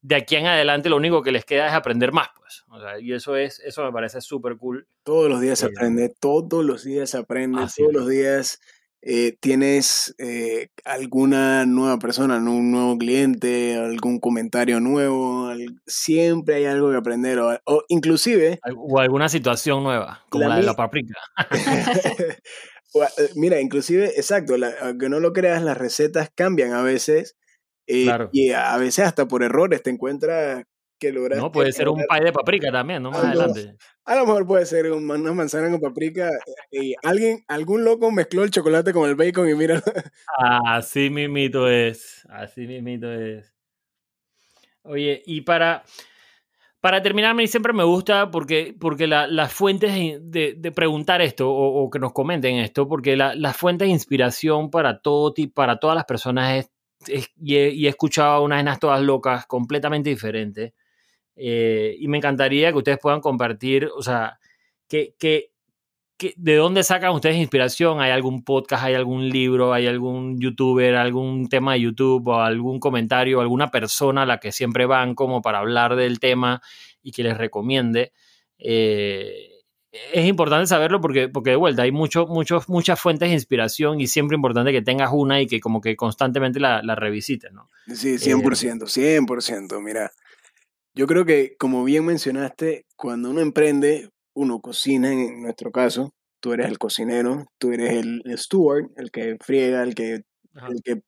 de 0.00 0.14
aquí 0.14 0.36
en 0.36 0.46
adelante 0.46 0.88
lo 0.88 0.96
único 0.96 1.22
que 1.22 1.32
les 1.32 1.44
queda 1.44 1.66
es 1.66 1.72
aprender 1.72 2.12
más, 2.12 2.28
pues. 2.38 2.64
O 2.68 2.80
sea, 2.80 3.00
y 3.00 3.12
eso 3.12 3.36
es, 3.36 3.60
eso 3.60 3.84
me 3.84 3.92
parece 3.92 4.20
súper 4.20 4.56
cool. 4.56 4.86
Todos 5.02 5.28
los 5.28 5.40
días 5.40 5.58
se 5.58 5.66
eh, 5.66 5.70
aprende, 5.74 6.14
todos 6.20 6.64
los 6.64 6.84
días 6.84 7.10
se 7.10 7.18
aprende, 7.18 7.66
todos 7.76 7.92
los 7.92 8.08
días 8.08 8.60
eh, 9.02 9.36
tienes 9.40 10.14
eh, 10.18 10.68
alguna 10.84 11.64
nueva 11.64 11.98
persona, 11.98 12.36
un 12.36 12.70
nuevo 12.70 12.98
cliente, 12.98 13.76
algún 13.76 14.20
comentario 14.20 14.78
nuevo, 14.80 15.50
siempre 15.86 16.56
hay 16.56 16.64
algo 16.66 16.90
que 16.90 16.98
aprender 16.98 17.38
o, 17.38 17.84
inclusive... 17.88 18.60
O 18.76 18.98
alguna 18.98 19.28
situación 19.28 19.82
nueva, 19.82 20.24
como 20.28 20.48
la, 20.48 20.56
de 20.56 20.62
la 20.62 20.74
paprika. 20.74 21.14
Eh, 22.92 23.30
mira, 23.36 23.60
inclusive, 23.60 24.06
exacto, 24.16 24.56
aunque 24.80 25.08
no 25.08 25.20
lo 25.20 25.32
creas, 25.32 25.62
las 25.62 25.78
recetas 25.78 26.28
cambian 26.34 26.72
a 26.72 26.82
veces 26.82 27.36
y 27.86 28.50
a 28.50 28.76
veces 28.78 29.04
hasta 29.04 29.28
por 29.28 29.44
errores 29.44 29.80
te 29.84 29.90
encuentras 29.90 30.64
no, 31.36 31.50
puede 31.50 31.72
ser 31.72 31.88
un 31.88 32.04
pay 32.06 32.22
de 32.22 32.32
paprika 32.32 32.70
también, 32.70 33.02
¿no? 33.02 33.10
Más 33.10 33.24
adelante. 33.24 33.76
A 34.04 34.14
lo 34.16 34.26
mejor 34.26 34.46
puede 34.46 34.66
ser 34.66 34.90
una 34.92 35.32
manzana 35.32 35.70
con 35.70 35.80
paprika. 35.80 36.30
Eh, 36.70 36.84
y 36.84 36.94
alguien, 37.02 37.44
algún 37.48 37.84
loco 37.84 38.10
mezcló 38.10 38.44
el 38.44 38.50
chocolate 38.50 38.92
con 38.92 39.08
el 39.08 39.14
bacon 39.14 39.48
y 39.48 39.54
mira. 39.54 39.82
Así 40.66 41.10
mismito 41.10 41.68
es. 41.68 42.26
Así 42.28 42.66
mismito 42.66 43.12
es. 43.12 43.54
Oye, 44.82 45.22
y 45.26 45.42
para, 45.42 45.84
para 46.80 47.02
terminar, 47.02 47.32
a 47.32 47.34
mí 47.34 47.46
siempre 47.46 47.72
me 47.72 47.84
gusta 47.84 48.30
porque, 48.30 48.74
porque 48.78 49.06
las 49.06 49.52
fuentes 49.52 50.18
de, 50.20 50.72
preguntar 50.74 51.20
esto 51.20 51.50
o, 51.50 51.90
que 51.90 51.98
nos 51.98 52.12
comenten 52.12 52.56
esto, 52.56 52.88
porque 52.88 53.16
las 53.16 53.56
fuentes 53.56 53.88
de 53.88 53.92
inspiración 53.92 54.70
para 54.70 55.00
todo 55.00 55.34
para 55.54 55.78
todas 55.78 55.94
las 55.96 56.04
personas 56.04 56.66
es, 57.06 57.30
y, 57.36 57.56
he, 57.56 57.88
escuchado 57.88 58.42
unas 58.42 58.60
enas 58.60 58.78
todas 58.78 59.00
locas 59.02 59.46
completamente 59.46 60.10
diferentes. 60.10 60.72
Eh, 61.36 61.96
y 61.98 62.08
me 62.08 62.18
encantaría 62.18 62.70
que 62.72 62.78
ustedes 62.78 62.98
puedan 62.98 63.20
compartir, 63.20 63.88
o 63.96 64.02
sea, 64.02 64.38
que, 64.88 65.14
que, 65.18 65.50
¿de 66.36 66.56
dónde 66.56 66.82
sacan 66.82 67.12
ustedes 67.12 67.36
inspiración? 67.36 68.00
¿Hay 68.00 68.10
algún 68.10 68.44
podcast, 68.44 68.84
hay 68.84 68.94
algún 68.94 69.28
libro, 69.28 69.72
hay 69.72 69.86
algún 69.86 70.38
youtuber, 70.38 70.96
algún 70.96 71.48
tema 71.48 71.74
de 71.74 71.80
YouTube 71.80 72.28
o 72.28 72.40
algún 72.40 72.78
comentario, 72.78 73.40
alguna 73.40 73.70
persona 73.70 74.22
a 74.22 74.26
la 74.26 74.38
que 74.38 74.52
siempre 74.52 74.86
van 74.86 75.14
como 75.14 75.40
para 75.40 75.58
hablar 75.58 75.96
del 75.96 76.20
tema 76.20 76.60
y 77.02 77.12
que 77.12 77.22
les 77.22 77.38
recomiende? 77.38 78.12
Eh, 78.58 79.50
es 79.92 80.26
importante 80.26 80.66
saberlo 80.66 81.00
porque, 81.00 81.28
porque 81.28 81.50
de 81.50 81.56
vuelta 81.56 81.82
hay 81.82 81.90
mucho, 81.90 82.26
muchos, 82.26 82.68
muchas 82.68 83.00
fuentes 83.00 83.28
de 83.28 83.34
inspiración 83.34 84.00
y 84.00 84.06
siempre 84.06 84.36
importante 84.36 84.70
que 84.72 84.82
tengas 84.82 85.10
una 85.12 85.40
y 85.40 85.46
que 85.46 85.58
como 85.60 85.80
que 85.80 85.96
constantemente 85.96 86.60
la, 86.60 86.80
la 86.82 86.94
revisites, 86.94 87.52
¿no? 87.52 87.68
Sí, 87.92 88.14
100%, 88.14 88.86
100%. 88.86 89.76
Eh, 89.76 89.80
Mira, 89.80 90.12
yo 90.94 91.06
creo 91.06 91.24
que, 91.24 91.56
como 91.58 91.84
bien 91.84 92.04
mencionaste, 92.04 92.86
cuando 92.96 93.30
uno 93.30 93.40
emprende, 93.40 94.10
uno 94.34 94.60
cocina, 94.60 95.12
en 95.12 95.42
nuestro 95.42 95.70
caso, 95.70 96.12
tú 96.40 96.52
eres 96.52 96.68
el 96.68 96.78
cocinero, 96.78 97.46
tú 97.58 97.72
eres 97.72 97.92
el, 97.92 98.22
steward, 98.36 98.90
el 98.96 99.10
que 99.10 99.36
friega, 99.40 99.82
el 99.82 99.94
que, 99.94 100.14
el 100.14 100.82
que 100.84 101.02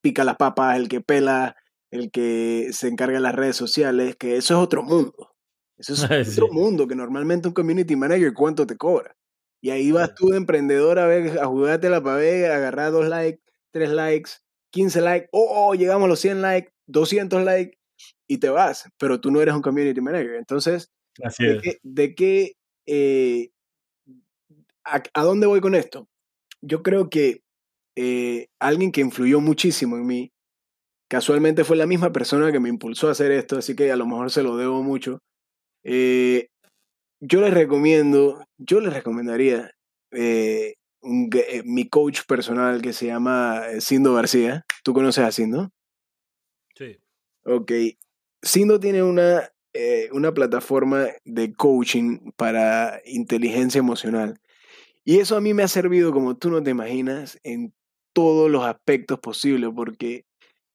pica 0.00 0.24
las 0.24 0.36
papas, 0.36 0.76
el 0.76 0.88
que 0.88 1.00
pela, 1.00 1.56
el 1.90 2.10
que 2.10 2.68
se 2.72 2.88
encarga 2.88 3.14
de 3.14 3.22
las 3.22 3.34
redes 3.34 3.56
sociales, 3.56 4.16
que 4.16 4.36
eso 4.36 4.54
es 4.54 4.60
otro 4.60 4.82
mundo. 4.82 5.34
Eso 5.76 5.94
es 5.94 6.02
otro 6.38 6.52
mundo 6.52 6.86
que 6.86 6.94
normalmente 6.94 7.48
un 7.48 7.54
community 7.54 7.96
manager 7.96 8.32
cuánto 8.34 8.66
te 8.66 8.76
cobra. 8.76 9.16
Y 9.60 9.70
ahí 9.70 9.90
vas 9.92 10.14
tú 10.14 10.28
de 10.28 10.36
emprendedor 10.36 10.98
a 10.98 11.06
ver, 11.06 11.38
a 11.40 11.46
jugarte 11.46 11.88
la 11.88 12.02
pavé, 12.02 12.52
agarrar 12.52 12.92
dos 12.92 13.08
likes, 13.08 13.40
tres 13.70 13.90
likes, 13.90 14.32
15 14.70 15.00
likes, 15.00 15.28
oh, 15.32 15.46
oh, 15.50 15.74
llegamos 15.74 16.04
a 16.04 16.08
los 16.08 16.20
100 16.20 16.42
likes, 16.42 16.70
200 16.86 17.42
likes, 17.44 17.78
y 18.26 18.38
te 18.38 18.48
vas, 18.48 18.88
pero 18.98 19.20
tú 19.20 19.30
no 19.30 19.40
eres 19.40 19.54
un 19.54 19.62
community 19.62 20.00
manager. 20.00 20.34
Entonces, 20.34 20.90
¿de 21.82 22.14
qué, 22.14 22.52
eh, 22.86 23.50
a, 24.84 25.22
dónde 25.22 25.46
voy 25.46 25.60
con 25.60 25.74
esto? 25.74 26.08
Yo 26.60 26.82
creo 26.82 27.10
que 27.10 27.42
eh, 27.96 28.48
alguien 28.58 28.92
que 28.92 29.00
influyó 29.00 29.40
muchísimo 29.40 29.96
en 29.96 30.06
mí, 30.06 30.32
casualmente 31.08 31.64
fue 31.64 31.76
la 31.76 31.86
misma 31.86 32.12
persona 32.12 32.50
que 32.50 32.60
me 32.60 32.68
impulsó 32.68 33.08
a 33.08 33.12
hacer 33.12 33.30
esto, 33.30 33.58
así 33.58 33.76
que 33.76 33.92
a 33.92 33.96
lo 33.96 34.06
mejor 34.06 34.30
se 34.30 34.42
lo 34.42 34.56
debo 34.56 34.82
mucho. 34.82 35.20
Eh, 35.84 36.48
yo 37.20 37.40
les 37.40 37.54
recomiendo, 37.54 38.44
yo 38.58 38.80
les 38.80 38.92
recomendaría 38.92 39.70
mi 41.02 41.88
coach 41.88 42.20
personal 42.26 42.80
que 42.80 42.92
se 42.92 43.06
llama 43.06 43.62
Sindo 43.80 44.14
García. 44.14 44.64
¿Tú 44.82 44.94
conoces 44.94 45.24
a 45.24 45.32
Sindo? 45.32 45.70
Sí. 46.76 46.98
Ok. 47.44 47.72
Sindo 48.44 48.78
tiene 48.78 49.02
una, 49.02 49.50
eh, 49.72 50.08
una 50.12 50.32
plataforma 50.32 51.08
de 51.24 51.52
coaching 51.54 52.30
para 52.36 53.00
inteligencia 53.06 53.78
emocional. 53.78 54.38
Y 55.04 55.18
eso 55.18 55.36
a 55.36 55.40
mí 55.40 55.54
me 55.54 55.62
ha 55.62 55.68
servido, 55.68 56.12
como 56.12 56.36
tú 56.36 56.50
no 56.50 56.62
te 56.62 56.70
imaginas, 56.70 57.38
en 57.42 57.74
todos 58.12 58.50
los 58.50 58.64
aspectos 58.64 59.18
posibles, 59.18 59.70
porque 59.74 60.24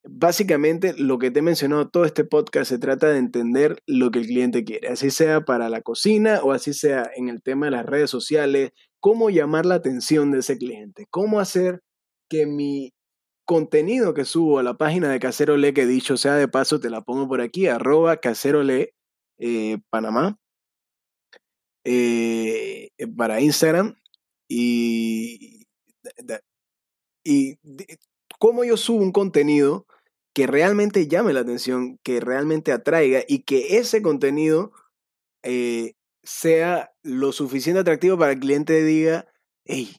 básicamente 0.03 0.93
lo 0.97 1.19
que 1.19 1.31
te 1.31 1.39
he 1.39 1.43
mencionado, 1.43 1.89
todo 1.89 2.05
este 2.05 2.23
podcast 2.23 2.69
se 2.69 2.79
trata 2.79 3.07
de 3.07 3.19
entender 3.19 3.81
lo 3.85 4.11
que 4.11 4.19
el 4.19 4.27
cliente 4.27 4.63
quiere, 4.63 4.89
así 4.89 5.11
sea 5.11 5.41
para 5.41 5.69
la 5.69 5.81
cocina 5.81 6.41
o 6.43 6.51
así 6.51 6.73
sea 6.73 7.09
en 7.15 7.29
el 7.29 7.41
tema 7.41 7.67
de 7.67 7.71
las 7.71 7.85
redes 7.85 8.09
sociales, 8.09 8.71
cómo 8.99 9.29
llamar 9.29 9.65
la 9.65 9.75
atención 9.75 10.31
de 10.31 10.39
ese 10.39 10.57
cliente, 10.57 11.05
cómo 11.09 11.39
hacer 11.39 11.81
que 12.29 12.45
mi 12.45 12.93
contenido 13.49 14.13
que 14.13 14.25
subo 14.25 14.59
a 14.59 14.63
la 14.63 14.75
página 14.75 15.09
de 15.09 15.19
Caserole, 15.19 15.73
que 15.73 15.87
dicho 15.87 16.17
sea 16.17 16.35
de 16.35 16.47
paso, 16.47 16.79
te 16.79 16.91
la 16.91 17.01
pongo 17.01 17.27
por 17.27 17.41
aquí, 17.41 17.65
arroba 17.65 18.17
Caserole 18.17 18.93
eh, 19.39 19.79
Panamá, 19.89 20.37
eh, 21.83 22.89
para 23.17 23.41
Instagram. 23.41 23.95
Y, 24.47 25.65
y 27.23 27.57
cómo 28.37 28.63
yo 28.65 28.77
subo 28.77 29.01
un 29.01 29.11
contenido 29.11 29.87
que 30.35 30.45
realmente 30.45 31.07
llame 31.07 31.33
la 31.33 31.39
atención, 31.39 31.97
que 32.03 32.19
realmente 32.19 32.71
atraiga 32.71 33.23
y 33.27 33.45
que 33.45 33.79
ese 33.79 34.03
contenido 34.03 34.73
eh, 35.41 35.93
sea 36.21 36.91
lo 37.01 37.31
suficiente 37.31 37.79
atractivo 37.79 38.15
para 38.15 38.33
que 38.33 38.35
el 38.35 38.41
cliente 38.41 38.83
diga, 38.83 39.25
hey, 39.65 39.97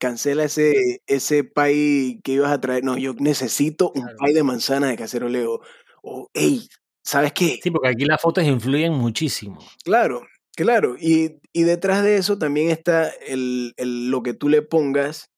cancela 0.00 0.44
ese, 0.44 1.02
ese 1.06 1.44
pay 1.44 2.20
que 2.24 2.32
ibas 2.32 2.50
a 2.50 2.60
traer. 2.60 2.82
No, 2.82 2.98
yo 2.98 3.14
necesito 3.18 3.92
un 3.94 4.08
pay 4.18 4.32
de 4.32 4.42
manzana 4.42 4.88
de 4.88 4.96
caceroleo. 4.96 5.60
O, 6.02 6.28
hey, 6.34 6.66
¿sabes 7.04 7.32
qué? 7.32 7.60
Sí, 7.62 7.70
porque 7.70 7.88
aquí 7.88 8.04
las 8.06 8.20
fotos 8.20 8.44
influyen 8.44 8.94
muchísimo. 8.94 9.60
Claro, 9.84 10.22
claro. 10.56 10.96
Y, 10.98 11.36
detrás 11.52 12.02
de 12.02 12.16
eso 12.16 12.38
también 12.38 12.70
está 12.70 13.08
el, 13.08 13.74
lo 13.76 14.22
que 14.22 14.34
tú 14.34 14.48
le 14.48 14.62
pongas 14.62 15.30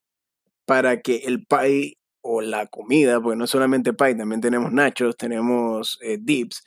para 0.65 1.01
que 1.03 1.17
el 1.27 1.45
pay 1.45 1.99
o 2.23 2.41
la 2.41 2.67
comida, 2.67 3.21
porque 3.21 3.37
no 3.37 3.49
solamente 3.49 3.93
pay, 3.93 4.17
también 4.17 4.41
tenemos 4.41 4.73
nachos, 4.73 5.17
tenemos 5.17 5.99
eh, 6.03 6.19
dips, 6.21 6.63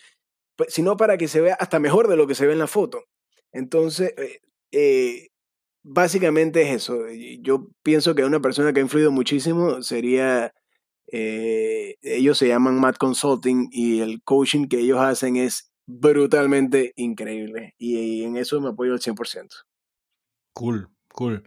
pues, 0.58 0.74
sino 0.74 0.98
para 0.98 1.18
que 1.18 1.30
se 1.30 1.40
vea 1.40 1.56
hasta 1.56 1.80
mejor 1.80 2.10
de 2.10 2.18
lo 2.18 2.28
que 2.28 2.36
se 2.36 2.46
ve 2.46 2.54
en 2.54 2.60
la 2.60 2.68
foto. 2.68 3.06
Entonces, 3.54 4.14
eh, 4.18 4.42
eh 4.74 5.28
básicamente 5.86 6.64
es 6.64 6.84
eso. 6.84 7.06
Yo 7.42 7.68
pienso 7.84 8.16
que 8.16 8.26
una 8.26 8.42
persona 8.42 8.74
que 8.74 8.80
ha 8.80 8.84
influido 8.84 9.12
muchísimo 9.12 9.84
sería, 9.84 10.52
eh, 11.12 11.96
ellos 12.02 12.38
se 12.40 12.48
llaman 12.48 12.80
Mad 12.80 12.96
Consulting 12.96 13.70
y 13.72 14.02
el 14.02 14.22
coaching 14.24 14.68
que 14.68 14.80
ellos 14.80 15.00
hacen 15.00 15.36
es 15.38 15.72
brutalmente 15.86 16.94
increíble. 16.96 17.76
Y, 17.78 18.24
en 18.24 18.36
eso 18.36 18.60
me 18.60 18.70
apoyo 18.70 18.94
al 18.94 19.00
100%. 19.00 19.48
Cool, 20.54 20.90
cool. 21.14 21.44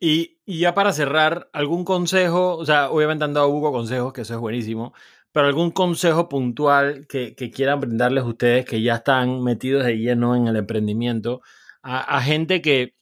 Y, 0.00 0.38
ya 0.46 0.74
para 0.74 0.92
cerrar, 0.92 1.50
¿algún 1.52 1.84
consejo? 1.84 2.56
O 2.56 2.64
sea, 2.64 2.90
obviamente 2.90 3.24
han 3.24 3.34
dado 3.34 3.48
Hugo 3.48 3.72
consejos, 3.72 4.12
que 4.12 4.20
eso 4.20 4.34
es 4.34 4.40
buenísimo, 4.40 4.94
pero 5.32 5.48
algún 5.48 5.72
consejo 5.72 6.28
puntual 6.28 7.06
que, 7.08 7.34
quieran 7.34 7.80
brindarles 7.80 8.24
ustedes 8.24 8.64
que 8.64 8.80
ya 8.82 8.96
están 8.96 9.42
metidos 9.42 9.84
de 9.84 9.96
lleno 9.98 10.36
en 10.36 10.46
el 10.46 10.56
emprendimiento 10.56 11.42
a 11.88 12.20
gente 12.20 12.62
que, 12.62 12.94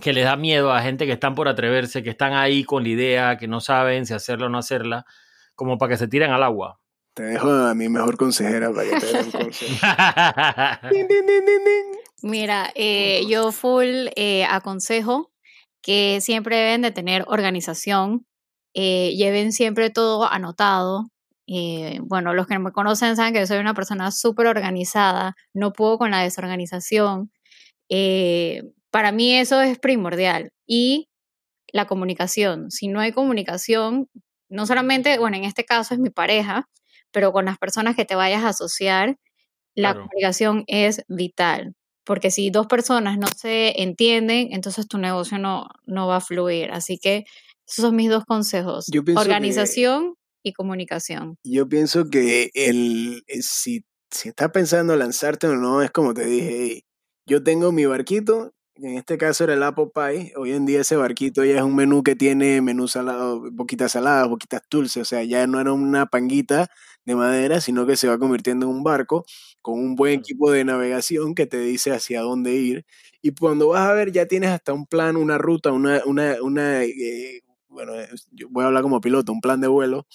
que 0.00 0.12
les 0.12 0.24
da 0.24 0.36
miedo 0.36 0.72
a 0.72 0.82
gente 0.82 1.06
que 1.06 1.12
están 1.12 1.34
por 1.34 1.48
atreverse, 1.48 2.02
que 2.02 2.10
están 2.10 2.32
ahí 2.32 2.64
con 2.64 2.82
la 2.82 2.88
idea, 2.88 3.36
que 3.36 3.48
no 3.48 3.60
saben 3.60 4.06
si 4.06 4.14
hacerla 4.14 4.46
o 4.46 4.48
no 4.48 4.58
hacerla, 4.58 5.06
como 5.54 5.78
para 5.78 5.90
que 5.90 5.96
se 5.96 6.08
tiren 6.08 6.30
al 6.30 6.42
agua. 6.42 6.80
Te 7.14 7.22
dejo 7.22 7.48
a 7.48 7.74
mi 7.74 7.88
mejor 7.88 8.16
consejera 8.16 8.72
para 8.72 8.90
que 8.90 8.98
te 8.98 9.06
dé 9.06 9.22
un 9.22 9.30
consejo. 9.30 9.86
Mira, 12.22 12.72
eh, 12.74 13.24
yo 13.28 13.52
full 13.52 14.08
eh, 14.16 14.44
aconsejo 14.50 15.30
que 15.80 16.20
siempre 16.20 16.56
deben 16.56 16.82
de 16.82 16.90
tener 16.90 17.24
organización, 17.28 18.26
eh, 18.74 19.14
lleven 19.16 19.52
siempre 19.52 19.90
todo 19.90 20.24
anotado. 20.24 21.08
bueno, 22.00 22.34
los 22.34 22.46
que 22.46 22.58
me 22.58 22.72
conocen 22.72 23.14
saben 23.14 23.32
que 23.32 23.40
yo 23.40 23.46
soy 23.46 23.58
una 23.58 23.74
persona 23.74 24.10
súper 24.10 24.46
organizada, 24.46 25.36
no 25.52 25.72
puedo 25.72 25.98
con 25.98 26.10
la 26.10 26.22
desorganización. 26.22 27.30
Para 28.94 29.10
mí 29.10 29.36
eso 29.36 29.60
es 29.60 29.76
primordial. 29.80 30.52
Y 30.68 31.08
la 31.72 31.84
comunicación. 31.84 32.70
Si 32.70 32.86
no 32.86 33.00
hay 33.00 33.10
comunicación, 33.10 34.08
no 34.48 34.66
solamente, 34.66 35.18
bueno, 35.18 35.36
en 35.36 35.42
este 35.42 35.64
caso 35.64 35.94
es 35.94 36.00
mi 36.00 36.10
pareja, 36.10 36.68
pero 37.10 37.32
con 37.32 37.46
las 37.46 37.58
personas 37.58 37.96
que 37.96 38.04
te 38.04 38.14
vayas 38.14 38.44
a 38.44 38.50
asociar, 38.50 39.16
la 39.74 39.94
comunicación 39.94 40.62
es 40.68 41.02
vital. 41.08 41.74
Porque 42.04 42.30
si 42.30 42.50
dos 42.50 42.68
personas 42.68 43.18
no 43.18 43.26
se 43.36 43.82
entienden, 43.82 44.50
entonces 44.52 44.86
tu 44.86 44.98
negocio 44.98 45.38
no, 45.38 45.66
no 45.86 46.06
va 46.06 46.18
a 46.18 46.20
fluir. 46.20 46.70
Así 46.70 46.96
que 46.96 47.24
esos 47.66 47.86
son 47.86 47.96
mis 47.96 48.10
dos 48.10 48.24
consejos. 48.24 48.86
Organización 49.16 50.14
y 50.44 50.52
comunicación. 50.52 51.36
Yo 51.42 51.68
pienso 51.68 52.10
que 52.10 52.50
el, 52.54 53.24
eh, 53.26 53.42
si, 53.42 53.84
si 54.12 54.28
estás 54.28 54.52
pensando 54.52 54.94
lanzarte 54.94 55.48
o 55.48 55.56
no, 55.56 55.82
es 55.82 55.90
como 55.90 56.14
te 56.14 56.26
dije, 56.26 56.84
yo 57.26 57.42
tengo 57.42 57.72
mi 57.72 57.86
barquito, 57.86 58.52
en 58.76 58.96
este 58.96 59.18
caso 59.18 59.44
era 59.44 59.54
el 59.54 59.62
Apple 59.62 59.88
Pie. 59.94 60.32
Hoy 60.36 60.52
en 60.52 60.66
día 60.66 60.80
ese 60.80 60.96
barquito 60.96 61.44
ya 61.44 61.56
es 61.56 61.62
un 61.62 61.76
menú 61.76 62.02
que 62.02 62.16
tiene 62.16 62.60
menú 62.60 62.88
salado, 62.88 63.50
boquitas 63.52 63.92
saladas, 63.92 64.28
boquitas 64.28 64.62
dulces. 64.70 65.02
O 65.02 65.04
sea, 65.04 65.22
ya 65.24 65.46
no 65.46 65.60
era 65.60 65.72
una 65.72 66.06
panguita 66.06 66.68
de 67.04 67.14
madera, 67.14 67.60
sino 67.60 67.86
que 67.86 67.96
se 67.96 68.08
va 68.08 68.18
convirtiendo 68.18 68.66
en 68.66 68.72
un 68.72 68.82
barco 68.82 69.24
con 69.62 69.78
un 69.78 69.94
buen 69.94 70.20
equipo 70.20 70.50
de 70.50 70.64
navegación 70.64 71.34
que 71.34 71.46
te 71.46 71.58
dice 71.58 71.92
hacia 71.92 72.22
dónde 72.22 72.54
ir. 72.54 72.86
Y 73.22 73.32
cuando 73.34 73.68
vas 73.68 73.88
a 73.88 73.92
ver, 73.94 74.12
ya 74.12 74.26
tienes 74.26 74.50
hasta 74.50 74.72
un 74.72 74.86
plan, 74.86 75.16
una 75.16 75.38
ruta, 75.38 75.72
una, 75.72 76.02
una, 76.06 76.36
una 76.42 76.82
eh, 76.84 77.42
bueno, 77.68 77.92
yo 78.32 78.48
voy 78.50 78.64
a 78.64 78.68
hablar 78.68 78.82
como 78.82 79.00
piloto, 79.00 79.32
un 79.32 79.40
plan 79.40 79.60
de 79.60 79.68
vuelo 79.68 80.06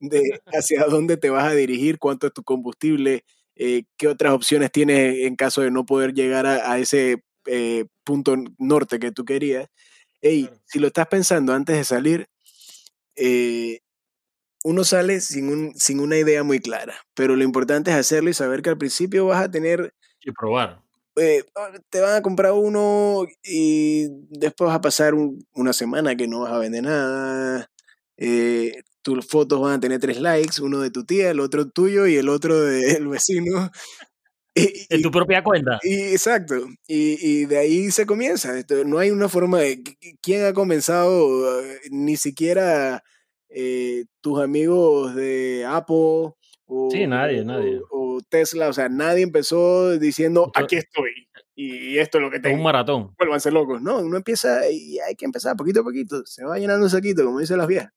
de 0.00 0.22
hacia 0.46 0.84
dónde 0.86 1.16
te 1.16 1.30
vas 1.30 1.44
a 1.44 1.54
dirigir, 1.54 1.98
cuánto 1.98 2.26
es 2.28 2.32
tu 2.32 2.42
combustible, 2.44 3.24
eh, 3.56 3.84
qué 3.96 4.08
otras 4.08 4.32
opciones 4.32 4.70
tienes 4.72 5.26
en 5.26 5.36
caso 5.36 5.62
de 5.62 5.70
no 5.70 5.84
poder 5.86 6.14
llegar 6.14 6.46
a, 6.46 6.78
ese 6.78 7.24
eh, 7.48 7.86
punto 8.04 8.36
norte 8.58 8.98
que 8.98 9.12
tú 9.12 9.24
querías. 9.24 9.68
Hey, 10.20 10.50
si 10.66 10.78
lo 10.78 10.88
estás 10.88 11.06
pensando 11.06 11.52
antes 11.52 11.76
de 11.76 11.84
salir, 11.84 12.28
eh, 13.16 13.80
uno 14.64 14.84
sale 14.84 15.20
sin, 15.20 15.48
un, 15.50 15.74
sin 15.76 16.00
una 16.00 16.16
idea 16.18 16.42
muy 16.42 16.60
clara, 16.60 16.94
pero 17.14 17.36
lo 17.36 17.44
importante 17.44 17.90
es 17.90 17.96
hacerlo 17.96 18.30
y 18.30 18.34
saber 18.34 18.62
que 18.62 18.70
al 18.70 18.78
principio 18.78 19.26
vas 19.26 19.44
a 19.44 19.50
tener... 19.50 19.94
Y 20.20 20.32
probar. 20.32 20.82
Eh, 21.16 21.44
ah, 21.56 21.72
te 21.90 22.00
van 22.00 22.14
a 22.14 22.22
comprar 22.22 22.52
uno 22.52 23.26
y 23.42 24.06
después 24.30 24.68
vas 24.68 24.76
a 24.76 24.80
pasar 24.80 25.14
una 25.14 25.72
semana 25.72 26.16
que 26.16 26.28
no 26.28 26.40
vas 26.40 26.52
a 26.52 26.58
vender 26.58 26.84
nada. 26.84 27.70
Eh, 28.16 28.82
tus 29.02 29.26
fotos 29.26 29.60
van 29.60 29.74
a 29.74 29.80
tener 29.80 30.00
tres 30.00 30.20
likes, 30.20 30.60
uno 30.60 30.80
de 30.80 30.90
tu 30.90 31.04
tía, 31.04 31.30
el 31.30 31.40
otro 31.40 31.68
tuyo 31.68 32.06
y 32.06 32.16
el 32.16 32.28
otro 32.28 32.60
del 32.60 33.08
vecino. 33.08 33.70
En 34.88 35.02
tu 35.02 35.10
propia 35.10 35.42
cuenta. 35.42 35.78
Y, 35.82 36.12
exacto. 36.12 36.56
Y, 36.86 37.18
y, 37.20 37.44
de 37.46 37.58
ahí 37.58 37.90
se 37.90 38.06
comienza. 38.06 38.52
no 38.86 38.98
hay 38.98 39.10
una 39.10 39.28
forma 39.28 39.60
de... 39.60 39.82
¿Quién 40.20 40.44
ha 40.44 40.52
comenzado? 40.52 41.62
Eh, 41.62 41.80
ni 41.90 42.16
siquiera 42.16 43.02
eh, 43.48 44.04
tus 44.20 44.40
amigos 44.40 45.14
de 45.14 45.64
Apple 45.66 46.34
o, 46.70 46.90
sí, 46.90 47.06
nadie, 47.06 47.44
nadie. 47.44 47.80
O, 47.90 48.20
Tesla, 48.28 48.68
o 48.68 48.72
sea, 48.74 48.90
nadie 48.90 49.22
empezó 49.22 49.98
diciendo, 49.98 50.52
aquí 50.54 50.76
estoy 50.76 51.28
y 51.60 51.98
esto 51.98 52.18
es 52.18 52.22
lo 52.22 52.30
que 52.30 52.38
tengo. 52.38 52.56
Un 52.56 52.62
maratón. 52.62 53.14
Vuelvanse 53.18 53.50
locos. 53.50 53.82
No, 53.82 53.98
uno 53.98 54.16
empieza 54.16 54.70
y 54.70 55.00
hay 55.00 55.16
que 55.16 55.24
empezar 55.24 55.56
poquito 55.56 55.80
a 55.80 55.82
poquito. 55.82 56.24
Se 56.24 56.44
va 56.44 56.56
llenando 56.56 56.84
un 56.84 56.90
saquito, 56.90 57.24
como 57.24 57.40
dicen 57.40 57.58
las 57.58 57.66
viejas. 57.66 57.90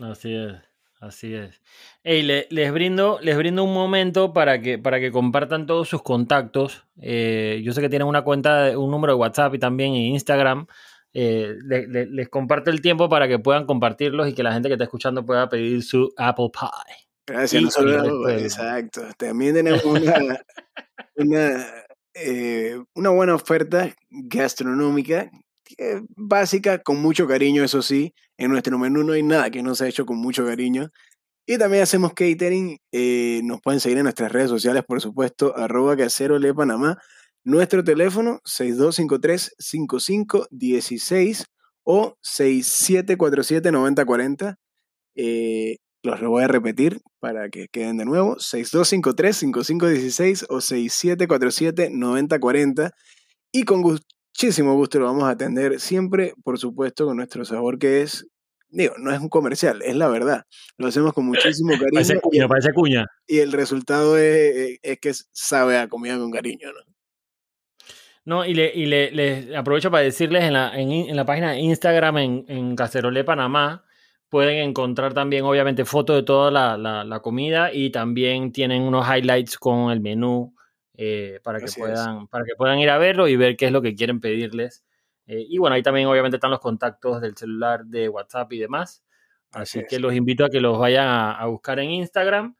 Así 0.00 0.34
es. 0.34 0.54
Así 1.00 1.34
es. 1.34 1.60
Hey, 2.02 2.22
les, 2.22 2.72
brindo, 2.72 3.18
les 3.20 3.36
brindo 3.36 3.62
un 3.64 3.74
momento 3.74 4.32
para 4.32 4.60
que, 4.60 4.78
para 4.78 4.98
que 4.98 5.12
compartan 5.12 5.66
todos 5.66 5.88
sus 5.88 6.02
contactos. 6.02 6.86
Eh, 7.00 7.60
yo 7.64 7.72
sé 7.72 7.80
que 7.80 7.88
tienen 7.88 8.08
una 8.08 8.22
cuenta, 8.22 8.78
un 8.78 8.90
número 8.90 9.12
de 9.12 9.18
WhatsApp 9.18 9.54
y 9.54 9.58
también 9.58 9.94
en 9.94 10.02
Instagram. 10.14 10.66
Eh, 11.12 11.54
les 11.64 12.28
comparto 12.28 12.70
el 12.70 12.80
tiempo 12.80 13.08
para 13.08 13.28
que 13.28 13.38
puedan 13.38 13.66
compartirlos 13.66 14.28
y 14.28 14.34
que 14.34 14.42
la 14.42 14.52
gente 14.52 14.68
que 14.68 14.74
está 14.74 14.84
escuchando 14.84 15.24
pueda 15.24 15.48
pedir 15.48 15.82
su 15.82 16.12
Apple 16.16 16.50
Pie. 16.52 17.08
Gracias, 17.26 17.62
no 17.62 17.70
solo 17.70 18.28
exacto. 18.30 19.02
También 19.18 19.54
tenemos 19.54 19.84
una, 19.84 20.40
una, 21.16 21.66
eh, 22.14 22.78
una 22.94 23.10
buena 23.10 23.34
oferta 23.34 23.94
gastronómica 24.10 25.30
básica, 26.16 26.78
con 26.78 27.00
mucho 27.00 27.26
cariño, 27.26 27.64
eso 27.64 27.82
sí. 27.82 28.14
En 28.38 28.50
nuestro 28.50 28.78
menú 28.78 29.02
no 29.02 29.14
hay 29.14 29.22
nada 29.22 29.50
que 29.50 29.62
no 29.62 29.74
se 29.74 29.84
ha 29.84 29.88
hecho 29.88 30.04
con 30.06 30.18
mucho 30.18 30.44
cariño. 30.44 30.90
Y 31.46 31.56
también 31.58 31.82
hacemos 31.84 32.12
catering. 32.12 32.78
Eh, 32.92 33.40
nos 33.44 33.60
pueden 33.60 33.80
seguir 33.80 33.98
en 33.98 34.04
nuestras 34.04 34.32
redes 34.32 34.50
sociales, 34.50 34.84
por 34.86 35.00
supuesto, 35.00 35.56
arroba 35.56 35.96
casero 35.96 36.38
le 36.38 36.54
Panamá. 36.54 36.98
Nuestro 37.44 37.84
teléfono 37.84 38.40
6253-5516 38.44 41.44
o 41.84 42.16
6747-9040. 42.22 44.56
Eh, 45.14 45.76
los 46.02 46.20
voy 46.20 46.44
a 46.44 46.48
repetir 46.48 47.00
para 47.20 47.48
que 47.48 47.68
queden 47.68 47.96
de 47.98 48.04
nuevo. 48.04 48.36
6253-5516 48.36 50.46
o 50.48 50.56
6747-9040. 50.56 52.90
Y 53.52 53.64
con 53.64 53.82
muchísimo 54.36 54.74
gusto 54.74 54.98
lo 54.98 55.06
vamos 55.06 55.24
a 55.24 55.30
atender 55.30 55.80
siempre, 55.80 56.34
por 56.44 56.58
supuesto, 56.58 57.06
con 57.06 57.16
nuestro 57.16 57.44
sabor 57.46 57.78
que 57.78 58.02
es 58.02 58.26
digo, 58.68 58.94
no 58.98 59.10
es 59.10 59.20
un 59.20 59.30
comercial, 59.30 59.80
es 59.82 59.96
la 59.96 60.08
verdad. 60.08 60.44
Lo 60.76 60.88
hacemos 60.88 61.14
con 61.14 61.24
muchísimo 61.24 61.70
cariño. 61.78 61.88
parece 61.92 62.20
cuña, 62.20 62.48
parece 62.48 62.72
cuña. 62.74 63.06
Y 63.26 63.38
el 63.38 63.52
resultado 63.52 64.18
es, 64.18 64.78
es, 64.82 64.98
que 65.00 65.12
sabe 65.32 65.78
a 65.78 65.88
comida 65.88 66.18
con 66.18 66.30
cariño, 66.30 66.68
¿no? 66.72 66.80
No, 68.26 68.44
y 68.44 68.54
le, 68.54 68.72
y 68.74 68.86
le, 68.86 69.56
aprovecho 69.56 69.90
para 69.90 70.02
decirles 70.02 70.42
en 70.42 70.52
la, 70.52 70.76
en, 70.76 71.14
la 71.14 71.24
página 71.24 71.52
de 71.52 71.60
Instagram 71.60 72.18
en, 72.18 72.44
en 72.48 72.74
Cacerole 72.74 73.22
Panamá, 73.22 73.84
pueden 74.28 74.68
encontrar 74.68 75.14
también 75.14 75.44
obviamente 75.44 75.84
fotos 75.84 76.16
de 76.16 76.22
toda 76.24 76.50
la, 76.50 76.76
la, 76.76 77.20
comida 77.20 77.72
y 77.72 77.90
también 77.90 78.50
tienen 78.50 78.82
unos 78.82 79.06
highlights 79.06 79.56
con 79.56 79.92
el 79.92 80.00
menú 80.00 80.55
eh, 80.96 81.40
para, 81.42 81.60
que 81.60 81.66
puedan, 81.76 82.26
para 82.28 82.44
que 82.44 82.54
puedan 82.56 82.78
ir 82.78 82.90
a 82.90 82.98
verlo 82.98 83.28
y 83.28 83.36
ver 83.36 83.56
qué 83.56 83.66
es 83.66 83.72
lo 83.72 83.82
que 83.82 83.94
quieren 83.94 84.20
pedirles. 84.20 84.84
Eh, 85.26 85.44
y 85.48 85.58
bueno, 85.58 85.74
ahí 85.74 85.82
también 85.82 86.06
obviamente 86.06 86.36
están 86.36 86.50
los 86.50 86.60
contactos 86.60 87.20
del 87.20 87.36
celular 87.36 87.84
de 87.84 88.08
WhatsApp 88.08 88.52
y 88.52 88.58
demás. 88.58 89.02
Así, 89.52 89.82
que 89.88 89.98
los 89.98 90.14
invito 90.14 90.44
a 90.44 90.50
que 90.50 90.60
los 90.60 90.78
vayan 90.78 91.08
a, 91.08 91.44
buscar 91.46 91.78
en 91.78 91.90
Instagram. 91.90 92.56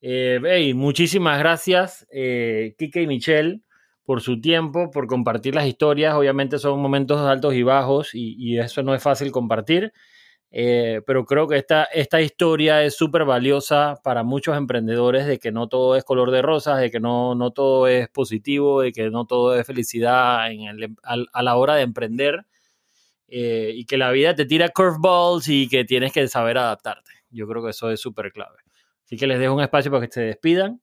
Eh, 0.00 0.72
muchísimas 0.74 1.38
gracias, 1.38 2.06
eh, 2.12 2.74
Kike 2.78 3.02
y 3.02 3.06
Michelle 3.06 3.60
por 4.04 4.20
su 4.20 4.38
tiempo, 4.40 4.90
por 4.90 5.06
compartir 5.06 5.54
las 5.54 5.66
historias. 5.66 6.14
Obviamente 6.14 6.58
son 6.58 6.80
momentos 6.80 7.20
altos 7.20 7.54
y 7.54 7.62
bajos 7.62 8.10
y, 8.12 8.58
eso 8.58 8.82
no 8.82 8.94
es 8.94 9.02
fácil 9.02 9.32
compartir. 9.32 9.92
Eh, 10.56 11.02
pero 11.04 11.24
creo 11.24 11.48
que 11.48 11.56
esta, 11.56 11.82
esta 11.82 12.20
historia 12.20 12.84
es 12.84 12.96
súper 12.96 13.24
valiosa 13.24 14.00
para 14.04 14.22
muchos 14.22 14.56
emprendedores 14.56 15.26
de 15.26 15.40
que 15.40 15.50
no 15.50 15.68
todo 15.68 15.96
es 15.96 16.04
color 16.04 16.30
de 16.30 16.42
rosas, 16.42 16.78
de 16.78 16.92
que 16.92 17.00
no, 17.00 17.34
no 17.34 17.50
todo 17.50 17.88
es 17.88 18.08
positivo, 18.08 18.82
de 18.82 18.92
que 18.92 19.10
no 19.10 19.26
todo 19.26 19.58
es 19.58 19.66
felicidad 19.66 20.52
en 20.52 20.62
el, 20.62 20.96
a, 21.02 21.42
la 21.42 21.56
hora 21.56 21.74
de 21.74 21.82
emprender 21.82 22.46
eh, 23.26 23.72
y 23.74 23.84
que 23.84 23.96
la 23.98 24.12
vida 24.12 24.36
te 24.36 24.46
tira 24.46 24.68
curveballs 24.68 25.48
y 25.48 25.68
que 25.68 25.84
tienes 25.84 26.12
que 26.12 26.28
saber 26.28 26.56
adaptarte. 26.56 27.10
Yo 27.30 27.48
creo 27.48 27.64
que 27.64 27.70
eso 27.70 27.90
es 27.90 28.00
súper 28.00 28.30
clave. 28.30 28.58
Así 29.04 29.16
que 29.16 29.26
les 29.26 29.40
dejo 29.40 29.54
un 29.54 29.62
espacio 29.62 29.90
para 29.90 30.06
que 30.06 30.12
se 30.12 30.20
despidan 30.20 30.80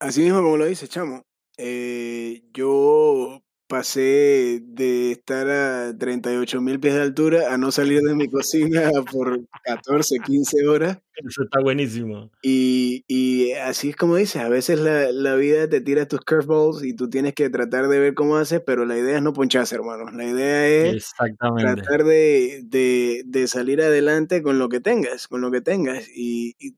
Así 0.00 0.20
mismo 0.22 0.42
como 0.42 0.58
lo 0.58 0.66
dice, 0.66 0.86
chamo. 0.86 1.22
Eh, 1.56 2.42
yo 2.52 3.42
pasé 3.70 4.60
de 4.64 5.12
estar 5.12 5.48
a 5.48 5.96
38 5.96 6.60
mil 6.60 6.80
pies 6.80 6.94
de 6.94 7.02
altura 7.02 7.54
a 7.54 7.56
no 7.56 7.70
salir 7.70 8.02
de 8.02 8.16
mi 8.16 8.28
cocina 8.28 8.90
por 9.12 9.40
14, 9.62 10.18
15 10.18 10.66
horas. 10.66 10.98
Eso 11.14 11.44
está 11.44 11.60
buenísimo. 11.60 12.32
Y, 12.42 13.04
y 13.06 13.52
así 13.52 13.90
es 13.90 13.96
como 13.96 14.16
dices, 14.16 14.42
a 14.42 14.48
veces 14.48 14.80
la, 14.80 15.12
la, 15.12 15.36
vida 15.36 15.68
te 15.68 15.80
tira 15.80 16.08
tus 16.08 16.20
curveballs 16.20 16.82
y 16.82 16.94
tú 16.94 17.08
tienes 17.08 17.34
que 17.34 17.48
tratar 17.48 17.86
de 17.86 18.00
ver 18.00 18.14
cómo 18.14 18.38
haces, 18.38 18.60
pero 18.66 18.84
la 18.84 18.98
idea 18.98 19.18
es 19.18 19.22
no 19.22 19.32
poncharse, 19.32 19.76
hermano. 19.76 20.10
La 20.10 20.24
idea 20.24 20.66
es 20.66 21.12
tratar 21.56 22.04
de, 22.04 22.62
de, 22.64 23.22
de, 23.24 23.46
salir 23.46 23.82
adelante 23.82 24.42
con 24.42 24.58
lo 24.58 24.68
que 24.68 24.80
tengas, 24.80 25.28
con 25.28 25.42
lo 25.42 25.52
que 25.52 25.60
tengas. 25.60 26.08
Y, 26.08 26.56
y 26.58 26.74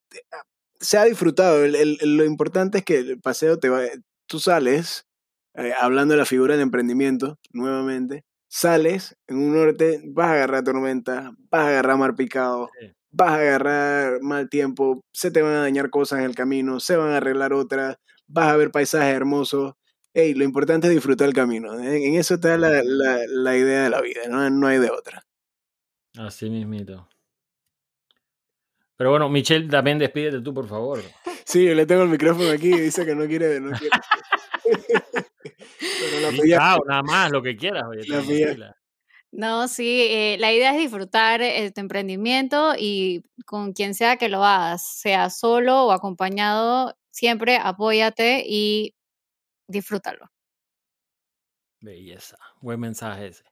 se 0.79 0.99
ha 0.99 1.05
disfrutado. 1.05 1.65
El, 1.65 1.75
el, 1.75 2.17
lo 2.17 2.25
importante 2.27 2.79
es 2.79 2.85
que 2.85 2.99
el 2.99 3.21
paseo 3.21 3.59
te 3.59 3.71
va, 3.71 3.81
tú 4.27 4.41
sales 4.41 5.07
eh, 5.55 5.73
hablando 5.79 6.13
de 6.13 6.19
la 6.19 6.27
figura 6.27 6.55
del 6.55 6.63
emprendimiento, 6.63 7.39
nuevamente, 7.53 8.25
sales 8.49 9.17
en 9.27 9.37
un 9.39 9.55
norte, 9.55 10.03
vas 10.07 10.29
a 10.29 10.33
agarrar 10.35 10.65
tormenta, 10.65 11.33
vas 11.51 11.61
a 11.63 11.69
agarrar 11.69 11.99
mar 11.99 12.15
picado, 12.15 12.71
vas 13.11 13.31
a 13.31 13.37
agarrar 13.37 14.21
mal 14.23 14.49
tiempo, 14.49 15.01
se 15.13 15.31
te 15.31 15.43
van 15.43 15.55
a 15.55 15.61
dañar 15.61 15.91
cosas 15.91 16.21
en 16.21 16.27
el 16.27 16.35
camino, 16.35 16.81
se 16.81 16.97
van 16.97 17.11
a 17.11 17.19
arreglar 17.19 17.53
otras, 17.53 17.97
vas 18.27 18.49
a 18.49 18.57
ver 18.57 18.71
paisajes 18.71 19.15
hermosos. 19.15 19.75
Hey, 20.15 20.35
lo 20.35 20.45
importante 20.45 20.89
es 20.89 20.93
disfrutar 20.93 21.29
el 21.29 21.35
camino. 21.35 21.79
En 21.79 22.15
eso 22.15 22.35
está 22.35 22.59
la, 22.59 22.83
la, 22.85 23.57
idea 23.57 23.85
de 23.85 23.91
la 23.91 24.03
vida, 24.03 24.23
¿no? 24.29 24.49
no 24.51 24.67
hay 24.67 24.79
de 24.79 24.91
otra. 24.91 25.25
Así 26.19 26.51
mismito. 26.51 27.09
Pero 28.97 29.11
bueno, 29.11 29.29
Michelle, 29.31 29.69
también 29.69 29.99
despídete 29.99 30.41
tú, 30.41 30.55
por 30.55 30.69
favor. 30.69 31.01
Sí, 31.45 31.67
yo 31.67 31.75
le 31.75 31.87
tengo 31.87 32.05
el 32.05 32.09
micrófono 32.09 32.51
aquí 32.51 32.69
y 32.69 32.79
dice 32.79 33.05
que 33.05 33.17
no 33.17 33.27
quiere. 33.27 33.59
No 33.59 33.77
quiere. 33.77 33.91
Pero 36.01 36.31
nada 36.87 37.03
más, 37.03 37.31
lo 37.31 37.43
que 37.43 37.57
quieras. 37.57 37.85
no, 39.33 39.69
sí, 39.69 40.03
eh, 40.11 40.37
la 40.39 40.53
idea 40.53 40.73
es 40.73 40.79
disfrutar 40.79 41.43
este 41.43 41.81
emprendimiento 41.81 42.75
y 42.79 43.25
con 43.47 43.73
quien 43.73 43.95
sea 43.95 44.17
que 44.17 44.29
lo 44.29 44.45
hagas, 44.45 44.99
sea 45.01 45.31
solo 45.31 45.87
o 45.87 45.93
acompañado, 45.93 46.97
siempre 47.11 47.57
apóyate 47.57 48.45
y 48.47 48.95
disfrútalo. 49.67 50.31
Belleza, 51.81 52.37
buen 52.61 52.79
mensaje 52.79 53.29
ese. 53.29 53.45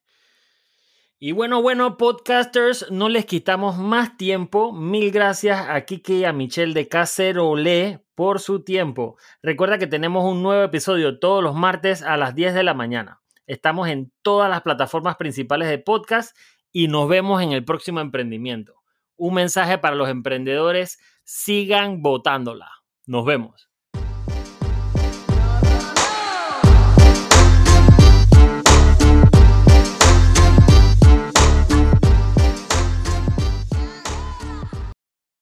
Y 1.23 1.33
bueno, 1.33 1.61
bueno, 1.61 1.99
podcasters, 1.99 2.91
no 2.91 3.11
les 3.11 3.27
quitamos 3.27 3.77
más 3.77 4.17
tiempo. 4.17 4.73
Mil 4.73 5.11
gracias 5.11 5.67
a 5.69 5.85
Kiki 5.85 6.21
y 6.21 6.25
a 6.25 6.33
Michelle 6.33 6.73
de 6.73 6.89
Cacerole 6.89 8.07
por 8.21 8.39
su 8.39 8.63
tiempo. 8.63 9.17
Recuerda 9.43 9.79
que 9.79 9.87
tenemos 9.87 10.31
un 10.31 10.43
nuevo 10.43 10.63
episodio 10.63 11.19
todos 11.19 11.43
los 11.43 11.55
martes 11.55 12.03
a 12.03 12.19
las 12.19 12.35
10 12.35 12.53
de 12.53 12.63
la 12.63 12.75
mañana. 12.75 13.23
Estamos 13.47 13.89
en 13.89 14.13
todas 14.21 14.51
las 14.51 14.61
plataformas 14.61 15.17
principales 15.17 15.71
de 15.71 15.79
podcast 15.79 16.37
y 16.71 16.89
nos 16.89 17.09
vemos 17.09 17.41
en 17.41 17.53
el 17.53 17.65
próximo 17.65 18.01
emprendimiento. 18.01 18.75
Un 19.17 19.33
mensaje 19.33 19.79
para 19.79 19.97
los 19.97 20.11
emprendedores, 20.11 20.99
sigan 21.25 22.03
votándola. 22.03 22.71
Nos 23.07 23.25
vemos. 23.25 23.70